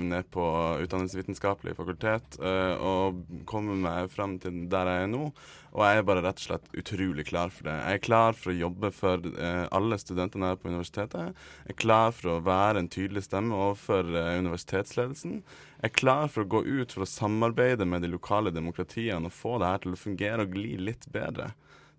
nede 0.00 0.24
på 0.32 0.44
Utdanningsvitenskapelig 0.80 1.74
fakultet 1.76 2.38
og 2.40 3.18
kommet 3.44 3.82
meg 3.84 4.08
frem 4.08 4.38
til 4.40 4.62
der 4.72 4.88
jeg 4.88 5.02
er 5.04 5.10
nå. 5.12 5.26
Og 5.72 5.82
jeg 5.86 6.00
er 6.00 6.06
bare 6.08 6.22
rett 6.24 6.40
og 6.40 6.44
slett 6.46 6.74
utrolig 6.76 7.24
klar 7.30 7.52
for 7.52 7.64
det. 7.68 7.74
Jeg 7.80 7.98
er 7.98 8.04
klar 8.04 8.36
for 8.36 8.52
å 8.52 8.56
jobbe 8.56 8.90
for 8.92 9.28
eh, 9.30 9.64
alle 9.72 9.96
studentene 10.00 10.50
her 10.50 10.58
på 10.60 10.68
universitetet. 10.68 11.38
Jeg 11.64 11.72
er 11.72 11.78
klar 11.80 12.12
for 12.16 12.34
å 12.34 12.42
være 12.44 12.82
en 12.82 12.90
tydelig 12.92 13.24
stemme 13.24 13.56
overfor 13.56 14.08
eh, 14.08 14.36
universitetsledelsen. 14.44 15.40
Jeg 15.80 15.88
er 15.88 15.96
klar 15.96 16.28
for 16.32 16.44
å 16.44 16.50
gå 16.56 16.62
ut 16.68 16.92
for 16.92 17.06
å 17.06 17.08
samarbeide 17.08 17.88
med 17.88 18.04
de 18.04 18.12
lokale 18.12 18.52
demokratiene 18.52 19.32
og 19.32 19.36
få 19.36 19.56
det 19.62 19.72
her 19.72 19.84
til 19.84 19.96
å 19.96 20.02
fungere 20.04 20.44
og 20.44 20.56
gli 20.60 20.76
litt 20.92 21.08
bedre. 21.12 21.54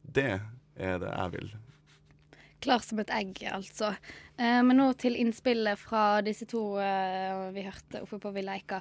Det 0.05 0.31
er 0.77 1.01
det 1.01 1.13
jeg 1.13 1.33
vil. 1.39 1.53
Klar 2.63 2.83
som 2.85 3.01
et 3.03 3.11
egg, 3.11 3.41
altså. 3.51 3.93
Eh, 4.37 4.61
men 4.63 4.79
nå 4.79 4.87
til 4.99 5.17
innspillet 5.19 5.79
fra 5.79 6.21
disse 6.23 6.47
to 6.49 6.77
eh, 6.79 7.49
vi 7.55 7.65
hørte 7.67 8.05
oppe 8.05 8.21
på 8.23 8.31
Villa 8.35 8.55
Eika. 8.55 8.79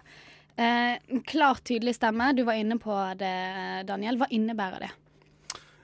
Eh, 0.54 1.20
klar, 1.26 1.58
tydelig 1.64 1.96
stemme. 1.98 2.30
Du 2.36 2.44
var 2.46 2.60
inne 2.60 2.78
på 2.78 2.94
det, 3.18 3.36
Daniel. 3.88 4.20
Hva 4.20 4.30
innebærer 4.30 4.86
det? 4.86 4.92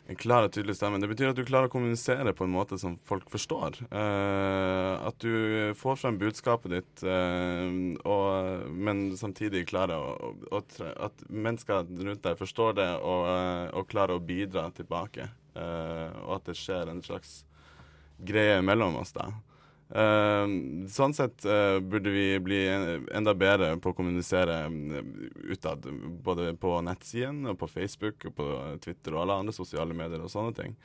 En 0.08 0.16
klar 0.16 0.46
og 0.46 0.54
tydelig 0.54 0.78
stemme. 0.78 0.96
Det 1.02 1.08
betyr 1.10 1.34
at 1.34 1.36
du 1.36 1.44
klarer 1.44 1.68
å 1.68 1.72
kommunisere 1.72 2.32
på 2.32 2.46
en 2.46 2.52
måte 2.54 2.78
som 2.80 2.94
folk 3.04 3.26
forstår. 3.28 3.74
Eh, 3.92 4.92
at 5.04 5.18
du 5.20 5.74
får 5.76 5.98
frem 6.00 6.16
budskapet 6.20 6.72
ditt, 6.72 7.02
eh, 7.04 7.66
og, 8.08 8.70
men 8.72 9.10
samtidig 9.20 9.66
klarer 9.68 10.00
å, 10.00 10.32
å, 10.48 10.62
At 10.96 11.26
mennesker 11.28 11.84
rundt 11.90 12.24
deg 12.24 12.40
forstår 12.40 12.78
det 12.80 12.88
og, 13.02 13.26
eh, 13.34 13.66
og 13.76 13.90
klarer 13.92 14.16
å 14.16 14.24
bidra 14.24 14.70
tilbake. 14.72 15.28
Eh, 15.52 16.08
og 16.24 16.38
at 16.38 16.48
det 16.48 16.56
skjer 16.56 16.88
en 16.88 17.04
slags 17.04 17.42
greie 18.18 18.62
mellom 18.62 18.96
oss 19.00 19.14
da. 19.16 19.30
Uh, 19.88 20.44
sånn 20.92 21.14
sett 21.16 21.46
uh, 21.48 21.78
burde 21.80 22.12
vi 22.12 22.26
bli 22.44 22.58
enda 22.68 23.32
bedre 23.32 23.70
på 23.80 23.94
å 23.94 23.96
kommunisere 23.96 24.58
uh, 24.68 24.98
utad. 25.48 25.88
Både 26.24 26.52
på 26.60 26.74
nettsiden, 26.84 27.46
og 27.48 27.56
på 27.62 27.70
Facebook, 27.72 28.28
og 28.28 28.36
på 28.36 28.50
Twitter 28.84 29.16
og 29.16 29.24
alle 29.24 29.40
andre 29.44 29.56
sosiale 29.56 29.96
medier 29.96 30.20
og 30.20 30.32
sånne 30.32 30.52
ting. 30.58 30.76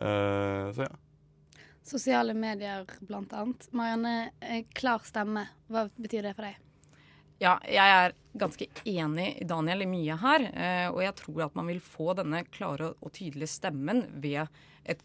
Uh, 0.00 0.72
så 0.74 0.88
ja. 0.88 0.92
Sosiale 1.86 2.34
medier, 2.34 2.86
blant 3.06 3.32
annet. 3.34 3.66
Marianne, 3.74 4.66
klar 4.74 5.02
stemme. 5.06 5.48
Hva 5.70 5.88
betyr 5.98 6.28
det 6.28 6.36
for 6.38 6.46
deg? 6.46 6.58
Ja, 7.42 7.56
jeg 7.66 7.94
er 7.98 8.12
ganske 8.38 8.68
enig 8.86 9.32
i 9.42 9.46
Daniel 9.50 9.82
i 9.82 9.88
mye 9.90 10.14
her. 10.22 10.44
og 10.94 11.00
jeg 11.02 11.14
tror 11.18 11.40
at 11.48 11.56
man 11.58 11.66
vil 11.66 11.80
få 11.82 12.12
denne 12.14 12.44
klare 12.54 12.92
og 12.94 13.10
tydelige 13.16 13.50
stemmen 13.50 14.04
ved 14.22 14.46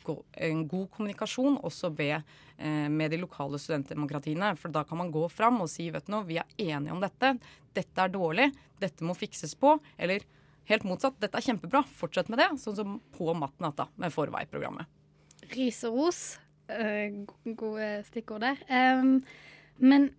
go 0.04 0.24
en 0.34 0.68
god 0.68 0.90
kommunikasjon 0.92 1.58
også 1.66 1.90
ved, 1.96 2.24
eh, 2.58 2.90
med 2.90 3.12
de 3.12 3.18
lokale 3.18 3.60
studentdemokratiene. 3.60 4.56
For 4.58 4.70
da 4.70 4.84
kan 4.84 4.98
man 4.98 5.12
gå 5.12 5.30
fram 5.30 5.62
og 5.62 5.70
si 5.70 5.90
vet 5.90 6.06
du 6.06 6.12
noe, 6.12 6.26
vi 6.26 6.38
er 6.38 6.46
enige 6.58 6.92
om 6.92 7.02
dette. 7.02 7.40
Dette 7.74 8.02
er 8.02 8.10
dårlig. 8.10 8.52
Dette 8.80 9.04
må 9.04 9.16
fikses 9.16 9.56
på. 9.56 9.80
Eller 9.98 10.22
helt 10.66 10.84
motsatt, 10.84 11.20
dette 11.20 11.38
er 11.38 11.46
kjempebra. 11.46 11.84
Fortsett 11.86 12.30
med 12.30 12.40
det. 12.40 12.50
Sånn 12.60 12.76
som 12.76 13.02
på 13.12 13.34
Matt 13.34 13.60
med 13.98 14.14
Forvei-programmet. 14.14 14.86
Ris 15.54 15.84
og 15.88 15.94
ros. 15.94 16.40
Uh, 16.68 17.24
gode 17.56 18.04
stikkord 18.10 18.44
der. 18.44 18.58
Um, 18.68 19.22
men 19.80 20.10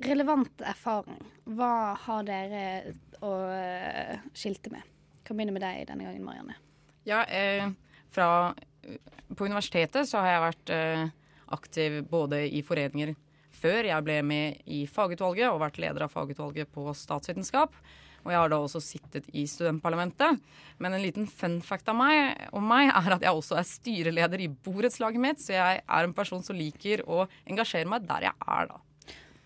relevant 0.00 0.64
erfaring, 0.64 1.20
hva 1.44 1.94
har 2.06 2.26
dere 2.26 2.64
å 3.22 3.32
uh, 3.52 4.28
skilte 4.34 4.72
med? 4.72 4.86
Kan 5.22 5.38
begynne 5.38 5.54
med 5.54 5.62
deg 5.64 5.86
denne 5.90 6.08
gangen, 6.08 6.24
Marianne. 6.26 6.56
Ja, 7.06 7.22
eh, 7.26 7.68
fra 8.14 8.54
på 9.36 9.46
universitetet 9.46 10.08
så 10.08 10.22
har 10.22 10.32
jeg 10.32 10.44
vært 10.46 10.72
eh, 10.74 11.04
aktiv 11.54 11.98
både 12.10 12.42
i 12.50 12.62
foreninger 12.66 13.14
før 13.62 13.86
jeg 13.86 14.06
ble 14.06 14.18
med 14.26 14.62
i 14.66 14.84
fagutvalget 14.90 15.50
og 15.50 15.60
vært 15.62 15.78
leder 15.82 16.06
av 16.06 16.12
fagutvalget 16.12 16.70
på 16.74 16.88
statsvitenskap. 16.98 17.76
Og 18.22 18.30
jeg 18.30 18.38
har 18.38 18.50
da 18.52 18.58
også 18.62 18.80
sittet 18.82 19.26
i 19.34 19.44
studentparlamentet. 19.50 20.38
Men 20.82 20.94
en 20.94 21.02
liten 21.02 21.26
fun 21.30 21.58
fact 21.64 21.90
av 21.90 21.98
meg, 21.98 22.44
om 22.54 22.64
meg 22.66 22.90
er 22.90 23.16
at 23.16 23.26
jeg 23.26 23.38
også 23.38 23.58
er 23.58 23.66
styreleder 23.66 24.44
i 24.44 24.50
borettslaget 24.50 25.22
mitt, 25.22 25.42
så 25.42 25.56
jeg 25.56 25.82
er 25.82 26.06
en 26.06 26.14
person 26.14 26.42
som 26.46 26.58
liker 26.58 27.02
å 27.06 27.24
engasjere 27.50 27.90
meg 27.90 28.06
der 28.06 28.28
jeg 28.28 28.46
er, 28.46 28.70
da. 28.70 28.78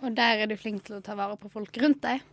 Og 0.05 0.17
der 0.17 0.43
er 0.43 0.51
du 0.51 0.57
flink 0.61 0.85
til 0.87 0.99
å 0.99 1.05
ta 1.05 1.17
vare 1.17 1.39
på 1.41 1.51
folk 1.53 1.77
rundt 1.81 2.03
deg? 2.05 2.25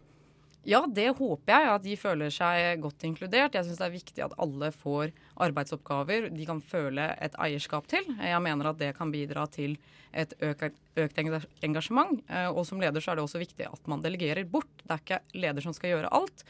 Ja, 0.64 0.86
det 0.88 1.09
håper 1.18 1.51
jeg. 1.51 1.72
At 1.74 1.84
de 1.84 1.95
føler 1.99 2.32
seg 2.32 2.80
godt 2.84 3.03
inkludert. 3.07 3.55
Jeg 3.55 3.68
syns 3.68 3.82
det 3.82 3.88
er 3.88 3.95
viktig 3.97 4.24
at 4.24 4.36
alle 4.41 4.70
får 4.76 5.11
arbeidsoppgaver 5.43 6.30
de 6.32 6.47
kan 6.47 6.61
føle 6.64 7.09
et 7.24 7.36
eierskap 7.43 7.89
til. 7.91 8.07
Jeg 8.16 8.43
mener 8.43 8.72
at 8.72 8.80
det 8.80 8.93
kan 8.97 9.11
bidra 9.11 9.45
til 9.51 9.76
et 10.16 10.36
økt, 10.45 10.80
økt 10.99 11.20
engasjement. 11.20 12.22
Eh, 12.30 12.47
og 12.47 12.64
som 12.70 12.82
leder 12.84 13.03
så 13.03 13.11
er 13.11 13.20
det 13.20 13.28
også 13.28 13.43
viktig 13.43 13.68
at 13.68 13.91
man 13.91 14.03
delegerer 14.03 14.47
bort. 14.47 14.72
Det 14.84 14.91
er 14.95 15.03
ikke 15.03 15.41
leder 15.43 15.66
som 15.66 15.76
skal 15.76 15.95
gjøre 15.95 16.14
alt. 16.16 16.45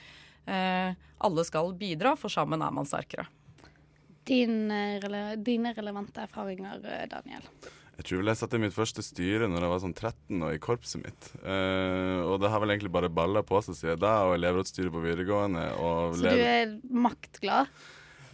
Eh, 0.46 0.94
alle 1.24 1.46
skal 1.48 1.74
bidra, 1.80 2.14
for 2.20 2.34
sammen 2.34 2.62
er 2.62 2.76
man 2.76 2.90
sterkere. 2.90 3.26
Din, 4.28 4.70
eh, 4.72 5.34
dine 5.42 5.74
relevante 5.74 6.28
erfaringer, 6.28 6.84
Daniel? 7.10 7.50
Jeg 8.04 8.10
tror 8.10 8.20
vel 8.20 8.30
jeg 8.34 8.38
satt 8.42 8.54
i 8.58 8.60
mitt 8.60 8.74
første 8.76 9.04
styre 9.06 9.48
når 9.48 9.64
jeg 9.64 9.72
var 9.72 9.80
sånn 9.80 9.94
13 9.96 10.42
og 10.44 10.50
i 10.52 10.58
korpset 10.60 11.00
mitt. 11.00 11.28
Uh, 11.40 12.20
og 12.28 12.42
det 12.44 12.50
har 12.52 12.60
vel 12.60 12.74
egentlig 12.74 12.92
bare 12.92 13.08
balla 13.08 13.40
på 13.48 13.62
seg 13.64 13.78
siden 13.80 14.02
da, 14.04 14.26
og 14.28 14.34
elevrådsstyret 14.36 14.92
på 14.92 15.04
videregående. 15.06 15.62
så 15.72 16.34
du 16.36 16.42
er 16.44 16.74
maktglad? 16.92 17.72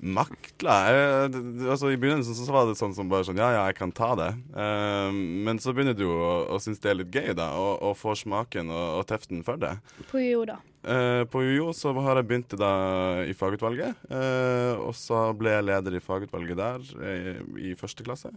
Maktglad? 0.01 0.89
Jeg, 0.89 1.43
altså 1.69 1.93
I 1.93 1.99
begynnelsen 2.01 2.33
så 2.33 2.49
var 2.55 2.65
det 2.65 2.79
sånn 2.79 2.97
som 2.97 3.13
bare 3.13 3.27
sånn 3.27 3.37
Ja, 3.37 3.51
ja, 3.53 3.63
jeg 3.69 3.77
kan 3.77 3.93
ta 3.93 4.09
det. 4.17 4.33
Uh, 4.57 5.13
men 5.13 5.61
så 5.61 5.77
begynner 5.77 5.93
du 5.93 6.07
å, 6.09 6.49
å 6.49 6.57
synes 6.57 6.81
det 6.81 6.89
er 6.89 7.01
litt 7.03 7.13
gøy, 7.13 7.35
da, 7.37 7.51
og, 7.61 7.75
og 7.91 7.97
får 8.01 8.23
smaken 8.25 8.73
og, 8.73 8.85
og, 8.97 9.07
teften 9.13 9.45
for 9.45 9.61
det. 9.61 9.75
På 10.09 10.17
UiO, 10.17 10.47
da? 10.49 10.57
Uh, 10.81 11.29
på 11.29 11.45
UiO 11.45 11.75
så 11.77 11.93
har 11.93 12.17
jeg 12.17 12.31
begynt 12.33 12.57
da 12.57 12.73
i 13.21 13.37
fagutvalget. 13.37 14.09
og 14.81 14.95
så 14.97 15.27
ble 15.37 15.59
jeg 15.59 15.69
leder 15.69 16.01
i 16.01 16.07
fagutvalget 16.09 16.57
der 16.57 16.95
i, 17.05 17.19
i 17.69 17.77
første 17.77 18.01
klasse. 18.01 18.33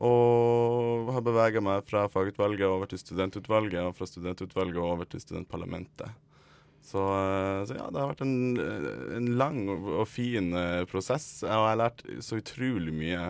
Og 0.00 1.10
har 1.12 1.24
bevega 1.24 1.60
meg 1.60 1.84
fra 1.84 2.06
fagutvalget 2.08 2.64
over 2.64 2.88
til 2.88 3.00
studentutvalget, 3.02 3.82
og 3.84 3.96
fra 3.98 4.08
studentutvalget 4.08 4.80
over 4.80 5.08
til 5.10 5.20
studentparlamentet. 5.20 6.14
Så, 6.82 6.98
eh, 6.98 7.64
så, 7.66 7.76
ja, 7.76 7.88
det 7.92 8.00
har 8.00 8.10
vært 8.14 8.24
en, 8.24 8.60
en 9.18 9.30
lang 9.38 9.62
og 9.70 10.06
fin 10.08 10.52
eh, 10.56 10.84
prosess, 10.90 11.42
og 11.44 11.50
jeg 11.50 11.64
har 11.66 11.80
lært 11.82 12.04
så 12.24 12.40
utrolig 12.40 12.94
mye. 12.96 13.24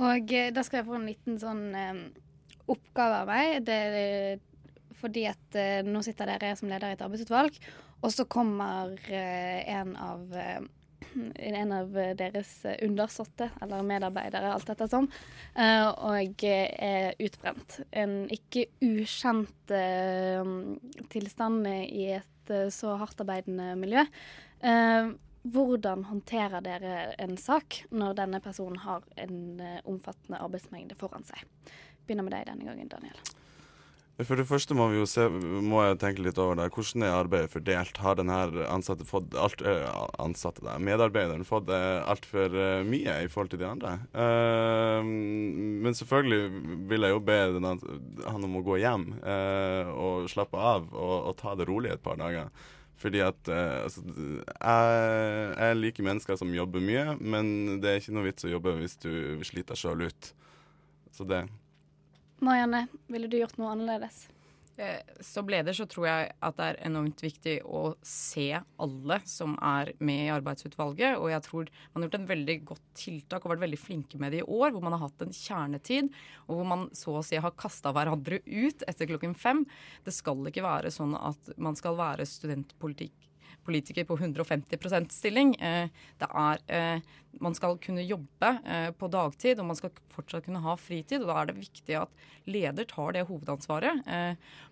Og 0.00 0.34
eh, 0.36 0.50
da 0.54 0.64
skal 0.66 0.82
jeg 0.82 0.88
få 0.90 0.98
en 1.00 1.08
liten 1.08 1.40
sånn 1.40 1.64
oppgave 2.70 3.22
av 3.24 3.30
meg. 3.32 3.62
Det 3.66 3.78
er 3.88 4.46
fordi 5.00 5.24
at 5.30 5.56
nå 5.86 6.02
sitter 6.04 6.28
dere 6.28 6.52
som 6.58 6.68
leder 6.68 6.92
i 6.92 6.96
et 6.98 7.02
arbeidsutvalg, 7.02 7.56
og 8.04 8.12
så 8.12 8.26
kommer 8.28 8.92
en 9.10 9.94
av 9.96 10.36
en 11.34 11.72
av 11.72 11.94
deres 12.18 12.52
undersåtte, 12.82 13.50
eller 13.62 13.86
medarbeidere, 13.86 14.52
alt 14.54 14.68
dette 14.70 14.88
som, 14.90 15.08
og 15.56 16.44
er 16.44 17.16
utbrent. 17.22 17.80
En 17.90 18.14
ikke 18.32 18.66
ukjent 18.84 19.74
eh, 19.74 20.52
tilstand 21.12 21.66
i 21.70 22.06
et 22.18 22.52
eh, 22.54 22.68
så 22.74 22.94
hardtarbeidende 23.00 23.74
miljø. 23.80 24.04
Hvordan 25.40 26.02
håndterer 26.04 26.60
dere 26.60 26.96
en 27.16 27.38
sak 27.40 27.80
når 27.96 28.18
denne 28.18 28.42
personen 28.44 28.82
har 28.84 29.06
en 29.16 29.62
omfattende 29.88 30.42
arbeidsmengde 30.44 30.98
foran 31.00 31.24
seg? 31.24 31.46
Begynner 32.04 32.28
med 32.28 32.36
deg 32.36 32.50
denne 32.50 32.68
gangen, 32.68 32.90
Daniel. 32.92 33.39
For 34.20 34.36
det 34.36 34.44
første 34.48 34.74
må 34.76 34.90
vi 34.90 34.98
jo 34.98 35.06
se, 35.08 35.24
må 35.30 35.80
jeg 35.84 35.98
tenke 36.02 36.24
litt 36.24 36.38
over 36.40 36.58
det. 36.58 36.66
Hvordan 36.74 37.04
er 37.06 37.14
arbeidet 37.16 37.52
fordelt? 37.54 38.00
Har 38.04 38.18
denne 38.18 38.36
ansatte 38.68 39.06
fått 39.08 39.32
alt, 39.38 39.62
øh, 39.64 39.86
ansatte 40.20 40.64
der, 40.66 40.82
medarbeideren 40.82 41.46
fått 41.48 41.70
øh, 41.72 42.00
altfor 42.04 42.52
øh, 42.52 42.82
mye 42.88 43.14
i 43.24 43.30
forhold 43.32 43.52
til 43.54 43.62
de 43.62 43.68
andre? 43.68 43.94
Uh, 44.12 45.00
men 45.04 45.96
selvfølgelig 45.96 46.74
vil 46.90 47.06
jeg 47.06 47.14
jo 47.14 47.22
be 47.24 47.38
han 47.38 48.44
om 48.44 48.58
å 48.60 48.64
gå 48.66 48.76
hjem 48.82 49.06
uh, 49.22 49.88
og 49.94 50.28
slappe 50.32 50.60
av 50.60 50.90
og, 50.92 51.16
og, 51.30 51.32
ta 51.40 51.56
det 51.56 51.68
rolig 51.70 51.94
et 51.94 52.04
par 52.04 52.20
dager. 52.20 52.52
Fordi 53.00 53.22
at 53.24 53.48
uh, 53.48 53.86
altså, 53.86 54.04
jeg, 54.04 55.00
jeg, 55.54 55.80
liker 55.80 56.08
mennesker 56.10 56.36
som 56.36 56.52
jobber 56.52 56.84
mye, 56.84 57.16
men 57.16 57.80
det 57.80 57.88
er 57.94 58.02
ikke 58.02 58.18
noe 58.18 58.28
vits 58.28 58.44
å 58.44 58.52
jobbe 58.52 58.76
hvis 58.82 59.00
du 59.00 59.12
sliter 59.48 59.80
sjøl 59.80 60.10
ut. 60.10 60.32
Så 61.16 61.24
det 61.24 61.46
Marianne, 62.40 62.86
ville 63.06 63.28
du 63.28 63.36
gjort 63.40 63.58
noe 63.60 63.74
annerledes? 63.74 64.26
Eh, 64.80 65.00
som 65.20 65.48
leder 65.48 65.76
så 65.76 65.84
tror 65.90 66.06
jeg 66.08 66.28
at 66.40 66.56
det 66.56 66.66
er 66.70 66.78
enormt 66.88 67.20
viktig 67.20 67.58
å 67.68 67.82
se 68.06 68.46
alle 68.56 69.18
som 69.28 69.58
er 69.60 69.90
med 70.00 70.22
i 70.24 70.32
arbeidsutvalget. 70.32 71.18
Og 71.20 71.28
jeg 71.34 71.44
tror 71.44 71.68
man 71.92 72.00
har 72.00 72.08
gjort 72.08 72.18
en 72.20 72.30
veldig 72.30 72.56
godt 72.70 72.86
tiltak 72.96 73.44
og 73.44 73.52
vært 73.52 73.66
veldig 73.66 73.80
flinke 73.82 74.20
med 74.22 74.32
det 74.32 74.40
i 74.40 74.46
år. 74.46 74.72
Hvor 74.72 74.86
man 74.86 74.96
har 74.96 75.04
hatt 75.04 75.26
en 75.26 75.36
kjernetid, 75.36 76.08
og 76.46 76.60
hvor 76.62 76.70
man 76.72 76.86
så 76.96 77.18
å 77.20 77.24
si 77.26 77.36
har 77.36 77.58
kasta 77.60 77.92
hverandre 77.92 78.40
ut 78.46 78.86
etter 78.88 79.10
klokken 79.10 79.36
fem. 79.36 79.66
Det 80.06 80.16
skal 80.16 80.48
ikke 80.48 80.64
være 80.64 80.94
sånn 80.94 81.12
at 81.18 81.52
man 81.60 81.76
skal 81.76 82.00
være 82.00 82.28
studentpolitikk 82.28 83.29
politiker 83.64 84.04
på 84.04 84.16
150% 84.16 85.12
stilling. 85.12 85.54
Eh, 85.56 85.88
det 86.18 86.28
er 86.28 86.62
eh, 86.66 87.00
Man 87.40 87.54
skal 87.54 87.78
kunne 87.78 88.02
jobbe 88.02 88.48
eh, 88.66 88.90
på 88.90 89.08
dagtid, 89.12 89.60
og 89.60 89.68
man 89.70 89.78
skal 89.78 89.92
fortsatt 90.10 90.44
kunne 90.46 90.62
ha 90.64 90.76
fritid. 90.76 91.22
og 91.22 91.30
Da 91.30 91.36
er 91.40 91.50
det 91.50 91.60
viktig 91.60 91.98
at 92.00 92.24
leder 92.50 92.88
tar 92.90 93.14
det 93.14 93.26
hovedansvaret 93.28 94.02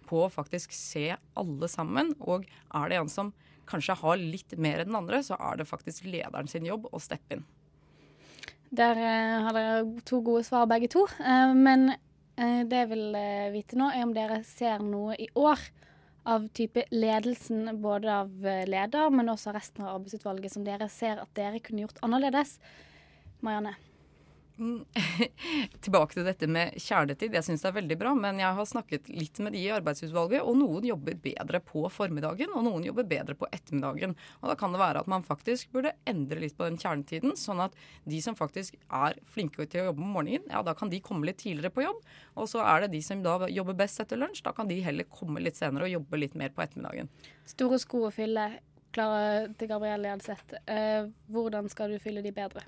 på 0.09 0.24
å 0.24 0.32
faktisk 0.32 0.72
se 0.74 1.12
alle 1.39 1.68
sammen. 1.70 2.14
Og 2.18 2.49
er 2.74 2.91
det 2.91 2.99
en 2.99 3.12
som 3.12 3.32
kanskje 3.68 3.99
har 4.01 4.18
litt 4.18 4.57
mer 4.59 4.82
enn 4.82 4.91
den 4.91 4.99
andre, 4.99 5.20
så 5.22 5.36
er 5.36 5.61
det 5.61 5.68
faktisk 5.68 6.09
lederen 6.09 6.49
sin 6.49 6.66
jobb 6.66 6.89
å 6.91 7.01
steppe 7.03 7.36
inn. 7.36 7.47
Der 8.74 8.99
har 9.45 9.55
dere 9.57 10.03
to 10.09 10.20
gode 10.24 10.45
svar 10.45 10.66
begge 10.68 10.89
to. 10.93 11.07
men 11.55 11.93
det 12.36 12.80
jeg 12.82 12.89
vil 12.91 13.16
vite 13.53 13.78
nå, 13.78 13.91
er 13.93 14.05
om 14.05 14.14
dere 14.16 14.43
ser 14.47 14.82
noe 14.84 15.16
i 15.20 15.28
år 15.36 15.61
av 16.28 16.48
type 16.56 16.84
ledelsen, 16.92 17.70
både 17.82 18.12
av 18.12 18.46
eh, 18.46 18.64
leder, 18.68 19.10
men 19.14 19.32
også 19.32 19.54
resten 19.56 19.86
av 19.86 19.96
arbeidsutvalget, 19.96 20.52
som 20.52 20.66
dere 20.66 20.90
ser 20.92 21.22
at 21.22 21.32
dere 21.38 21.62
kunne 21.64 21.86
gjort 21.86 22.02
annerledes? 22.04 22.58
Marianne? 23.40 23.76
Mm. 24.59 24.84
Tilbake 25.84 26.16
til 26.16 26.26
dette 26.26 26.48
med 26.50 26.74
kjernetid. 26.82 27.34
Jeg 27.36 27.46
syns 27.46 27.62
det 27.62 27.70
er 27.70 27.76
veldig 27.76 27.98
bra, 28.00 28.12
men 28.18 28.40
jeg 28.42 28.56
har 28.59 28.66
snakket 28.66 29.09
litt 29.12 29.38
med 29.44 29.54
de 29.54 29.62
i 29.62 29.72
arbeidsutvalget, 29.74 30.42
og 30.42 30.59
noen 30.59 30.88
jobber 30.88 31.18
bedre 31.22 31.61
på 31.64 31.84
formiddagen, 31.94 32.52
og 32.56 32.64
noen 32.66 32.86
jobber 32.88 33.06
bedre 33.09 33.36
på 33.38 33.48
ettermiddagen. 33.54 34.16
Og 34.42 34.50
da 34.50 34.56
kan 34.59 34.74
det 34.74 34.82
være 34.82 35.04
at 35.04 35.11
man 35.11 35.26
faktisk 35.26 35.70
burde 35.74 35.94
endre 36.11 36.42
litt 36.42 36.56
på 36.59 36.66
den 36.66 36.78
kjernetiden, 36.80 37.36
sånn 37.38 37.62
at 37.68 37.76
de 38.09 38.22
som 38.24 38.38
faktisk 38.38 38.78
er 38.88 39.18
flinke 39.30 39.66
til 39.66 39.84
å 39.84 39.90
jobbe 39.90 40.04
om 40.04 40.16
morgenen, 40.18 40.48
ja 40.50 40.62
da 40.66 40.74
kan 40.78 40.90
de 40.90 41.02
komme 41.04 41.28
litt 41.28 41.40
tidligere 41.42 41.74
på 41.74 41.86
jobb. 41.86 42.00
Og 42.38 42.50
så 42.50 42.64
er 42.66 42.84
det 42.84 42.94
de 42.96 43.02
som 43.04 43.22
da 43.24 43.38
jobber 43.52 43.78
best 43.78 44.02
etter 44.02 44.18
lunsj, 44.20 44.42
da 44.46 44.54
kan 44.56 44.70
de 44.70 44.80
heller 44.82 45.06
komme 45.11 45.42
litt 45.44 45.59
senere 45.59 45.86
og 45.86 45.94
jobbe 46.00 46.24
litt 46.24 46.34
mer 46.38 46.50
på 46.54 46.64
ettermiddagen. 46.64 47.11
Store 47.48 47.78
sko 47.82 48.09
å 48.09 48.14
fylle. 48.14 48.50
Klara 48.88 49.44
til 49.61 49.68
Gabrielle 49.68 50.09
Jenseth. 50.09 50.56
Eh, 50.64 51.11
hvordan 51.28 51.68
skal 51.68 51.92
du 51.92 52.00
fylle 52.00 52.22
de 52.24 52.32
bedre? 52.32 52.64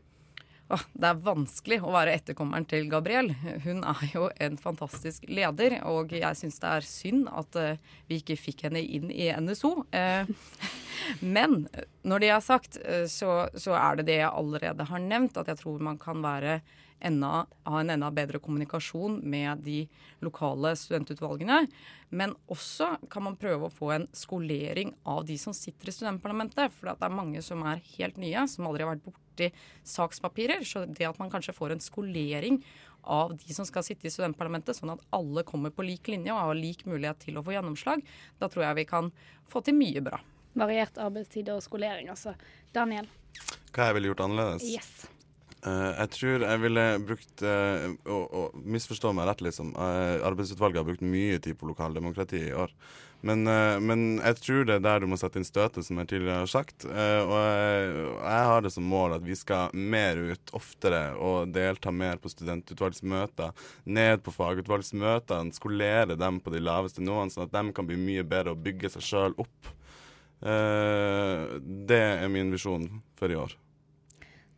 Det 0.71 1.07
er 1.09 1.23
vanskelig 1.25 1.81
å 1.83 1.91
være 1.91 2.13
etterkommeren 2.15 2.67
til 2.71 2.85
Gabriel. 2.91 3.33
Hun 3.65 3.83
er 3.83 4.03
jo 4.13 4.29
en 4.39 4.59
fantastisk 4.61 5.25
leder, 5.27 5.81
og 5.91 6.13
jeg 6.15 6.39
syns 6.39 6.61
det 6.63 6.75
er 6.77 6.87
synd 6.87 7.31
at 7.35 7.59
uh, 7.59 7.97
vi 8.07 8.21
ikke 8.21 8.39
fikk 8.39 8.69
henne 8.69 8.83
inn 8.83 9.11
i 9.11 9.33
NSO. 9.35 9.73
Uh, 9.91 10.31
men 11.37 11.65
når 12.07 12.23
det 12.23 12.31
er 12.37 12.45
sagt, 12.45 12.79
så, 13.11 13.33
så, 13.51 13.75
er 13.75 13.99
det 13.99 14.07
det 14.13 14.21
jeg 14.21 14.31
allerede 14.31 14.87
har 14.87 15.03
nevnt, 15.03 15.41
at 15.43 15.51
jeg 15.51 15.59
tror 15.59 15.83
man 15.83 15.99
kan 15.99 16.23
være 16.23 16.61
enda, 17.01 17.47
ha 17.65 17.81
en 17.81 17.91
enda 17.91 18.11
bedre 18.15 18.39
kommunikasjon 18.43 19.21
med 19.25 19.65
de 19.65 19.81
lokale 20.25 20.75
studentutvalgene. 20.77 21.65
Men 22.11 22.35
også 22.51 22.93
kan 23.11 23.27
man 23.27 23.39
prøve 23.41 23.67
å 23.67 23.75
få 23.75 23.95
en 23.97 24.07
skolering 24.17 24.95
av 25.09 25.25
de 25.27 25.39
som 25.41 25.57
sitter 25.57 25.91
i 25.91 25.97
studentparlamentet. 25.97 26.75
For 26.77 26.93
det 26.93 27.09
er 27.09 27.17
mange 27.17 27.43
som 27.43 27.65
er 27.67 27.83
helt 27.97 28.21
nye, 28.21 28.47
som 28.51 28.69
aldri 28.69 28.87
har 28.87 28.95
vært 28.95 29.09
borti 29.41 29.53
sakspapirer. 29.85 30.65
Så 30.65 30.87
det 30.87 31.09
at 31.09 31.19
man 31.19 31.31
kanskje 31.31 31.55
får 31.55 31.73
en 31.73 31.81
skolering 31.81 32.65
av 33.03 33.37
de 33.37 33.55
som 33.55 33.65
skal 33.65 33.83
sitte 33.83 34.07
i 34.07 34.11
studentparlamentet, 34.13 34.77
sånn 34.77 34.93
at 34.93 35.05
alle 35.11 35.43
kommer 35.43 35.71
på 35.71 35.83
lik 35.83 36.09
linje 36.09 36.33
og 36.33 36.41
har 36.41 36.59
lik 36.59 36.85
mulighet 36.87 37.19
til 37.25 37.39
å 37.39 37.45
få 37.45 37.55
gjennomslag, 37.55 38.03
da 38.39 38.49
tror 38.49 38.67
jeg 38.67 38.83
vi 38.83 38.85
kan 38.91 39.09
få 39.49 39.63
til 39.65 39.79
mye 39.79 40.03
bra. 40.05 40.21
Variert 40.53 40.99
arbeidstid 40.99 41.49
og 41.49 41.63
skolering, 41.65 42.11
altså. 42.11 42.35
Daniel? 42.75 43.09
Hva 43.73 43.89
jeg 43.89 43.97
ville 43.97 44.11
gjort 44.11 44.27
annerledes? 44.27 44.67
Yes. 44.67 45.07
Uh, 45.61 45.93
jeg 45.93 46.11
tror 46.17 46.45
jeg 46.45 46.61
ville 46.63 46.85
brukt 47.05 47.43
uh, 47.45 47.87
og, 48.09 48.25
og 48.27 48.61
misforstå 48.65 49.13
meg 49.17 49.31
rett, 49.31 49.45
liksom. 49.47 49.73
Uh, 49.77 50.21
arbeidsutvalget 50.27 50.83
har 50.83 50.89
brukt 50.89 51.05
mye 51.07 51.39
tid 51.41 51.57
på 51.61 51.71
lokaldemokrati 51.71 52.43
i 52.51 52.57
år. 52.57 52.75
Men, 53.27 53.45
men, 53.85 54.05
jeg 54.25 54.37
tror 54.41 54.65
det 54.65 54.79
er 54.79 54.85
der 54.85 55.03
du 55.03 55.07
må 55.11 55.19
sette 55.21 55.37
inn 55.41 55.45
støtet, 55.45 55.85
som 55.85 55.99
jeg 56.01 56.09
tidligere 56.09 56.41
har 56.41 56.51
sagt. 56.51 56.87
og 56.89 57.35
jeg, 57.37 57.91
jeg, 58.17 58.47
har 58.51 58.65
det 58.65 58.73
som 58.73 58.87
mål 58.89 59.19
at 59.19 59.27
vi 59.27 59.37
skal 59.37 59.75
mer 59.77 60.17
ut 60.31 60.55
oftere 60.57 61.03
og 61.21 61.53
delta 61.53 61.93
mer 61.93 62.17
på 62.23 62.33
studentutvalgsmøter. 62.33 63.53
Ned 63.93 64.25
på 64.25 64.35
fagutvalgsmøtene, 64.35 65.57
skolere 65.57 66.17
dem 66.17 66.41
på 66.41 66.55
de 66.55 66.65
laveste 66.65 67.05
nivåene, 67.05 67.33
sånn 67.35 67.49
at 67.49 67.57
de 67.59 67.77
kan 67.77 67.89
bli 67.89 68.01
mye 68.01 68.25
bedre 68.25 68.57
og 68.57 68.65
bygge 68.65 68.93
seg 68.97 69.09
sjøl 69.11 69.37
opp. 69.37 69.75
det 70.41 72.05
er 72.25 72.31
min 72.33 72.55
visjon 72.55 72.89
for 73.21 73.29
i 73.29 73.37
år. 73.37 73.61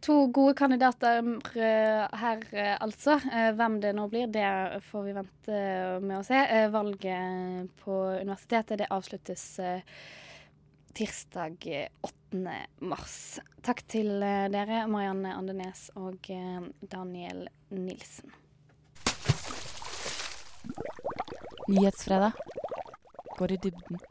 To 0.03 0.27
gode 0.35 0.57
kandidater 0.59 1.21
eh, 1.55 2.09
her, 2.19 2.41
eh, 2.51 2.75
altså. 2.81 3.21
Eh, 3.31 3.53
hvem 3.55 3.79
det 3.81 3.93
nå 3.95 4.09
blir, 4.11 4.27
det 4.35 4.81
får 4.89 5.05
vi 5.07 5.15
vente 5.15 5.59
med 6.03 6.17
å 6.19 6.25
se. 6.27 6.41
Valget 6.75 7.71
på 7.85 7.99
universitetet 8.19 8.81
det 8.81 8.89
avsluttes 8.91 9.45
tirsdag 10.93 11.69
8. 12.03 12.57
mars. 12.83 13.17
Takk 13.63 13.85
til 13.87 14.11
dere, 14.21 14.83
Marianne 14.91 15.37
Andenes 15.39 15.87
og 15.95 16.27
Daniel 16.83 17.47
Nilsen. 17.71 18.35
Nyhetsfredag 21.71 22.35
går 23.39 23.55
i 23.55 23.63
dybden. 23.69 24.03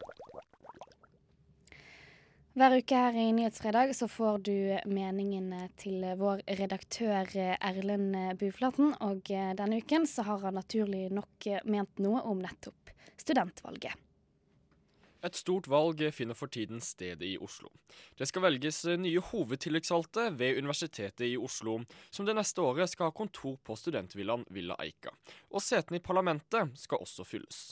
Hver 2.51 2.73
uke 2.81 2.97
her 2.99 3.15
i 3.15 3.29
Nyhetsfredag 3.31 3.93
så 3.95 4.09
får 4.11 4.41
du 4.43 4.55
meningene 4.91 5.69
til 5.79 6.03
vår 6.19 6.41
redaktør 6.59 7.29
Erlend 7.55 8.17
Buflaten. 8.41 8.91
Og 9.07 9.23
denne 9.31 9.79
uken 9.79 10.03
så 10.03 10.25
har 10.27 10.43
han 10.43 10.59
naturlig 10.59 11.05
nok 11.15 11.47
ment 11.63 12.03
noe 12.03 12.19
om 12.27 12.43
nettopp 12.43 12.91
studentvalget. 13.15 13.95
Et 15.23 15.39
stort 15.39 15.69
valg 15.71 16.03
finner 16.11 16.35
for 16.35 16.51
tiden 16.51 16.83
sted 16.83 17.23
i 17.23 17.37
Oslo. 17.39 17.71
Det 18.19 18.27
skal 18.27 18.43
velges 18.49 18.83
nye 18.99 19.23
hovedtillitsvalgte 19.31 20.33
ved 20.35 20.59
Universitetet 20.59 21.29
i 21.29 21.37
Oslo, 21.39 21.79
som 22.11 22.27
det 22.27 22.35
neste 22.35 22.65
året 22.67 22.91
skal 22.91 23.13
ha 23.13 23.15
kontor 23.15 23.61
på 23.63 23.79
studentvillaen 23.79 24.43
Villa 24.51 24.75
Eika. 24.83 25.15
Og 25.55 25.63
setene 25.63 26.01
i 26.01 26.03
parlamentet 26.03 26.75
skal 26.83 26.99
også 26.99 27.23
fylles. 27.23 27.69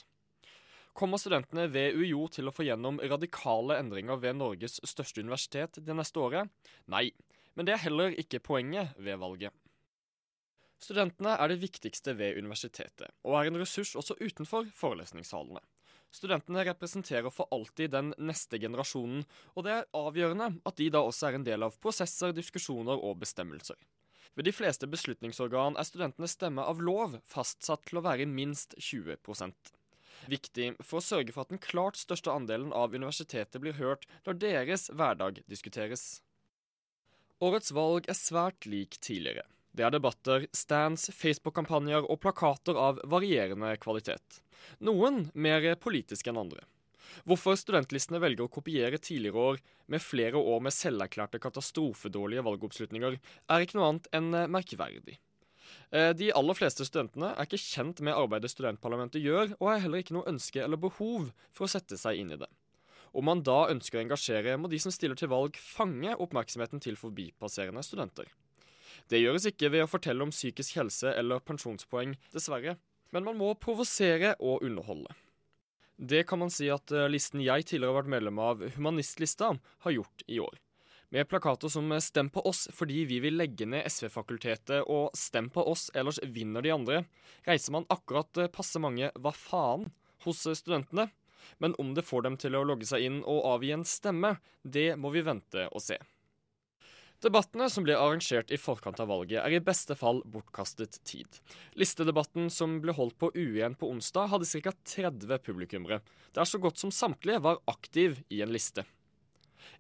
Kommer 1.00 1.16
studentene 1.16 1.70
ved 1.72 1.96
UiO 1.96 2.26
til 2.28 2.50
å 2.50 2.52
få 2.52 2.66
gjennom 2.68 2.98
radikale 3.00 3.78
endringer 3.80 4.18
ved 4.20 4.36
Norges 4.36 4.82
største 4.84 5.24
universitet 5.24 5.80
det 5.80 5.96
neste 5.96 6.20
året? 6.20 6.52
Nei, 6.92 7.14
men 7.56 7.70
det 7.70 7.78
er 7.78 7.86
heller 7.86 8.18
ikke 8.20 8.42
poenget 8.44 8.98
ved 9.00 9.22
valget. 9.22 9.56
Studentene 10.84 11.38
er 11.40 11.54
det 11.54 11.62
viktigste 11.62 12.18
ved 12.20 12.36
universitetet, 12.44 13.16
og 13.24 13.38
er 13.40 13.48
en 13.48 13.62
ressurs 13.62 13.94
også 13.96 14.20
utenfor 14.20 14.68
forelesningssalene. 14.76 15.64
Studentene 16.12 16.68
representerer 16.68 17.32
for 17.32 17.48
alltid 17.56 17.96
den 17.96 18.12
neste 18.20 18.60
generasjonen, 18.60 19.24
og 19.56 19.70
det 19.70 19.78
er 19.78 19.90
avgjørende 19.96 20.52
at 20.68 20.80
de 20.84 20.92
da 20.92 21.06
også 21.08 21.30
er 21.30 21.40
en 21.40 21.48
del 21.48 21.64
av 21.64 21.80
prosesser, 21.80 22.36
diskusjoner 22.36 23.00
og 23.00 23.22
bestemmelser. 23.24 23.80
Ved 24.36 24.52
de 24.52 24.56
fleste 24.56 24.88
beslutningsorgan 24.92 25.80
er 25.80 25.88
studentenes 25.88 26.36
stemme 26.36 26.68
av 26.68 26.84
lov 26.84 27.22
fastsatt 27.24 27.88
til 27.88 28.02
å 28.02 28.08
være 28.12 28.28
minst 28.28 28.76
20 28.76 29.16
viktig 30.28 30.72
for 30.84 31.00
å 31.00 31.06
sørge 31.06 31.36
for 31.36 31.46
at 31.46 31.54
den 31.54 31.62
klart 31.64 32.00
største 32.00 32.34
andelen 32.34 32.74
av 32.76 32.96
universitetet 32.96 33.62
blir 33.62 33.78
hørt 33.80 34.08
når 34.26 34.42
deres 34.42 34.90
hverdag 34.92 35.44
diskuteres. 35.52 36.22
Årets 37.40 37.72
valg 37.72 38.10
er 38.12 38.18
svært 38.20 38.68
lik 38.68 38.98
tidligere. 39.00 39.46
Det 39.72 39.86
er 39.86 39.94
debatter, 39.94 40.48
stands, 40.52 41.08
Facebook-kampanjer 41.16 42.04
og 42.10 42.20
plakater 42.20 42.76
av 42.76 43.00
varierende 43.08 43.72
kvalitet. 43.80 44.42
Noen 44.84 45.30
mer 45.34 45.70
politiske 45.80 46.34
enn 46.34 46.42
andre. 46.42 46.66
Hvorfor 47.24 47.56
studentlistene 47.58 48.20
velger 48.22 48.46
å 48.46 48.52
kopiere 48.52 49.00
tidligere 49.02 49.46
år 49.54 49.62
med 49.90 50.04
flere 50.04 50.42
år 50.42 50.62
med 50.66 50.76
selverklærte 50.76 51.42
katastrofedårlige 51.42 52.44
valgoppslutninger, 52.46 53.18
er 53.50 53.66
ikke 53.66 53.80
noe 53.80 53.90
annet 53.94 54.12
enn 54.20 54.30
merkverdig. 54.52 55.18
Eh, 55.92 56.12
de 56.14 56.30
aller 56.38 56.58
fleste 56.58 56.86
studentene 56.86 57.32
er 57.34 57.48
ikke 57.48 57.62
kjent 57.62 58.02
med 58.06 58.14
arbeidet 58.14 58.52
studentparlamentet 58.54 59.24
gjør, 59.26 59.56
og 59.58 59.72
har 59.72 59.84
heller 59.86 60.04
ikke 60.04 60.18
noe 60.20 60.30
ønske 60.30 60.62
eller 60.62 60.82
behov 60.82 61.32
for 61.50 61.66
å 61.66 61.72
sette 61.72 61.98
seg 61.98 62.22
inn 62.22 62.36
i 62.36 62.40
det. 62.40 62.50
Om 63.10 63.26
man 63.26 63.42
da 63.42 63.64
ønsker 63.72 63.98
å 63.98 64.04
engasjere, 64.04 64.58
må 64.62 64.70
de 64.70 64.78
som 64.82 64.94
stiller 64.94 65.18
til 65.18 65.32
valg, 65.32 65.58
fange 65.58 66.14
oppmerksomheten 66.14 66.84
til 66.84 67.00
forbipasserende 67.00 67.82
studenter. 67.86 68.30
Det 69.10 69.22
gjøres 69.24 69.48
ikke 69.50 69.72
ved 69.74 69.88
å 69.88 69.90
fortelle 69.90 70.22
om 70.22 70.34
psykisk 70.34 70.78
helse 70.78 71.16
eller 71.18 71.42
pensjonspoeng, 71.42 72.14
dessverre, 72.36 72.78
men 73.10 73.26
man 73.26 73.40
må 73.40 73.56
provosere 73.58 74.36
og 74.38 74.62
underholde. 74.66 75.16
Det 75.98 76.22
kan 76.30 76.40
man 76.40 76.54
si 76.54 76.70
at 76.72 76.94
eh, 76.94 77.10
listen 77.12 77.42
jeg 77.44 77.66
tidligere 77.66 77.96
har 77.96 78.04
vært 78.04 78.14
medlem 78.14 78.38
av, 78.40 78.62
Humanistlista, 78.78 79.56
har 79.58 79.96
gjort 79.98 80.24
i 80.30 80.38
år. 80.40 80.62
Med 81.12 81.30
plakater 81.30 81.68
som 81.68 81.90
'Stem 81.90 82.30
på 82.30 82.42
oss 82.46 82.68
fordi 82.74 83.06
vi 83.06 83.18
vil 83.20 83.38
legge 83.38 83.66
ned 83.66 83.88
SV-fakultetet' 83.90 84.86
og 84.86 85.10
'Stem 85.18 85.50
på 85.50 85.64
oss, 85.66 85.90
ellers 85.96 86.20
vinner 86.22 86.62
de 86.62 86.70
andre', 86.70 87.06
reiser 87.48 87.72
man 87.72 87.88
akkurat 87.90 88.38
eh, 88.38 88.48
passe 88.48 88.78
mange 88.78 89.10
'hva 89.16 89.34
faen' 89.34 89.90
hos 90.26 90.46
eh, 90.46 90.54
studentene. 90.54 91.10
Men 91.58 91.74
om 91.80 91.96
det 91.96 92.06
får 92.06 92.22
dem 92.22 92.38
til 92.38 92.54
å 92.54 92.62
logge 92.64 92.86
seg 92.86 93.02
inn 93.02 93.24
og 93.24 93.42
avgi 93.56 93.72
en 93.74 93.86
stemme, 93.86 94.38
det 94.62 95.00
må 95.02 95.10
vi 95.10 95.26
vente 95.26 95.66
og 95.74 95.82
se. 95.82 95.98
Debattene 97.26 97.72
som 97.74 97.84
ble 97.84 97.98
arrangert 97.98 98.52
i 98.52 98.62
forkant 98.62 99.00
av 99.02 99.10
valget, 99.10 99.42
er 99.42 99.58
i 99.58 99.60
beste 99.60 99.98
fall 99.98 100.22
bortkastet 100.30 101.02
tid. 101.04 101.42
Listedebatten 101.74 102.54
som 102.54 102.78
ble 102.84 102.94
holdt 102.94 103.18
på 103.18 103.32
U1 103.34 103.76
på 103.82 103.90
onsdag, 103.90 104.30
hadde 104.30 104.62
ca. 104.62 104.78
30 104.94 105.42
publikummere, 105.42 106.02
der 106.38 106.46
så 106.46 106.62
godt 106.62 106.78
som 106.78 106.94
samtlige 106.94 107.42
var 107.42 107.60
aktiv 107.66 108.22
i 108.30 108.44
en 108.46 108.54
liste. 108.54 108.86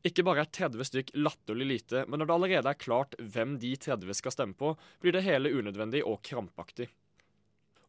Ikke 0.05 0.23
bare 0.27 0.45
er 0.45 0.51
30 0.55 0.87
stykk 0.87 1.11
latterlig 1.17 1.67
lite, 1.67 2.05
men 2.07 2.21
når 2.21 2.29
det 2.29 2.35
allerede 2.35 2.73
er 2.73 2.79
klart 2.79 3.15
hvem 3.19 3.57
de 3.61 3.75
30 3.75 4.17
skal 4.17 4.35
stemme 4.35 4.57
på, 4.59 4.73
blir 5.01 5.15
det 5.15 5.25
hele 5.25 5.51
unødvendig 5.51 6.03
og 6.07 6.21
krampaktig. 6.25 6.89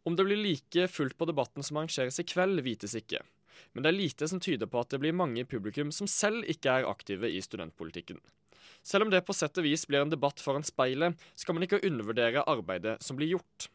Om 0.08 0.16
det 0.16 0.24
blir 0.26 0.40
like 0.40 0.88
fullt 0.88 1.18
på 1.18 1.28
debatten 1.28 1.66
som 1.66 1.80
arrangeres 1.80 2.20
i 2.22 2.26
kveld, 2.26 2.62
vites 2.64 2.96
ikke. 2.96 3.20
Men 3.72 3.84
det 3.84 3.90
er 3.90 3.98
lite 3.98 4.28
som 4.28 4.40
tyder 4.40 4.70
på 4.70 4.80
at 4.80 4.92
det 4.92 5.00
blir 5.02 5.16
mange 5.16 5.42
i 5.42 5.48
publikum 5.48 5.92
som 5.92 6.08
selv 6.08 6.46
ikke 6.48 6.80
er 6.80 6.88
aktive 6.88 7.28
i 7.28 7.42
studentpolitikken. 7.44 8.20
Selv 8.82 9.04
om 9.04 9.10
det 9.12 9.20
på 9.26 9.36
sett 9.36 9.58
og 9.60 9.66
vis 9.66 9.84
blir 9.88 10.00
en 10.00 10.12
debatt 10.12 10.40
foran 10.40 10.64
speilet, 10.64 11.18
skal 11.36 11.56
man 11.56 11.66
ikke 11.66 11.82
undervurdere 11.84 12.46
arbeidet 12.48 12.96
som 13.04 13.18
blir 13.18 13.34
gjort. 13.34 13.68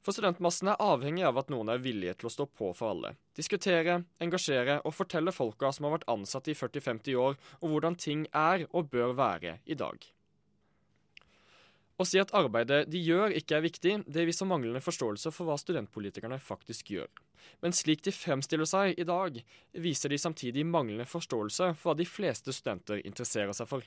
For 0.00 0.16
studentmassen 0.16 0.70
er 0.72 0.80
avhengig 0.80 1.26
av 1.28 1.36
at 1.42 1.50
noen 1.52 1.68
er 1.72 1.82
villige 1.84 2.14
til 2.20 2.30
å 2.30 2.32
stå 2.32 2.46
på 2.56 2.70
for 2.76 2.94
alle. 2.94 3.12
Diskutere, 3.36 3.98
engasjere 4.22 4.78
og 4.80 4.96
fortelle 4.96 5.34
folka 5.34 5.72
som 5.76 5.86
har 5.86 5.98
vært 5.98 6.08
ansatte 6.08 6.52
i 6.52 6.56
40-50 6.56 7.18
år, 7.20 7.36
om 7.60 7.74
hvordan 7.74 7.98
ting 8.00 8.24
er 8.32 8.64
og 8.70 8.88
bør 8.94 9.12
være 9.18 9.58
i 9.68 9.76
dag. 9.76 10.00
Å 12.00 12.06
si 12.08 12.16
at 12.16 12.32
arbeidet 12.32 12.86
de 12.88 13.00
gjør 13.04 13.34
ikke 13.36 13.58
er 13.58 13.66
viktig, 13.66 13.94
det 14.08 14.24
viser 14.24 14.48
manglende 14.48 14.80
forståelse 14.80 15.34
for 15.36 15.50
hva 15.50 15.58
studentpolitikerne 15.60 16.38
faktisk 16.40 16.94
gjør. 16.94 17.10
Men 17.60 17.76
slik 17.76 18.00
de 18.06 18.14
fremstiller 18.16 18.68
seg 18.68 18.96
i 18.96 19.04
dag, 19.04 19.36
viser 19.76 20.08
de 20.12 20.20
samtidig 20.20 20.64
manglende 20.64 21.04
forståelse 21.08 21.74
for 21.74 21.90
hva 21.90 21.98
de 22.00 22.08
fleste 22.08 22.56
studenter 22.56 23.04
interesserer 23.04 23.52
seg 23.56 23.68
for. 23.68 23.84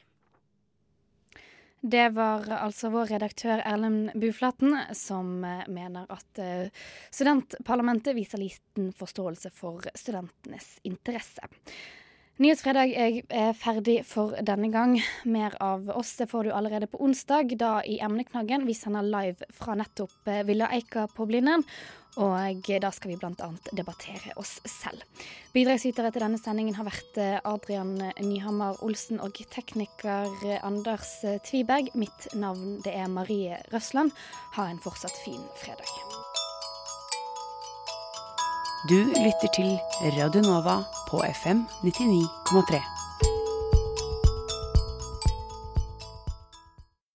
Det 1.84 2.14
var 2.16 2.46
altså 2.48 2.88
vår 2.94 3.10
redaktør 3.12 3.60
Erlend 3.60 4.14
Buflaten 4.16 4.72
som 4.96 5.42
eh, 5.44 5.66
mener 5.68 6.08
at 6.16 6.40
eh, 6.40 6.86
studentparlamentet 7.12 8.16
viser 8.16 8.40
liten 8.40 8.94
forståelse 8.96 9.52
for 9.52 9.84
studentenes 9.92 10.78
interesse. 10.88 11.44
Nyhetsfredag 12.40 12.96
er 12.96 13.52
ferdig 13.60 13.98
for 14.08 14.32
denne 14.48 14.72
gang. 14.72 14.96
Mer 15.28 15.58
av 15.60 15.92
oss 15.92 16.16
det 16.22 16.30
får 16.32 16.48
du 16.48 16.54
allerede 16.56 16.88
på 16.88 17.04
onsdag, 17.04 17.52
da 17.60 17.82
i 17.84 18.00
emneknaggen 18.00 18.64
vi 18.66 18.78
sender 18.80 19.04
live 19.04 19.52
fra 19.52 19.76
nettopp 19.76 20.32
eh, 20.32 20.46
Villa 20.48 20.72
Eika 20.72 21.10
på 21.12 21.28
Blindern. 21.28 21.68
Og 22.22 22.70
da 22.82 22.92
skal 22.94 23.14
vi 23.14 23.18
bl.a. 23.18 23.50
debattere 23.74 24.36
oss 24.38 24.60
selv. 24.70 25.02
Bidragsytere 25.54 26.12
til 26.14 26.26
denne 26.26 26.42
sendingen 26.42 26.78
har 26.78 26.88
vært 26.88 27.18
eh, 27.22 27.40
Adrian 27.50 27.96
Nyhammer 28.22 28.78
Olsen 28.86 29.22
og 29.24 29.42
tekniker 29.54 30.30
Anders 30.62 31.16
Tviberg. 31.48 31.90
Mitt 31.98 32.30
navn 32.38 32.78
det 32.86 32.94
er 32.94 33.10
Marie 33.10 33.58
Røsland. 33.74 34.14
Ha 34.58 34.70
en 34.70 34.82
fortsatt 34.84 35.18
fin 35.26 35.42
fredag. 35.64 35.90
Du 38.90 39.00
lytter 39.00 39.48
til 39.56 39.78
Radio 40.20 40.42
Nova 40.42 40.84
på 41.08 41.24
FM 41.24 41.66
99,3. 41.88 42.93